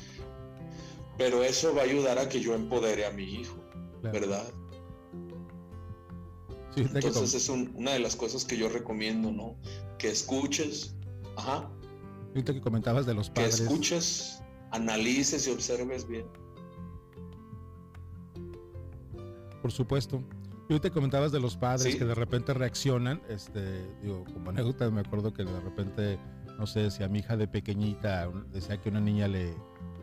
Pero 1.19 1.43
eso 1.43 1.75
va 1.75 1.83
a 1.83 1.85
ayudar 1.85 2.19
a 2.19 2.29
que 2.29 2.41
yo 2.41 2.55
empodere 2.55 3.05
a 3.05 3.11
mi 3.11 3.25
hijo, 3.25 3.63
¿verdad? 4.03 4.47
Entonces 6.77 7.35
es 7.35 7.49
una 7.49 7.93
de 7.93 7.99
las 7.99 8.17
cosas 8.17 8.45
que 8.45 8.57
yo 8.57 8.69
recomiendo, 8.69 9.33
¿no? 9.33 9.57
Que 9.99 10.09
escuches, 10.09 10.95
ajá. 11.37 11.69
Ahorita 12.29 12.55
que 12.55 12.61
comentabas 12.61 13.07
de 13.07 13.15
los 13.15 13.29
padres. 13.31 13.57
Que 13.57 13.65
escuches, 13.65 14.43
analices 14.71 15.47
y 15.49 15.51
observes 15.51 16.07
bien. 16.07 16.27
Por 19.63 19.73
supuesto. 19.73 20.23
Y 20.69 20.73
ahorita 20.73 20.91
comentabas 20.91 21.33
de 21.33 21.41
los 21.41 21.57
padres 21.57 21.97
que 21.97 22.05
de 22.05 22.15
repente 22.15 22.55
reaccionan, 22.55 23.21
este, 23.29 23.93
digo, 24.03 24.25
como 24.33 24.51
anécdota 24.51 24.89
me 24.91 25.01
acuerdo 25.01 25.33
que 25.33 25.43
de 25.43 25.61
repente, 25.61 26.21
no 26.57 26.67
sé, 26.69 26.93
si 26.93 27.03
a 27.03 27.09
mi 27.09 27.19
hija 27.19 27.37
de 27.37 27.49
pequeñita 27.49 28.31
decía 28.53 28.81
que 28.81 28.89
una 28.89 29.01
niña 29.01 29.27
le, 29.27 29.53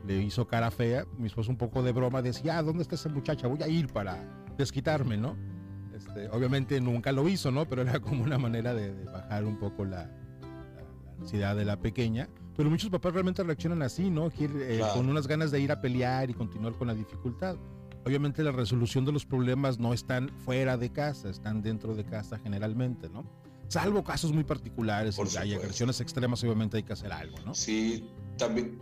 le 0.06 0.22
hizo 0.22 0.46
cara 0.46 0.70
fea, 0.70 1.06
mi 1.18 1.28
esposo 1.28 1.52
un 1.52 1.58
poco 1.58 1.84
de 1.84 1.94
broma 1.94 2.22
decía, 2.22 2.58
ah, 2.58 2.64
¿dónde 2.64 2.82
está 2.84 2.96
esa 2.96 3.08
muchacha? 3.08 3.48
Voy 3.48 3.64
a 3.64 3.70
ir 3.70 3.88
para 3.88 4.46
desquitarme, 4.58 5.16
¿no? 5.16 5.38
Este, 5.98 6.30
obviamente 6.30 6.80
nunca 6.80 7.12
lo 7.12 7.28
hizo, 7.28 7.52
¿no? 7.52 7.68
Pero 7.68 7.82
era 7.82 8.00
como 8.00 8.24
una 8.24 8.38
manera 8.38 8.74
de, 8.74 8.94
de 8.94 9.06
bajar 9.06 9.46
un 9.46 9.58
poco 9.58 9.84
la, 9.84 10.04
la, 10.04 10.06
la, 10.06 11.22
ansiedad 11.22 11.56
de 11.56 11.66
la 11.66 11.80
pequeña. 11.80 12.30
Pero 12.56 12.70
muchos 12.70 12.90
papás 12.90 13.14
realmente 13.14 13.44
reaccionan 13.44 13.82
así, 13.82 14.10
¿no? 14.10 14.28
Eh, 14.28 14.78
claro. 14.78 14.94
Con 14.94 15.10
unas 15.10 15.28
ganas 15.28 15.52
de 15.52 15.60
ir 15.60 15.72
a 15.72 15.82
pelear 15.82 16.30
y 16.30 16.34
continuar 16.34 16.74
con 16.74 16.88
la 16.88 16.94
dificultad. 16.94 17.56
Obviamente 18.06 18.42
la 18.44 18.52
resolución 18.52 19.06
de 19.06 19.12
los 19.12 19.26
problemas 19.26 19.80
no 19.80 19.94
están 19.94 20.30
fuera 20.30 20.78
de 20.78 20.92
casa, 20.92 21.30
están 21.30 21.62
dentro 21.62 21.94
de 21.94 22.06
casa 22.06 22.40
generalmente, 22.40 23.10
¿no? 23.10 23.30
Salvo 23.68 24.04
casos 24.04 24.32
muy 24.32 24.46
particulares, 24.46 25.18
Por 25.18 25.28
hay 25.38 25.54
agresiones 25.54 26.00
extremas, 26.00 26.42
obviamente 26.44 26.78
hay 26.78 26.84
que 26.84 26.94
hacer 26.94 27.12
algo, 27.12 27.38
¿no? 27.46 27.54
Sí, 27.54 28.10
también, 28.38 28.80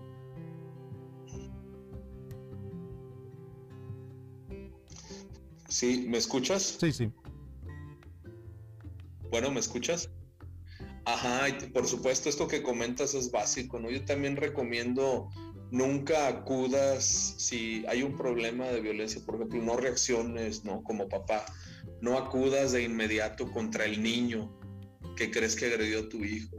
Sí, 5.76 6.06
¿me 6.08 6.18
escuchas? 6.18 6.78
Sí, 6.80 6.94
sí. 6.94 7.12
Bueno, 9.30 9.52
¿me 9.52 9.60
escuchas? 9.60 10.10
Ajá, 11.04 11.50
y 11.50 11.52
por 11.68 11.86
supuesto, 11.86 12.30
esto 12.30 12.48
que 12.48 12.64
comentas 12.64 13.14
es 13.14 13.30
básico, 13.30 13.78
¿no? 13.78 13.92
Yo 13.92 14.06
también 14.06 14.38
recomiendo 14.38 15.28
nunca 15.72 16.30
acudas 16.30 17.04
si 17.04 17.84
hay 17.90 18.04
un 18.04 18.16
problema 18.16 18.68
de 18.68 18.80
violencia, 18.80 19.22
por 19.26 19.36
ejemplo, 19.36 19.62
no 19.64 19.76
reacciones, 19.76 20.64
¿no? 20.64 20.82
Como 20.82 21.10
papá, 21.10 21.46
no 22.00 22.18
acudas 22.18 22.72
de 22.72 22.84
inmediato 22.84 23.52
contra 23.52 23.84
el 23.84 24.02
niño 24.02 24.58
que 25.18 25.30
crees 25.30 25.58
que 25.58 25.66
agredió 25.66 26.00
a 26.00 26.10
tu 26.10 26.24
hijo. 26.24 26.56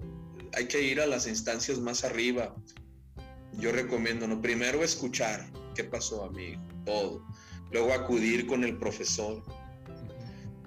Hay 0.53 0.67
que 0.69 0.83
ir 0.83 1.01
a 1.01 1.07
las 1.07 1.27
instancias 1.27 1.79
más 1.79 2.05
arriba. 2.05 2.55
Yo 3.55 3.73
recomiendo, 3.73 4.29
¿no? 4.29 4.43
Primero 4.43 4.85
escuchar 4.85 5.51
qué 5.75 5.85
pasó 5.85 6.25
a 6.25 6.31
mi 6.31 6.49
hijo, 6.49 6.63
todo 6.85 7.27
luego 7.77 7.93
acudir 7.93 8.47
con 8.47 8.65
el 8.65 8.79
profesor, 8.79 9.43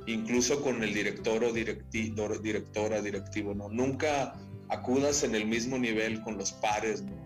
incluso 0.06 0.62
con 0.62 0.84
el 0.84 0.94
director 0.94 1.44
o 1.44 1.52
directi 1.52 2.14
directora, 2.44 3.02
directivo, 3.02 3.56
¿no? 3.56 3.68
Nunca 3.70 4.36
acudas 4.70 5.24
en 5.24 5.34
el 5.34 5.48
mismo 5.48 5.80
nivel 5.80 6.22
con 6.22 6.38
los 6.38 6.52
pares, 6.52 7.02
¿no? 7.02 7.18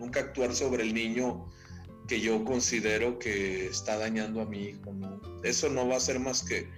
Nunca 0.00 0.20
actuar 0.20 0.52
sobre 0.52 0.82
el 0.82 0.94
niño 0.94 1.48
que 2.08 2.20
yo 2.20 2.44
considero 2.44 3.20
que 3.20 3.66
está 3.66 3.98
dañando 3.98 4.40
a 4.40 4.46
mi 4.46 4.70
hijo, 4.70 4.92
¿no? 4.92 5.20
Eso 5.44 5.68
no 5.68 5.86
va 5.86 5.96
a 5.96 6.00
ser 6.00 6.18
más 6.18 6.42
que 6.42 6.68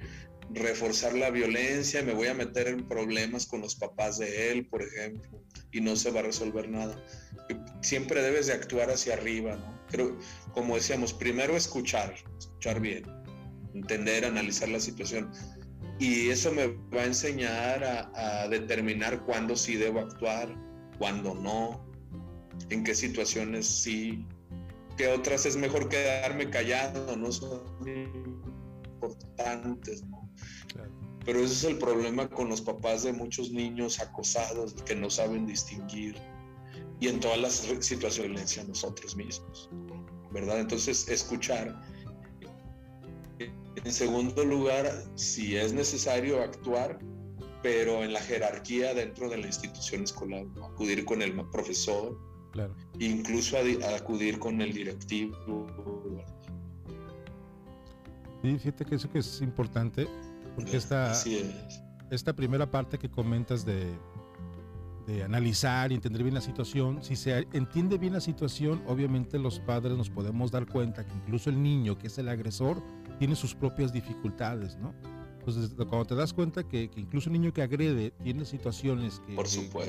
reforzar 0.51 1.15
la 1.15 1.31
violencia, 1.31 2.03
me 2.03 2.13
voy 2.13 2.29
a 2.29 2.35
meter 2.35 2.69
en 2.69 2.87
problemas 2.87 3.47
con 3.47 3.63
los 3.63 3.77
papás 3.77 4.19
de 4.19 4.53
él, 4.53 4.67
por 4.67 4.83
ejemplo, 4.83 5.43
y 5.73 5.81
no 5.81 5.97
se 5.97 6.11
va 6.11 6.21
a 6.21 6.25
resolver 6.25 6.69
nada. 6.69 7.03
Siempre 7.81 8.23
debes 8.23 8.47
de 8.47 8.55
actuar 8.55 8.91
hacia 8.91 9.15
arriba, 9.15 9.57
¿no? 9.57 9.81
Creo, 9.89 10.17
como 10.53 10.77
decíamos, 10.77 11.13
primero 11.13 11.57
escuchar, 11.57 12.15
escuchar 12.39 12.81
bien, 12.81 13.05
entender, 13.75 14.25
analizar 14.25 14.69
la 14.69 14.81
situación. 14.81 15.31
Y 15.99 16.31
eso 16.31 16.53
me 16.53 16.69
va 16.95 17.03
a 17.03 17.07
enseñar 17.07 17.85
a, 17.85 18.43
a 18.45 18.49
determinar 18.49 19.25
cuándo 19.25 19.57
sí 19.57 19.77
debo 19.77 20.01
actuar, 20.01 20.55
cuándo 20.99 21.35
no, 21.35 21.85
en 22.71 22.85
qué 22.85 22.95
situaciones 22.95 23.67
sí, 23.67 24.27
qué 24.97 25.09
otras 25.09 25.47
es 25.47 25.57
mejor 25.57 25.89
quedarme 25.89 26.49
callado, 26.51 27.17
no 27.17 27.31
son 27.33 27.63
importantes, 28.85 30.05
¿no? 30.05 30.29
Claro. 30.73 30.91
Pero 31.25 31.41
ese 31.41 31.55
es 31.55 31.65
el 31.65 31.79
problema 31.79 32.29
con 32.29 32.49
los 32.49 32.61
papás 32.61 33.05
de 33.05 33.13
muchos 33.13 33.51
niños 33.53 34.01
acosados 34.01 34.75
que 34.85 34.95
no 34.95 35.09
saben 35.09 35.47
distinguir 35.47 36.17
y 37.03 37.09
en 37.09 37.19
todas 37.19 37.41
las 37.41 37.55
situaciones 37.81 38.17
de 38.17 38.29
violencia 38.29 38.65
nosotros 38.65 39.17
mismos, 39.17 39.69
¿verdad? 40.31 40.61
Entonces, 40.61 41.09
escuchar. 41.09 41.77
En 43.41 43.93
segundo 43.93 44.45
lugar, 44.45 44.89
si 45.17 45.57
es 45.57 45.73
necesario 45.73 46.41
actuar, 46.41 47.01
pero 47.61 48.05
en 48.05 48.13
la 48.13 48.21
jerarquía 48.21 48.95
dentro 48.95 49.29
de 49.29 49.39
la 49.39 49.49
institución 49.49 50.05
escolar, 50.05 50.47
¿no? 50.55 50.67
acudir 50.67 51.05
con 51.05 51.23
el 51.23 51.35
profesor, 51.51 52.17
claro. 52.53 52.73
incluso 53.01 53.57
a, 53.57 53.61
a 53.61 53.97
acudir 53.97 54.39
con 54.39 54.61
el 54.61 54.73
directivo. 54.73 55.67
Sí, 58.43 58.59
fíjate 58.59 58.85
que 58.85 58.95
eso 58.95 59.11
que 59.11 59.19
es 59.19 59.41
importante, 59.41 60.07
porque 60.55 60.77
esta, 60.77 61.13
esta 62.13 62.33
primera 62.33 62.71
parte 62.71 62.97
que 62.97 63.11
comentas 63.11 63.65
de, 63.65 63.93
de 65.07 65.25
analizar 65.25 65.91
y 65.91 65.97
entender 65.97 66.23
bien 66.23 66.35
la 66.35 66.41
situación, 66.41 67.03
si 67.03 67.17
se 67.17 67.47
entiende 67.53 67.99
bien 67.99 68.13
la 68.13 68.21
situación, 68.21 68.83
obviamente 68.87 69.39
los 69.39 69.59
padres 69.61 69.97
nos 69.97 70.11
podemos 70.11 70.51
dar 70.51 70.67
cuenta 70.67 71.05
que 71.05 71.15
incluso 71.15 71.51
el 71.51 71.63
niño, 71.63 71.99
que 71.99 72.07
es 72.07 72.19
el 72.19 72.29
agresor, 72.29 72.83
tiene 73.19 73.37
sus 73.37 73.55
propias 73.55 73.93
dificultades, 73.93 74.77
¿no? 74.77 74.95
Entonces, 75.39 75.75
cuando 75.75 76.05
te 76.05 76.15
das 76.15 76.33
cuenta 76.33 76.63
que, 76.63 76.89
incluso 76.95 77.29
el 77.29 77.33
niño 77.33 77.53
que 77.53 77.63
agrede 77.63 78.13
tiene 78.23 78.45
situaciones 78.45 79.21
que, 79.27 79.37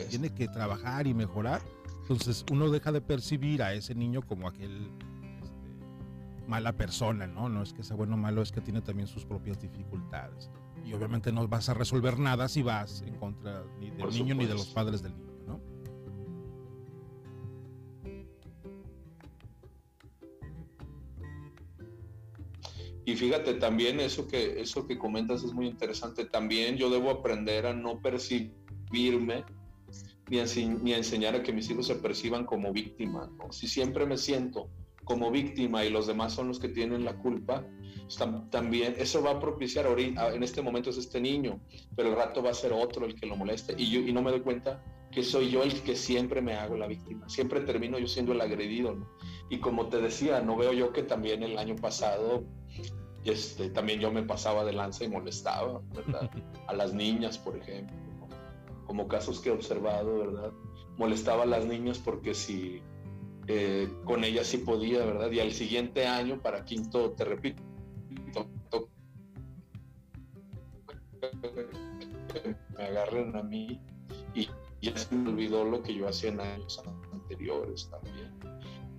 tiene 0.09 0.33
que 0.33 0.47
trabajar 0.47 1.05
y 1.05 1.13
mejorar, 1.13 1.61
entonces 2.01 2.43
uno 2.51 2.69
deja 2.69 2.91
de 2.91 3.01
percibir 3.01 3.61
a 3.61 3.73
ese 3.73 3.93
niño 3.93 4.23
como 4.23 4.47
aquel 4.47 4.89
este, 5.43 6.47
mala 6.47 6.73
persona, 6.73 7.27
¿no? 7.27 7.49
No 7.49 7.61
es 7.61 7.71
que 7.71 7.83
sea 7.83 7.95
bueno 7.95 8.15
o 8.15 8.17
malo, 8.17 8.41
es 8.41 8.51
que 8.51 8.61
tiene 8.61 8.81
también 8.81 9.07
sus 9.07 9.25
propias 9.25 9.61
dificultades. 9.61 10.49
Y 10.85 10.93
obviamente 10.93 11.31
no 11.31 11.47
vas 11.47 11.69
a 11.69 11.73
resolver 11.73 12.19
nada 12.19 12.47
si 12.49 12.61
vas 12.61 13.01
en 13.03 13.15
contra 13.15 13.63
ni 13.79 13.89
del 13.91 14.09
niño 14.09 14.35
ni 14.35 14.45
de 14.45 14.53
los 14.53 14.67
padres 14.67 15.01
del 15.01 15.13
niño. 15.17 15.33
Y 23.05 23.15
fíjate, 23.15 23.55
también 23.55 23.99
eso 23.99 24.27
que, 24.27 24.61
eso 24.61 24.87
que 24.87 24.97
comentas 24.97 25.43
es 25.43 25.53
muy 25.53 25.67
interesante. 25.67 26.25
También 26.25 26.77
yo 26.77 26.89
debo 26.89 27.09
aprender 27.09 27.65
a 27.65 27.73
no 27.73 27.99
percibirme 27.99 29.43
ni 30.29 30.39
a, 30.39 30.45
ni 30.81 30.93
a 30.93 30.97
enseñar 30.97 31.35
a 31.35 31.43
que 31.43 31.51
mis 31.51 31.69
hijos 31.69 31.87
se 31.87 31.95
perciban 31.95 32.45
como 32.45 32.71
víctima. 32.71 33.29
Si 33.51 33.67
siempre 33.67 34.05
me 34.05 34.17
siento 34.17 34.69
como 35.03 35.31
víctima 35.31 35.83
y 35.83 35.89
los 35.89 36.07
demás 36.07 36.33
son 36.33 36.47
los 36.47 36.59
que 36.59 36.69
tienen 36.69 37.03
la 37.03 37.17
culpa, 37.17 37.65
también 38.49 38.95
eso 38.97 39.21
va 39.21 39.31
a 39.31 39.39
propiciar, 39.39 39.85
ahorita, 39.85 40.33
en 40.33 40.43
este 40.43 40.61
momento 40.61 40.89
es 40.89 40.97
este 40.97 41.19
niño, 41.19 41.59
pero 41.95 42.09
el 42.09 42.15
rato 42.15 42.43
va 42.43 42.51
a 42.51 42.53
ser 42.53 42.73
otro 42.73 43.05
el 43.05 43.15
que 43.15 43.25
lo 43.25 43.35
moleste 43.35 43.75
y, 43.77 43.89
yo, 43.89 43.99
y 43.99 44.11
no 44.13 44.21
me 44.21 44.31
doy 44.31 44.41
cuenta 44.41 44.83
que 45.11 45.23
soy 45.23 45.49
yo 45.49 45.63
el 45.63 45.81
que 45.83 45.95
siempre 45.95 46.41
me 46.41 46.55
hago 46.55 46.75
la 46.75 46.87
víctima, 46.87 47.29
siempre 47.29 47.61
termino 47.61 47.99
yo 47.99 48.07
siendo 48.07 48.31
el 48.31 48.41
agredido. 48.41 48.97
Y 49.49 49.59
como 49.59 49.87
te 49.87 50.01
decía, 50.01 50.41
no 50.41 50.57
veo 50.57 50.73
yo 50.73 50.91
que 50.91 51.03
también 51.03 51.43
el 51.43 51.57
año 51.57 51.75
pasado 51.75 52.43
este, 53.25 53.69
también 53.69 53.99
yo 53.99 54.11
me 54.11 54.23
pasaba 54.23 54.65
de 54.65 54.73
lanza 54.73 55.05
y 55.05 55.09
molestaba, 55.09 55.81
¿verdad? 55.93 56.29
A 56.67 56.73
las 56.73 56.93
niñas, 56.93 57.37
por 57.37 57.55
ejemplo, 57.55 57.95
como 58.85 59.07
casos 59.07 59.39
que 59.39 59.49
he 59.49 59.51
observado, 59.51 60.19
¿verdad? 60.19 60.51
Molestaba 60.97 61.43
a 61.43 61.47
las 61.47 61.65
niñas 61.65 61.97
porque 61.97 62.35
si 62.35 62.81
eh, 63.47 63.89
con 64.03 64.23
ellas 64.23 64.47
sí 64.47 64.57
podía, 64.59 65.03
¿verdad? 65.03 65.31
Y 65.31 65.39
al 65.39 65.51
siguiente 65.51 66.05
año, 66.05 66.39
para 66.39 66.65
quinto, 66.65 67.11
te 67.11 67.25
repito, 67.25 67.63
me 72.77 72.83
agarren 72.83 73.35
a 73.35 73.43
mí 73.43 73.79
y 74.33 74.47
ya 74.81 74.97
se 74.97 75.15
me 75.15 75.29
olvidó 75.29 75.63
lo 75.63 75.81
que 75.81 75.95
yo 75.95 76.07
hacía 76.07 76.29
en 76.31 76.41
años 76.41 76.81
anteriores 77.13 77.89
también, 77.89 78.33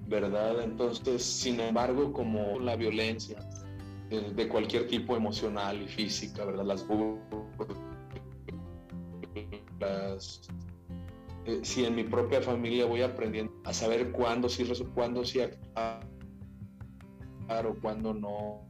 ¿verdad? 0.07 0.63
Entonces, 0.63 1.23
sin 1.23 1.61
embargo, 1.61 2.13
como 2.13 2.59
la 2.61 2.77
violencia, 2.77 3.39
de, 4.09 4.49
cualquier 4.49 4.87
tipo 4.89 5.17
emocional 5.17 5.83
y 5.83 5.89
física, 5.89 6.45
¿verdad? 6.45 6.65
Las 6.65 6.87
burlas. 6.87 7.21
Eh, 11.47 11.61
si 11.63 11.85
en 11.85 11.95
mi 11.95 12.05
propia 12.05 12.41
familia 12.41 12.87
voy 12.87 13.03
aprendiendo 13.03 13.53
a 13.65 13.75
saber 13.75 14.13
cuándo 14.13 14.49
sí, 14.49 14.67
cuándo 14.95 15.25
sí 15.25 15.41
actuar 15.41 16.07
o 17.67 17.75
cuándo 17.81 18.15
no, 18.15 18.67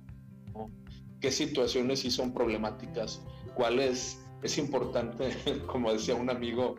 qué 1.20 1.30
situaciones 1.30 2.00
sí 2.00 2.10
son 2.10 2.34
problemáticas, 2.34 3.22
cuáles 3.54 4.20
es 4.42 4.58
importante, 4.58 5.30
como 5.66 5.92
decía 5.92 6.14
un 6.14 6.30
amigo 6.30 6.76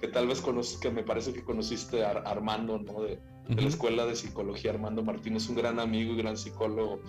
que 0.00 0.08
tal 0.08 0.28
vez 0.28 0.40
conoces, 0.40 0.78
que 0.78 0.90
me 0.90 1.02
parece 1.02 1.32
que 1.32 1.42
conociste 1.42 2.04
a 2.04 2.10
Armando, 2.10 2.78
¿no? 2.78 3.02
De, 3.02 3.20
de 3.48 3.62
la 3.62 3.68
Escuela 3.68 4.06
de 4.06 4.14
Psicología, 4.14 4.70
Armando 4.70 5.02
Martínez, 5.02 5.48
un 5.48 5.56
gran 5.56 5.80
amigo 5.80 6.12
y 6.12 6.16
gran 6.18 6.36
psicólogo 6.36 7.00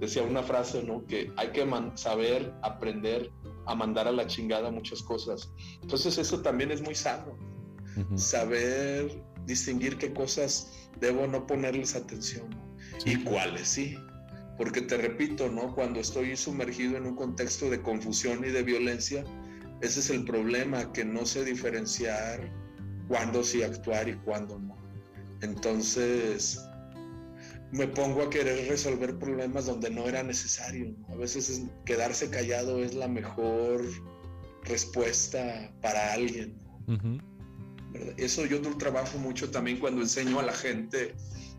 decía 0.00 0.22
una 0.22 0.42
frase, 0.42 0.82
¿no? 0.82 1.04
Que 1.06 1.32
hay 1.36 1.48
que 1.48 1.66
saber, 1.94 2.52
aprender 2.62 3.30
a 3.66 3.74
mandar 3.74 4.08
a 4.08 4.12
la 4.12 4.26
chingada 4.26 4.70
muchas 4.70 5.02
cosas. 5.02 5.52
Entonces 5.82 6.18
eso 6.18 6.42
también 6.42 6.70
es 6.70 6.82
muy 6.82 6.94
sano. 6.94 7.36
Saber 8.16 9.22
distinguir 9.46 9.98
qué 9.98 10.12
cosas 10.12 10.88
debo 11.00 11.26
no 11.26 11.46
ponerles 11.46 11.94
atención 11.94 12.48
y 13.04 13.22
cuáles 13.22 13.68
sí. 13.68 13.96
Porque 14.56 14.82
te 14.82 14.96
repito, 14.96 15.50
¿no? 15.50 15.74
Cuando 15.74 16.00
estoy 16.00 16.36
sumergido 16.36 16.96
en 16.96 17.06
un 17.06 17.16
contexto 17.16 17.70
de 17.70 17.82
confusión 17.82 18.44
y 18.44 18.50
de 18.50 18.62
violencia, 18.62 19.24
ese 19.80 20.00
es 20.00 20.10
el 20.10 20.24
problema, 20.24 20.92
que 20.92 21.04
no 21.04 21.26
sé 21.26 21.44
diferenciar 21.44 22.52
cuándo 23.08 23.42
sí 23.42 23.62
actuar 23.62 24.08
y 24.08 24.14
cuándo 24.18 24.58
no. 24.58 24.76
Entonces, 25.42 26.64
me 27.72 27.88
pongo 27.88 28.22
a 28.22 28.30
querer 28.30 28.68
resolver 28.68 29.18
problemas 29.18 29.66
donde 29.66 29.90
no 29.90 30.06
era 30.06 30.22
necesario. 30.22 30.94
A 31.08 31.16
veces 31.16 31.64
quedarse 31.84 32.30
callado 32.30 32.82
es 32.82 32.94
la 32.94 33.08
mejor 33.08 33.84
respuesta 34.62 35.72
para 35.82 36.12
alguien. 36.12 36.56
Eso 38.16 38.46
yo 38.46 38.60
trabajo 38.78 39.18
mucho 39.18 39.50
también 39.50 39.78
cuando 39.78 40.02
enseño 40.02 40.38
a 40.38 40.44
la 40.44 40.52
gente 40.52 41.14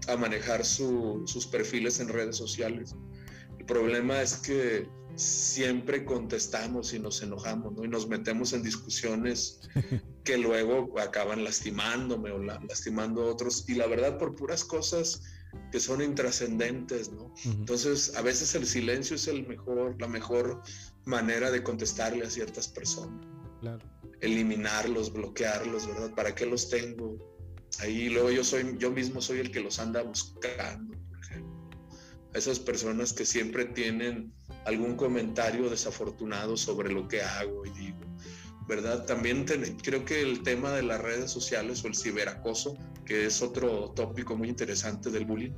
a 0.08 0.18
manejar 0.18 0.66
sus 0.66 1.48
perfiles 1.48 2.00
en 2.00 2.10
redes 2.10 2.38
sociales. 2.38 2.96
El 3.60 3.66
problema 3.66 4.22
es 4.22 4.36
que 4.38 4.88
siempre 5.16 6.04
contestamos 6.04 6.94
y 6.94 7.00
nos 7.00 7.24
enojamos 7.24 7.74
y 7.84 7.88
nos 7.88 8.08
metemos 8.08 8.54
en 8.54 8.64
discusiones 8.64 9.62
que 10.24 10.38
luego 10.38 11.00
acaban 11.00 11.44
lastimándome 11.44 12.32
o 12.32 12.40
lastimando 12.40 13.24
a 13.24 13.32
otros. 13.32 13.66
Y 13.68 13.76
la 13.76 13.88
verdad, 13.88 14.18
por 14.18 14.36
puras 14.36 14.64
cosas 14.64 15.22
que 15.72 15.80
son 15.80 16.02
intrascendentes, 16.02 17.12
¿no? 17.12 17.34
Entonces, 17.46 18.16
a 18.16 18.22
veces 18.22 18.56
el 18.56 18.66
silencio 18.66 19.16
es 19.16 19.28
el 19.28 19.48
mejor, 19.48 19.96
la 20.00 20.08
mejor 20.08 20.62
manera 21.06 21.50
de 21.50 21.64
contestarle 21.64 22.26
a 22.26 22.30
ciertas 22.30 22.68
personas. 22.68 23.26
Claro. 23.62 23.80
Eliminarlos, 24.22 25.14
bloquearlos, 25.14 25.88
¿verdad? 25.88 26.14
¿Para 26.14 26.36
qué 26.36 26.46
los 26.46 26.70
tengo? 26.70 27.18
Ahí 27.82 28.10
luego 28.10 28.32
yo 28.32 28.44
soy, 28.44 28.76
yo 28.78 28.92
mismo 28.92 29.22
soy 29.22 29.40
el 29.40 29.52
que 29.52 29.60
los 29.60 29.80
anda 29.80 30.02
buscando, 30.02 30.98
por 31.10 31.20
ejemplo. 31.20 31.80
A 32.34 32.38
esas 32.38 32.60
personas 32.60 33.14
que 33.14 33.26
siempre 33.26 33.66
tienen 33.66 34.34
algún 34.66 34.96
comentario 34.96 35.70
desafortunado 35.70 36.58
sobre 36.58 36.92
lo 36.92 37.08
que 37.08 37.22
hago 37.22 37.66
y 37.66 37.70
digo. 37.72 38.00
¿verdad? 38.68 39.06
También 39.06 39.46
creo 39.46 40.06
que 40.06 40.22
el 40.22 40.42
tema 40.42 40.72
de 40.72 40.82
las 40.82 41.02
redes 41.02 41.32
sociales 41.32 41.84
o 41.84 41.88
el 41.88 41.96
ciberacoso, 41.96 42.76
que 43.06 43.26
es 43.26 43.42
otro 43.42 43.92
tópico 43.92 44.36
muy 44.36 44.50
interesante 44.50 45.12
del 45.12 45.26
bullying 45.26 45.54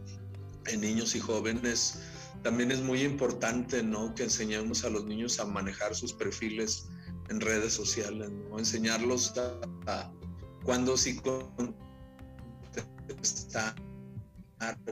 en 0.65 0.81
niños 0.81 1.15
y 1.15 1.19
jóvenes, 1.19 2.01
también 2.43 2.71
es 2.71 2.81
muy 2.81 3.01
importante, 3.03 3.81
¿no? 3.81 4.13
Que 4.13 4.23
enseñemos 4.23 4.83
a 4.83 4.89
los 4.89 5.05
niños 5.05 5.39
a 5.39 5.45
manejar 5.45 5.95
sus 5.95 6.13
perfiles 6.13 6.87
en 7.29 7.39
redes 7.39 7.73
sociales, 7.73 8.29
¿no? 8.29 8.59
Enseñarlos 8.59 9.33
a, 9.87 10.11
cuándo 10.63 10.97
sí 10.97 11.19
contestar, 13.13 13.75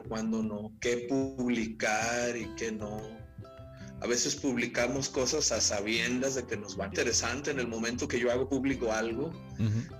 cuándo 0.07 0.43
no, 0.43 0.71
qué 0.79 1.07
publicar 1.09 2.37
y 2.37 2.47
qué 2.55 2.71
no 2.71 3.25
a 4.01 4.07
veces 4.07 4.35
publicamos 4.35 5.09
cosas 5.09 5.51
a 5.51 5.61
sabiendas 5.61 6.35
de 6.35 6.45
que 6.45 6.57
nos 6.57 6.79
va 6.79 6.85
interesante. 6.85 7.51
En 7.51 7.59
el 7.59 7.67
momento 7.67 8.07
que 8.07 8.19
yo 8.19 8.31
hago 8.31 8.47
público 8.47 8.91
algo, 8.91 9.31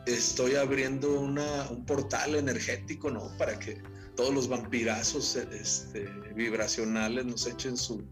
estoy 0.05 0.55
abriendo 0.55 1.19
una, 1.19 1.69
un 1.69 1.85
portal 1.85 2.35
energético, 2.35 3.09
¿no? 3.09 3.35
Para 3.37 3.57
que 3.57 3.81
todos 4.15 4.33
los 4.33 4.47
vampirazos 4.47 5.35
este, 5.35 6.07
vibracionales 6.35 7.25
nos 7.25 7.47
echen 7.47 7.77
su, 7.77 8.03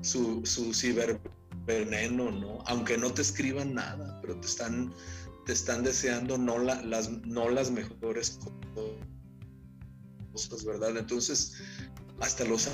su, 0.00 0.44
su 0.44 0.74
ciberveneno, 0.74 2.30
¿no? 2.32 2.58
Aunque 2.66 2.98
no 2.98 3.12
te 3.12 3.22
escriban 3.22 3.74
nada, 3.74 4.18
pero 4.20 4.38
te 4.40 4.46
están, 4.48 4.92
te 5.46 5.52
están 5.52 5.84
deseando 5.84 6.38
no, 6.38 6.58
las, 6.58 7.10
no 7.24 7.48
las 7.48 7.70
mejores 7.70 8.38
cosas, 8.42 9.00
¿verdad? 10.64 10.96
Entonces, 10.96 11.54
hasta 12.20 12.44
los 12.44 12.68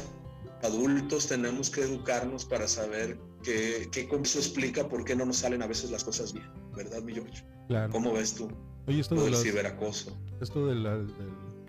adultos 0.62 1.26
tenemos 1.26 1.70
que 1.70 1.82
educarnos 1.82 2.44
para 2.44 2.66
saber 2.68 3.18
qué, 3.42 3.88
qué 3.92 4.08
eso 4.22 4.38
explica 4.38 4.88
por 4.88 5.04
qué 5.04 5.14
no 5.14 5.24
nos 5.26 5.38
salen 5.38 5.62
a 5.62 5.66
veces 5.66 5.90
las 5.90 6.04
cosas 6.04 6.32
bien, 6.32 6.50
¿verdad, 6.74 7.02
mi 7.02 7.14
George? 7.14 7.44
Claro. 7.68 7.92
¿Cómo 7.92 8.12
ves 8.12 8.34
tú? 8.34 8.48
Oye, 8.86 9.00
esto 9.00 9.14
de 9.16 9.34
ciberacoso. 9.34 10.16
Esto 10.40 10.66
de, 10.66 10.76
las 10.76 11.00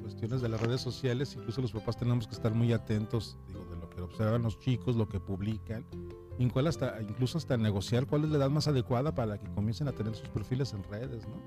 cuestiones 0.01 0.41
de 0.41 0.49
las 0.49 0.61
redes 0.61 0.81
sociales, 0.81 1.35
incluso 1.35 1.61
los 1.61 1.71
papás 1.71 1.97
tenemos 1.97 2.27
que 2.27 2.35
estar 2.35 2.53
muy 2.53 2.71
atentos 2.71 3.37
digo, 3.47 3.65
de 3.65 3.77
lo 3.77 3.89
que 3.89 4.01
observan 4.01 4.43
los 4.43 4.59
chicos, 4.59 4.95
lo 4.95 5.09
que 5.09 5.19
publican, 5.19 5.85
hasta, 6.67 7.01
incluso 7.01 7.37
hasta 7.37 7.57
negociar 7.57 8.05
cuál 8.05 8.23
es 8.25 8.29
la 8.29 8.37
edad 8.37 8.49
más 8.49 8.67
adecuada 8.67 9.15
para 9.15 9.39
que 9.39 9.49
comiencen 9.53 9.87
a 9.87 9.91
tener 9.91 10.15
sus 10.15 10.29
perfiles 10.29 10.73
en 10.73 10.83
redes, 10.83 11.27
¿no? 11.27 11.41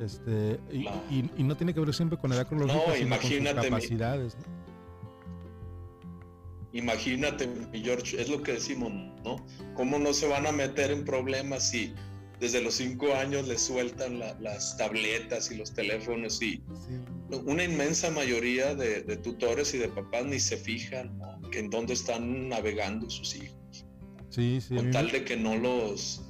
Este, 0.00 0.60
y, 0.70 1.42
no 1.42 1.56
tiene 1.56 1.72
que 1.72 1.80
ver 1.80 1.94
siempre 1.94 2.18
con 2.18 2.32
edad 2.32 2.46
cronológica, 2.46 2.86
no, 2.86 2.94
sino 2.94 3.18
con 3.18 3.30
sus 3.30 3.64
capacidades, 3.64 4.36
¿no? 4.36 4.66
Imagínate, 6.72 7.48
George, 7.72 8.20
es 8.20 8.28
lo 8.28 8.42
que 8.42 8.52
decimos, 8.52 8.92
¿no? 9.24 9.36
¿Cómo 9.74 9.98
no 9.98 10.12
se 10.12 10.28
van 10.28 10.46
a 10.46 10.52
meter 10.52 10.90
en 10.90 11.06
problemas 11.06 11.70
si 11.70 11.94
desde 12.38 12.60
los 12.60 12.74
cinco 12.74 13.14
años 13.14 13.48
les 13.48 13.62
sueltan 13.62 14.18
las 14.18 14.76
tabletas 14.76 15.50
y 15.50 15.56
los 15.56 15.72
teléfonos 15.72 16.42
y 16.42 16.62
una 17.46 17.64
inmensa 17.64 18.10
mayoría 18.10 18.74
de, 18.74 19.16
tutores 19.16 19.72
y 19.72 19.78
de 19.78 19.88
papás 19.88 20.26
ni 20.26 20.38
se 20.38 20.58
fijan 20.58 21.18
que 21.50 21.60
en 21.60 21.70
dónde 21.70 21.94
están 21.94 22.50
navegando 22.50 23.08
sus 23.08 23.36
hijos. 23.36 23.86
Sí, 24.28 24.60
sí. 24.60 24.74
Con 24.74 24.90
tal 24.90 25.10
de 25.10 25.24
que 25.24 25.36
no 25.36 25.56
los, 25.56 26.22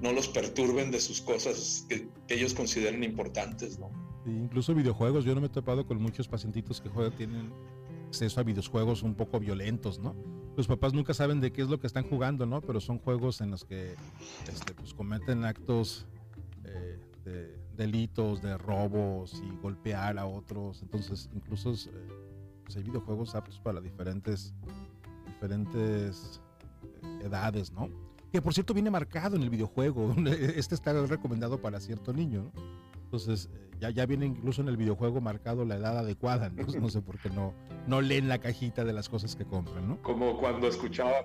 no 0.00 0.12
los 0.12 0.28
perturben 0.28 0.92
de 0.92 1.00
sus 1.00 1.20
cosas 1.20 1.84
que, 1.88 2.06
ellos 2.28 2.54
consideren 2.54 3.02
importantes, 3.04 3.78
¿no? 3.78 3.90
incluso 4.26 4.74
videojuegos, 4.74 5.24
yo 5.24 5.34
no 5.34 5.40
me 5.40 5.46
he 5.46 5.50
topado 5.50 5.86
con 5.86 6.00
muchos 6.00 6.28
pacientitos 6.28 6.80
que 6.80 6.88
juegan, 6.88 7.16
tienen 7.16 7.52
acceso 8.08 8.40
a 8.40 8.42
videojuegos 8.42 9.02
un 9.02 9.14
poco 9.14 9.38
violentos, 9.38 9.98
¿no? 9.98 10.14
Los 10.56 10.66
papás 10.66 10.92
nunca 10.92 11.14
saben 11.14 11.40
de 11.40 11.52
qué 11.52 11.62
es 11.62 11.68
lo 11.68 11.78
que 11.78 11.86
están 11.86 12.04
jugando, 12.08 12.46
¿no? 12.46 12.60
Pero 12.60 12.80
son 12.80 12.98
juegos 12.98 13.40
en 13.40 13.50
los 13.50 13.64
que 13.64 13.94
este, 14.50 14.74
pues, 14.74 14.92
cometen 14.92 15.44
actos 15.44 16.06
eh, 16.64 16.98
de 17.24 17.58
delitos, 17.76 18.42
de 18.42 18.58
robos 18.58 19.40
y 19.44 19.56
golpear 19.62 20.18
a 20.18 20.26
otros. 20.26 20.82
Entonces, 20.82 21.30
incluso 21.32 21.72
eh, 21.72 22.08
pues, 22.64 22.76
hay 22.76 22.82
videojuegos 22.82 23.34
aptos 23.34 23.60
para 23.60 23.80
diferentes, 23.80 24.52
diferentes 25.26 26.40
eh, 26.82 27.26
edades, 27.26 27.72
¿no? 27.72 27.88
Que 28.32 28.42
por 28.42 28.52
cierto 28.54 28.74
viene 28.74 28.90
marcado 28.90 29.36
en 29.36 29.42
el 29.42 29.50
videojuego. 29.50 30.14
Este 30.56 30.74
está 30.74 30.92
recomendado 31.06 31.60
para 31.60 31.80
cierto 31.80 32.12
niño, 32.12 32.50
¿no? 32.54 32.88
Entonces, 33.08 33.48
ya, 33.80 33.88
ya 33.88 34.04
viene 34.04 34.26
incluso 34.26 34.60
en 34.60 34.68
el 34.68 34.76
videojuego 34.76 35.22
marcado 35.22 35.64
la 35.64 35.76
edad 35.76 35.96
adecuada, 35.96 36.50
¿no? 36.50 36.66
no 36.80 36.90
sé 36.90 37.00
por 37.00 37.18
qué 37.18 37.30
no, 37.30 37.54
no 37.86 38.02
leen 38.02 38.28
la 38.28 38.38
cajita 38.38 38.84
de 38.84 38.92
las 38.92 39.08
cosas 39.08 39.34
que 39.34 39.46
compran, 39.46 39.88
¿no? 39.88 40.02
Como 40.02 40.36
cuando 40.38 40.68
escuchaba, 40.68 41.22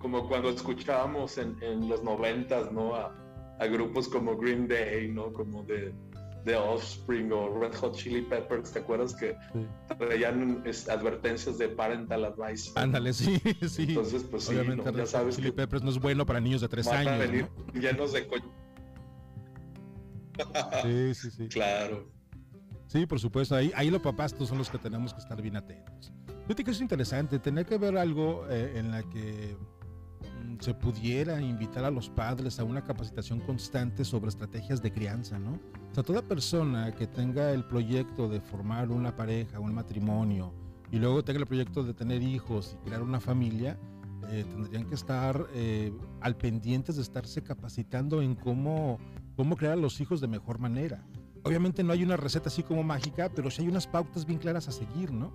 como 0.00 0.26
cuando 0.26 0.48
escuchábamos 0.48 1.36
en, 1.36 1.62
en 1.62 1.86
los 1.86 2.02
noventas, 2.02 2.72
¿no? 2.72 2.94
A, 2.94 3.14
a, 3.58 3.66
grupos 3.66 4.08
como 4.08 4.38
Green 4.38 4.66
Day, 4.68 5.08
¿no? 5.08 5.34
Como 5.34 5.64
de, 5.64 5.92
de 6.48 6.56
Offspring 6.56 7.30
o 7.30 7.60
Red 7.60 7.74
Hot 7.74 7.94
Chili 7.94 8.22
Peppers, 8.22 8.72
¿te 8.72 8.78
acuerdas 8.78 9.14
que 9.14 9.36
traían 9.98 10.64
advertencias 10.88 11.58
de 11.58 11.68
parental 11.68 12.24
advice? 12.24 12.72
Ándale, 12.74 13.12
sí, 13.12 13.38
sí. 13.68 13.84
Entonces, 13.88 14.24
pues 14.24 14.44
sí, 14.44 14.56
Obviamente, 14.56 14.90
ya 14.96 15.06
sabes 15.06 15.36
Chili 15.36 15.52
Peppers 15.52 15.82
no 15.82 15.90
es 15.90 15.98
bueno 15.98 16.24
para 16.24 16.40
niños 16.40 16.62
de 16.62 16.68
tres 16.68 16.88
años. 16.88 17.12
A 17.12 17.18
venir 17.18 17.48
llenos 17.74 18.14
de 18.14 18.26
Sí, 20.82 21.14
sí, 21.14 21.30
sí. 21.30 21.48
Claro. 21.50 22.10
Sí, 22.86 23.04
por 23.04 23.20
supuesto. 23.20 23.54
Ahí, 23.54 23.70
ahí 23.76 23.90
los 23.90 24.00
papás 24.00 24.34
son 24.38 24.56
los 24.56 24.70
que 24.70 24.78
tenemos 24.78 25.12
que 25.12 25.20
estar 25.20 25.42
bien 25.42 25.56
atentos. 25.56 26.14
Yo 26.48 26.54
creo 26.54 26.64
que 26.64 26.70
es 26.70 26.80
interesante 26.80 27.38
tener 27.38 27.66
que 27.66 27.76
ver 27.76 27.98
algo 27.98 28.46
eh, 28.48 28.72
en 28.76 28.90
la 28.90 29.02
que 29.02 29.54
mm, 30.22 30.60
se 30.60 30.72
pudiera 30.72 31.42
invitar 31.42 31.84
a 31.84 31.90
los 31.90 32.08
padres 32.08 32.58
a 32.58 32.64
una 32.64 32.82
capacitación 32.82 33.40
constante 33.40 34.02
sobre 34.02 34.30
estrategias 34.30 34.80
de 34.80 34.90
crianza, 34.90 35.38
¿no? 35.38 35.60
O 35.90 35.94
sea, 35.94 36.02
toda 36.02 36.22
persona 36.22 36.94
que 36.94 37.06
tenga 37.06 37.52
el 37.52 37.64
proyecto 37.64 38.28
de 38.28 38.40
formar 38.40 38.90
una 38.90 39.16
pareja, 39.16 39.58
un 39.58 39.74
matrimonio, 39.74 40.52
y 40.90 40.98
luego 40.98 41.24
tenga 41.24 41.40
el 41.40 41.46
proyecto 41.46 41.82
de 41.82 41.94
tener 41.94 42.22
hijos 42.22 42.76
y 42.80 42.86
crear 42.86 43.02
una 43.02 43.20
familia, 43.20 43.78
eh, 44.30 44.44
tendrían 44.48 44.84
que 44.84 44.94
estar 44.94 45.46
eh, 45.54 45.92
al 46.20 46.36
pendientes 46.36 46.96
de 46.96 47.02
estarse 47.02 47.42
capacitando 47.42 48.20
en 48.20 48.34
cómo 48.34 48.98
cómo 49.38 49.56
crear 49.56 49.74
a 49.74 49.76
los 49.76 50.00
hijos 50.00 50.20
de 50.20 50.26
mejor 50.26 50.58
manera. 50.58 51.06
Obviamente 51.44 51.84
no 51.84 51.92
hay 51.92 52.02
una 52.02 52.16
receta 52.16 52.48
así 52.48 52.64
como 52.64 52.82
mágica, 52.82 53.30
pero 53.32 53.52
sí 53.52 53.62
hay 53.62 53.68
unas 53.68 53.86
pautas 53.86 54.26
bien 54.26 54.40
claras 54.40 54.66
a 54.66 54.72
seguir, 54.72 55.12
¿no? 55.12 55.32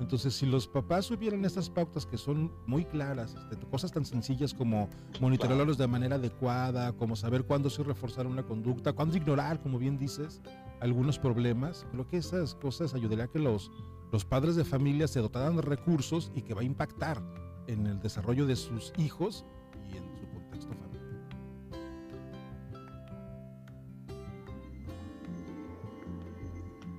Entonces, 0.00 0.34
si 0.34 0.46
los 0.46 0.66
papás 0.66 1.06
subieran 1.06 1.44
estas 1.44 1.68
pautas 1.68 2.06
que 2.06 2.16
son 2.16 2.50
muy 2.66 2.86
claras, 2.86 3.36
este, 3.50 3.66
cosas 3.66 3.92
tan 3.92 4.06
sencillas 4.06 4.54
como 4.54 4.88
monitorearlos 5.20 5.76
de 5.76 5.86
manera 5.86 6.16
adecuada, 6.16 6.92
como 6.94 7.14
saber 7.14 7.44
cuándo 7.44 7.68
sí 7.68 7.82
reforzar 7.82 8.26
una 8.26 8.42
conducta, 8.42 8.94
cuándo 8.94 9.16
ignorar, 9.16 9.60
como 9.60 9.78
bien 9.78 9.98
dices, 9.98 10.40
algunos 10.80 11.18
problemas, 11.18 11.86
creo 11.92 12.08
que 12.08 12.16
esas 12.16 12.54
cosas 12.54 12.94
ayudarían 12.94 13.28
a 13.28 13.30
que 13.30 13.38
los, 13.38 13.70
los 14.10 14.24
padres 14.24 14.56
de 14.56 14.64
familia 14.64 15.06
se 15.06 15.20
dotaran 15.20 15.56
de 15.56 15.62
recursos 15.62 16.32
y 16.34 16.42
que 16.42 16.54
va 16.54 16.62
a 16.62 16.64
impactar 16.64 17.22
en 17.66 17.86
el 17.86 18.00
desarrollo 18.00 18.46
de 18.46 18.56
sus 18.56 18.94
hijos 18.96 19.44
y 19.92 19.98
en 19.98 20.04
su 20.18 20.26
contexto 20.30 20.72
familiar. 20.74 21.00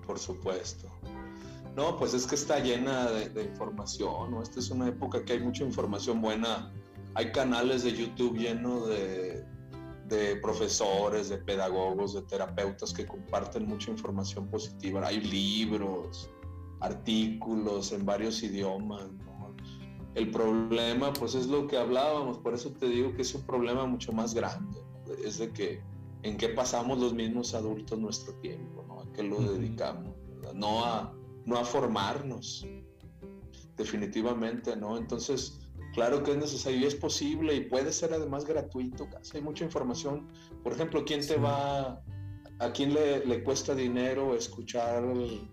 por 0.06 0.20
supuesto. 0.20 0.91
No, 1.76 1.98
pues 1.98 2.14
es 2.14 2.28
que 2.28 2.36
está 2.36 2.60
llena 2.60 3.10
de, 3.10 3.44
información, 3.44 4.32
¿no? 4.32 4.42
Esta 4.42 4.60
es 4.60 4.70
una 4.70 4.90
época 4.90 5.24
que 5.24 5.34
hay 5.34 5.40
mucha 5.40 5.64
información 5.64 6.22
buena. 6.22 6.72
Hay 7.14 7.32
canales 7.32 7.84
de 7.84 7.94
YouTube 7.94 8.38
llenos 8.38 8.88
de, 8.88 9.46
de 10.08 10.36
profesores, 10.38 11.30
de 11.30 11.38
pedagogos, 11.38 12.14
de 12.14 12.22
terapeutas 12.24 12.94
que 12.94 13.06
comparten 13.06 13.68
mucha 13.68 13.92
información 13.92 14.48
positiva. 14.50 15.08
Hay 15.08 15.22
libros, 15.22 16.30
artículos 16.82 17.92
en 17.94 18.06
varios 18.06 18.44
idiomas. 18.44 19.04
El 20.14 20.30
problema, 20.30 21.14
pues 21.14 21.36
es 21.36 21.48
lo 21.48 21.68
que 21.68 21.78
hablábamos, 21.78 22.38
por 22.40 22.54
eso 22.54 22.72
te 22.72 22.90
digo 22.90 23.14
que 23.16 23.22
es 23.22 23.34
un 23.34 23.44
problema 23.44 23.86
mucho 23.86 24.12
más 24.12 24.34
grande. 24.34 24.78
Es 25.24 25.38
de 25.38 25.54
que 25.54 25.82
en 26.24 26.36
qué 26.36 26.50
pasamos 26.50 27.00
los 27.00 27.14
mismos 27.14 27.54
adultos 27.54 27.98
nuestro 27.98 28.34
tiempo 28.36 28.82
que 29.14 29.24
lo 29.24 29.42
dedicamos, 29.42 30.16
no 30.54 30.86
a, 30.86 31.14
no 31.46 31.58
a 31.58 31.66
formarnos, 31.66 32.66
definitivamente, 33.78 34.76
¿no? 34.76 34.98
Entonces, 34.98 35.60
claro 35.94 36.24
que 36.24 36.32
es 36.32 36.38
necesario 36.38 36.80
y 36.80 36.86
es 36.86 36.96
posible 36.96 37.56
y 37.56 37.62
puede 37.62 37.92
ser 37.92 38.14
además 38.14 38.46
gratuito, 38.46 39.10
casi 39.10 39.38
hay 39.38 39.44
mucha 39.44 39.64
información. 39.64 40.28
Por 40.64 40.74
ejemplo, 40.74 41.04
¿quién 41.06 41.26
te 41.26 41.38
va, 41.38 42.02
a 42.60 42.72
quién 42.74 42.94
le, 42.94 43.26
le, 43.26 43.44
cuesta 43.44 43.74
dinero 43.74 44.36
escuchar, 44.36 45.04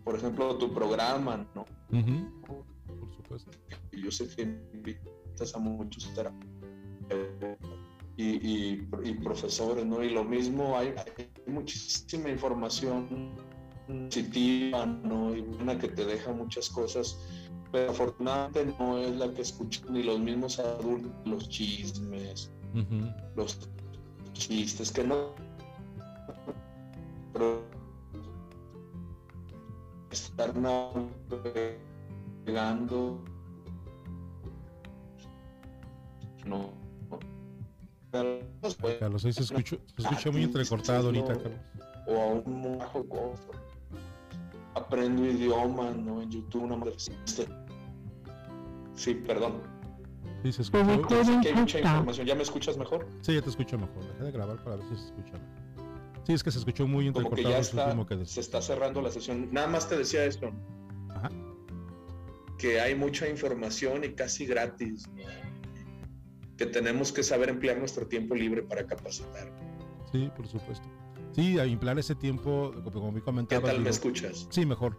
por 0.04 0.16
ejemplo, 0.16 0.58
tu 0.58 0.72
programa, 0.72 1.48
¿no? 1.54 1.64
Por 2.46 3.14
supuesto. 3.16 3.50
Y 3.92 4.02
yo 4.02 4.10
sé 4.10 4.28
que 4.28 4.42
invitas 4.42 5.54
a 5.54 5.58
muchos 5.58 6.12
y, 8.16 8.82
y, 9.04 9.14
profesores, 9.22 9.86
¿no? 9.86 10.02
Y 10.02 10.10
lo 10.10 10.24
mismo, 10.24 10.76
hay, 10.76 10.88
hay 10.88 11.30
muchísima 11.46 12.28
información 12.28 13.36
positiva, 13.88 14.86
¿no? 14.86 15.34
Y 15.34 15.40
una 15.40 15.76
que 15.78 15.88
te 15.88 16.04
deja 16.04 16.32
muchas 16.32 16.68
cosas, 16.68 17.18
pero 17.72 17.90
afortunadamente 17.90 18.74
no 18.78 18.98
es 18.98 19.16
la 19.16 19.32
que 19.32 19.42
escuchan 19.42 19.92
ni 19.92 20.02
los 20.02 20.20
mismos 20.20 20.58
adultos, 20.58 21.10
los 21.24 21.48
chismes, 21.48 22.52
los 23.34 23.58
chistes, 24.34 24.90
que 24.92 25.04
no... 25.04 25.34
Pero 27.32 27.62
estar 30.10 30.54
navegando 30.56 31.78
no 36.46 36.72
Carlos, 39.00 39.24
ahí 39.24 39.32
se 39.34 39.42
escuchó, 39.42 39.76
se 39.96 40.02
escuchó 40.02 40.32
muy 40.32 40.42
entrecortado 40.44 41.06
ahorita, 41.08 41.34
Carlos. 41.34 41.60
O 42.06 42.20
a 42.20 42.26
un 42.26 42.78
bajo 42.78 43.06
costo 43.06 43.67
aprendo 44.74 45.24
idiomas, 45.24 45.96
¿no? 45.96 46.22
En 46.22 46.30
YouTube, 46.30 46.64
una 46.64 46.76
madre. 46.76 46.94
Sí, 48.94 49.14
perdón. 49.14 49.62
Sí, 50.42 50.52
se 50.52 50.62
escucha. 50.62 50.84
hay 51.44 51.54
mucha 51.54 51.80
información. 51.80 52.26
¿Ya 52.26 52.34
me 52.34 52.42
escuchas 52.42 52.76
mejor? 52.76 53.06
Sí, 53.22 53.34
ya 53.34 53.42
te 53.42 53.50
escucho 53.50 53.78
mejor. 53.78 54.04
Deja 54.12 54.24
de 54.24 54.32
grabar 54.32 54.62
para 54.62 54.76
ver 54.76 54.84
si 54.88 54.96
se 54.96 55.06
escucha 55.06 55.34
Sí, 56.24 56.34
es 56.34 56.44
que 56.44 56.50
se 56.50 56.58
escuchó 56.58 56.86
muy 56.86 57.06
entrecortado. 57.06 57.42
Como 57.42 57.48
que 57.48 57.54
ya 57.54 57.58
está, 57.58 58.18
que 58.18 58.26
se 58.26 58.40
está 58.40 58.60
cerrando 58.60 59.00
la 59.00 59.10
sesión. 59.10 59.48
Nada 59.50 59.66
más 59.66 59.88
te 59.88 59.96
decía 59.96 60.24
esto. 60.24 60.52
Ajá. 61.08 61.30
Que 62.58 62.80
hay 62.80 62.94
mucha 62.94 63.28
información 63.28 64.04
y 64.04 64.10
casi 64.10 64.44
gratis. 64.46 65.08
Que 66.56 66.66
tenemos 66.66 67.12
que 67.12 67.22
saber 67.22 67.48
emplear 67.48 67.78
nuestro 67.78 68.06
tiempo 68.06 68.34
libre 68.34 68.62
para 68.62 68.86
capacitar. 68.86 69.50
Sí, 70.12 70.30
por 70.36 70.46
supuesto. 70.46 70.86
Sí, 71.38 71.56
a 71.56 71.64
emplear 71.64 71.96
ese 72.00 72.16
tiempo, 72.16 72.72
como 72.92 73.12
me 73.12 73.20
comentabas. 73.20 73.62
¿Qué 73.62 73.70
tal 73.70 73.80
me 73.80 73.90
escuchas? 73.90 74.48
Sí, 74.50 74.66
mejor. 74.66 74.96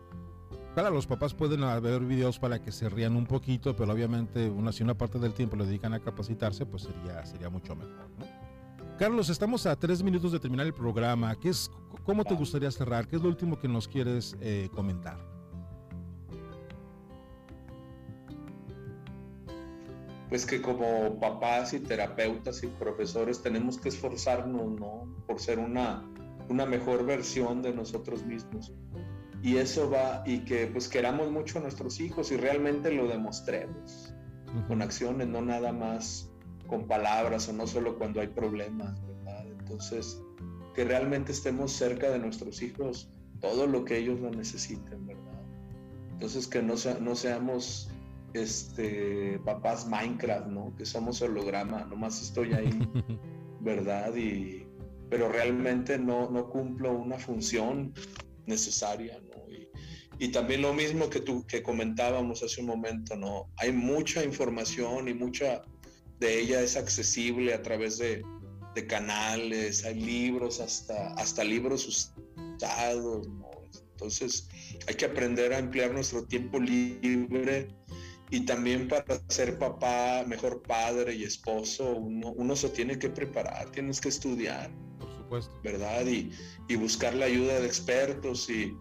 Claro, 0.74 0.92
los 0.92 1.06
papás 1.06 1.34
pueden 1.34 1.60
ver 1.84 2.00
videos 2.06 2.40
para 2.40 2.62
que 2.62 2.72
se 2.72 2.88
rían 2.88 3.18
un 3.18 3.26
poquito, 3.26 3.76
pero 3.76 3.92
obviamente 3.92 4.50
una, 4.50 4.72
si 4.72 4.82
una 4.82 4.98
parte 4.98 5.20
del 5.20 5.34
tiempo 5.34 5.58
lo 5.58 5.66
dedican 5.66 5.94
a 5.94 6.00
capacitarse, 6.00 6.66
pues 6.66 6.84
sería, 6.84 7.26
sería 7.26 7.50
mucho 7.50 7.76
mejor. 7.76 8.08
Carlos, 8.98 9.28
estamos 9.28 9.66
a 9.66 9.76
tres 9.76 10.02
minutos 10.02 10.32
de 10.32 10.40
terminar 10.40 10.66
el 10.66 10.74
programa. 10.74 11.36
¿Qué 11.36 11.50
es, 11.50 11.70
¿Cómo 12.06 12.24
te 12.24 12.36
gustaría 12.36 12.72
cerrar? 12.72 13.06
¿Qué 13.10 13.18
es 13.18 13.22
lo 13.22 13.28
último 13.28 13.60
que 13.60 13.68
nos 13.68 13.90
quieres 13.90 14.38
eh, 14.40 14.70
comentar? 14.74 15.18
pues 20.30 20.46
que 20.46 20.62
como 20.62 21.20
papás 21.20 21.74
y 21.74 21.80
terapeutas 21.80 22.62
y 22.62 22.68
profesores 22.68 23.42
tenemos 23.42 23.80
que 23.80 23.90
esforzarnos, 23.90 24.80
¿no? 24.80 25.08
Por 25.26 25.40
ser 25.40 25.58
una 25.58 26.08
una 26.50 26.66
mejor 26.66 27.06
versión 27.06 27.62
de 27.62 27.74
nosotros 27.74 28.26
mismos. 28.26 28.74
Y 29.41 29.58
eso 29.58 29.89
va, 29.89 30.24
y 30.26 30.39
que 30.39 30.68
pues 30.68 30.89
queramos 30.89 31.32
mucho 31.32 31.60
a 31.60 31.62
nuestros 31.62 32.00
hijos 32.02 32.32
y 32.32 32.38
realmente 32.38 32.91
lo 32.91 33.08
demostremos 33.08 34.14
con 34.68 34.82
acciones, 34.82 35.28
no 35.28 35.41
nada 35.41 35.72
más 35.72 36.30
con 36.68 36.88
palabras 36.88 37.47
o 37.50 37.54
no 37.54 37.66
solo 37.68 37.97
cuando 37.97 38.20
hay 38.20 38.28
problemas, 38.28 39.02
¿verdad? 39.08 39.45
Entonces, 39.47 40.22
que 40.76 40.84
realmente 40.84 41.32
estemos 41.32 41.72
cerca 41.72 42.10
de 42.10 42.20
nuestros 42.20 42.62
hijos 42.62 43.10
todo 43.39 43.68
lo 43.68 43.86
que 43.86 43.97
ellos 43.97 44.20
lo 44.20 44.32
necesiten, 44.32 45.08
¿verdad? 45.08 45.41
Entonces 46.12 46.47
que 46.47 46.62
no, 46.62 46.74
no 47.02 47.16
seamos 47.16 47.89
este, 48.34 49.39
papás 49.45 49.88
Minecraft, 49.88 50.47
¿no? 50.47 50.76
Que 50.76 50.86
somos 50.86 51.22
holograma, 51.22 51.86
nomás 51.86 52.22
estoy 52.22 52.54
ahí, 52.54 52.70
¿verdad? 53.62 54.14
Y, 54.16 54.69
pero 55.10 55.30
realmente 55.30 55.97
no, 55.97 56.30
no 56.30 56.49
cumplo 56.49 56.91
una 56.93 57.18
función 57.18 57.93
necesaria, 58.45 59.20
¿no? 59.22 59.51
Y, 59.51 59.68
y, 60.20 60.32
también 60.32 60.62
lo 60.62 60.74
mismo 60.74 61.10
que 61.10 61.20
tú 61.20 61.45
que 61.47 61.64
comentábamos 61.64 62.43
hace 62.43 62.62
un 62.62 62.68
momento, 62.68 63.16
¿no? 63.16 63.49
Hay 63.57 63.72
mucha 63.72 64.24
información 64.24 65.07
y 65.07 65.14
mucha 65.14 65.62
de 66.20 66.39
ella 66.39 66.62
es 66.62 66.76
accesible 66.76 67.53
a 67.53 67.62
través 67.62 67.97
de, 67.97 68.24
de 68.76 68.88
canales, 68.88 69.86
hay 69.86 69.99
libros, 69.99 70.60
hasta, 70.60 71.14
hasta 71.14 71.43
libros 71.43 71.88
usados, 71.88 73.28
¿no? 73.28 73.49
Entonces 73.91 74.47
hay 74.88 74.95
que 74.95 75.05
aprender 75.05 75.53
a 75.53 75.60
emplear 75.60 75.91
nuestro 75.91 76.26
tiempo 76.26 76.60
libre 76.60 77.68
y 78.32 78.45
también 78.45 78.88
para 78.88 79.20
ser 79.28 79.57
papá, 79.57 80.24
mejor 80.28 80.62
padre 80.62 81.16
y 81.16 81.24
esposo, 81.24 81.95
uno, 81.95 82.32
uno 82.32 82.55
se 82.55 82.70
tiene 82.70 82.99
que 82.99 83.10
preparar, 83.10 83.72
tienes 83.72 83.99
que 83.99 84.10
estudiar. 84.10 84.72
Supuesto. 85.30 85.60
¿Verdad? 85.64 86.06
Y, 86.08 86.32
y 86.68 86.76
buscar 86.76 87.14
la 87.14 87.26
ayuda 87.26 87.60
de 87.60 87.68
expertos 87.68 88.50
y 88.50 88.76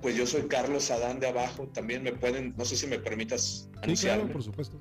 pues 0.00 0.14
yo 0.14 0.26
soy 0.26 0.42
Carlos 0.42 0.90
Adán 0.90 1.20
de 1.20 1.28
abajo, 1.28 1.68
también 1.68 2.02
me 2.02 2.12
pueden, 2.12 2.54
no 2.56 2.64
sé 2.64 2.76
si 2.76 2.86
me 2.86 2.98
permitas 2.98 3.68
anunciarme. 3.82 3.96
Sí, 3.96 4.06
claro, 4.06 4.32
por 4.32 4.42
supuesto. 4.42 4.78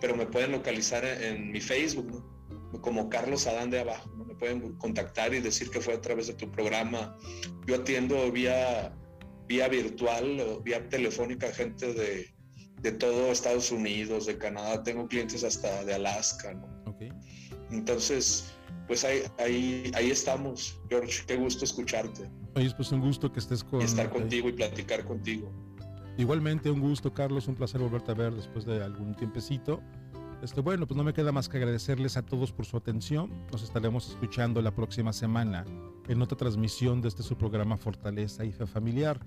Pero 0.00 0.16
me 0.16 0.26
pueden 0.26 0.52
localizar 0.52 1.04
en, 1.04 1.50
mi 1.50 1.60
Facebook, 1.60 2.10
¿no? 2.72 2.80
Como 2.80 3.08
Carlos 3.08 3.46
Adán 3.46 3.70
de 3.70 3.80
abajo, 3.80 4.10
¿no? 4.16 4.24
Me 4.24 4.34
pueden 4.34 4.72
contactar 4.78 5.34
y 5.34 5.40
decir 5.40 5.70
que 5.70 5.80
fue 5.80 5.94
a 5.94 6.00
través 6.00 6.28
de 6.28 6.34
tu 6.34 6.50
programa. 6.50 7.16
Yo 7.66 7.76
atiendo 7.76 8.30
vía 8.30 8.92
vía 9.48 9.66
virtual 9.68 10.40
o 10.40 10.60
vía 10.60 10.88
telefónica 10.88 11.50
gente 11.52 11.92
de, 11.94 12.26
de 12.82 12.92
todo 12.92 13.32
Estados 13.32 13.72
Unidos, 13.72 14.26
de 14.26 14.38
Canadá, 14.38 14.82
tengo 14.82 15.08
clientes 15.08 15.42
hasta 15.42 15.84
de 15.84 15.94
Alaska, 15.94 16.54
¿no? 16.54 16.78
Entonces, 17.70 18.54
pues 18.86 19.04
ahí, 19.04 19.22
ahí, 19.38 19.90
ahí 19.94 20.10
estamos, 20.10 20.80
George, 20.88 21.24
qué 21.26 21.36
gusto 21.36 21.64
escucharte. 21.64 22.30
Oye, 22.54 22.72
pues 22.76 22.90
un 22.92 23.00
gusto 23.00 23.32
que 23.32 23.40
estés 23.40 23.62
con... 23.62 23.82
estar 23.82 24.10
contigo 24.10 24.48
y 24.48 24.52
platicar 24.52 25.04
contigo. 25.04 25.50
Igualmente, 26.16 26.70
un 26.70 26.80
gusto, 26.80 27.12
Carlos, 27.14 27.46
un 27.46 27.54
placer 27.54 27.80
volverte 27.80 28.10
a 28.10 28.14
ver 28.14 28.34
después 28.34 28.64
de 28.64 28.82
algún 28.82 29.14
tiempecito. 29.14 29.80
Este, 30.42 30.60
bueno, 30.60 30.86
pues 30.86 30.96
no 30.96 31.04
me 31.04 31.12
queda 31.12 31.32
más 31.32 31.48
que 31.48 31.56
agradecerles 31.56 32.16
a 32.16 32.22
todos 32.22 32.52
por 32.52 32.64
su 32.64 32.76
atención. 32.76 33.30
Nos 33.52 33.62
estaremos 33.62 34.08
escuchando 34.10 34.62
la 34.62 34.72
próxima 34.72 35.12
semana 35.12 35.64
en 36.08 36.22
otra 36.22 36.36
transmisión 36.36 37.00
de 37.00 37.08
este 37.08 37.22
su 37.22 37.36
programa 37.36 37.76
Fortaleza 37.76 38.44
y 38.44 38.52
Fe 38.52 38.66
Familiar. 38.66 39.20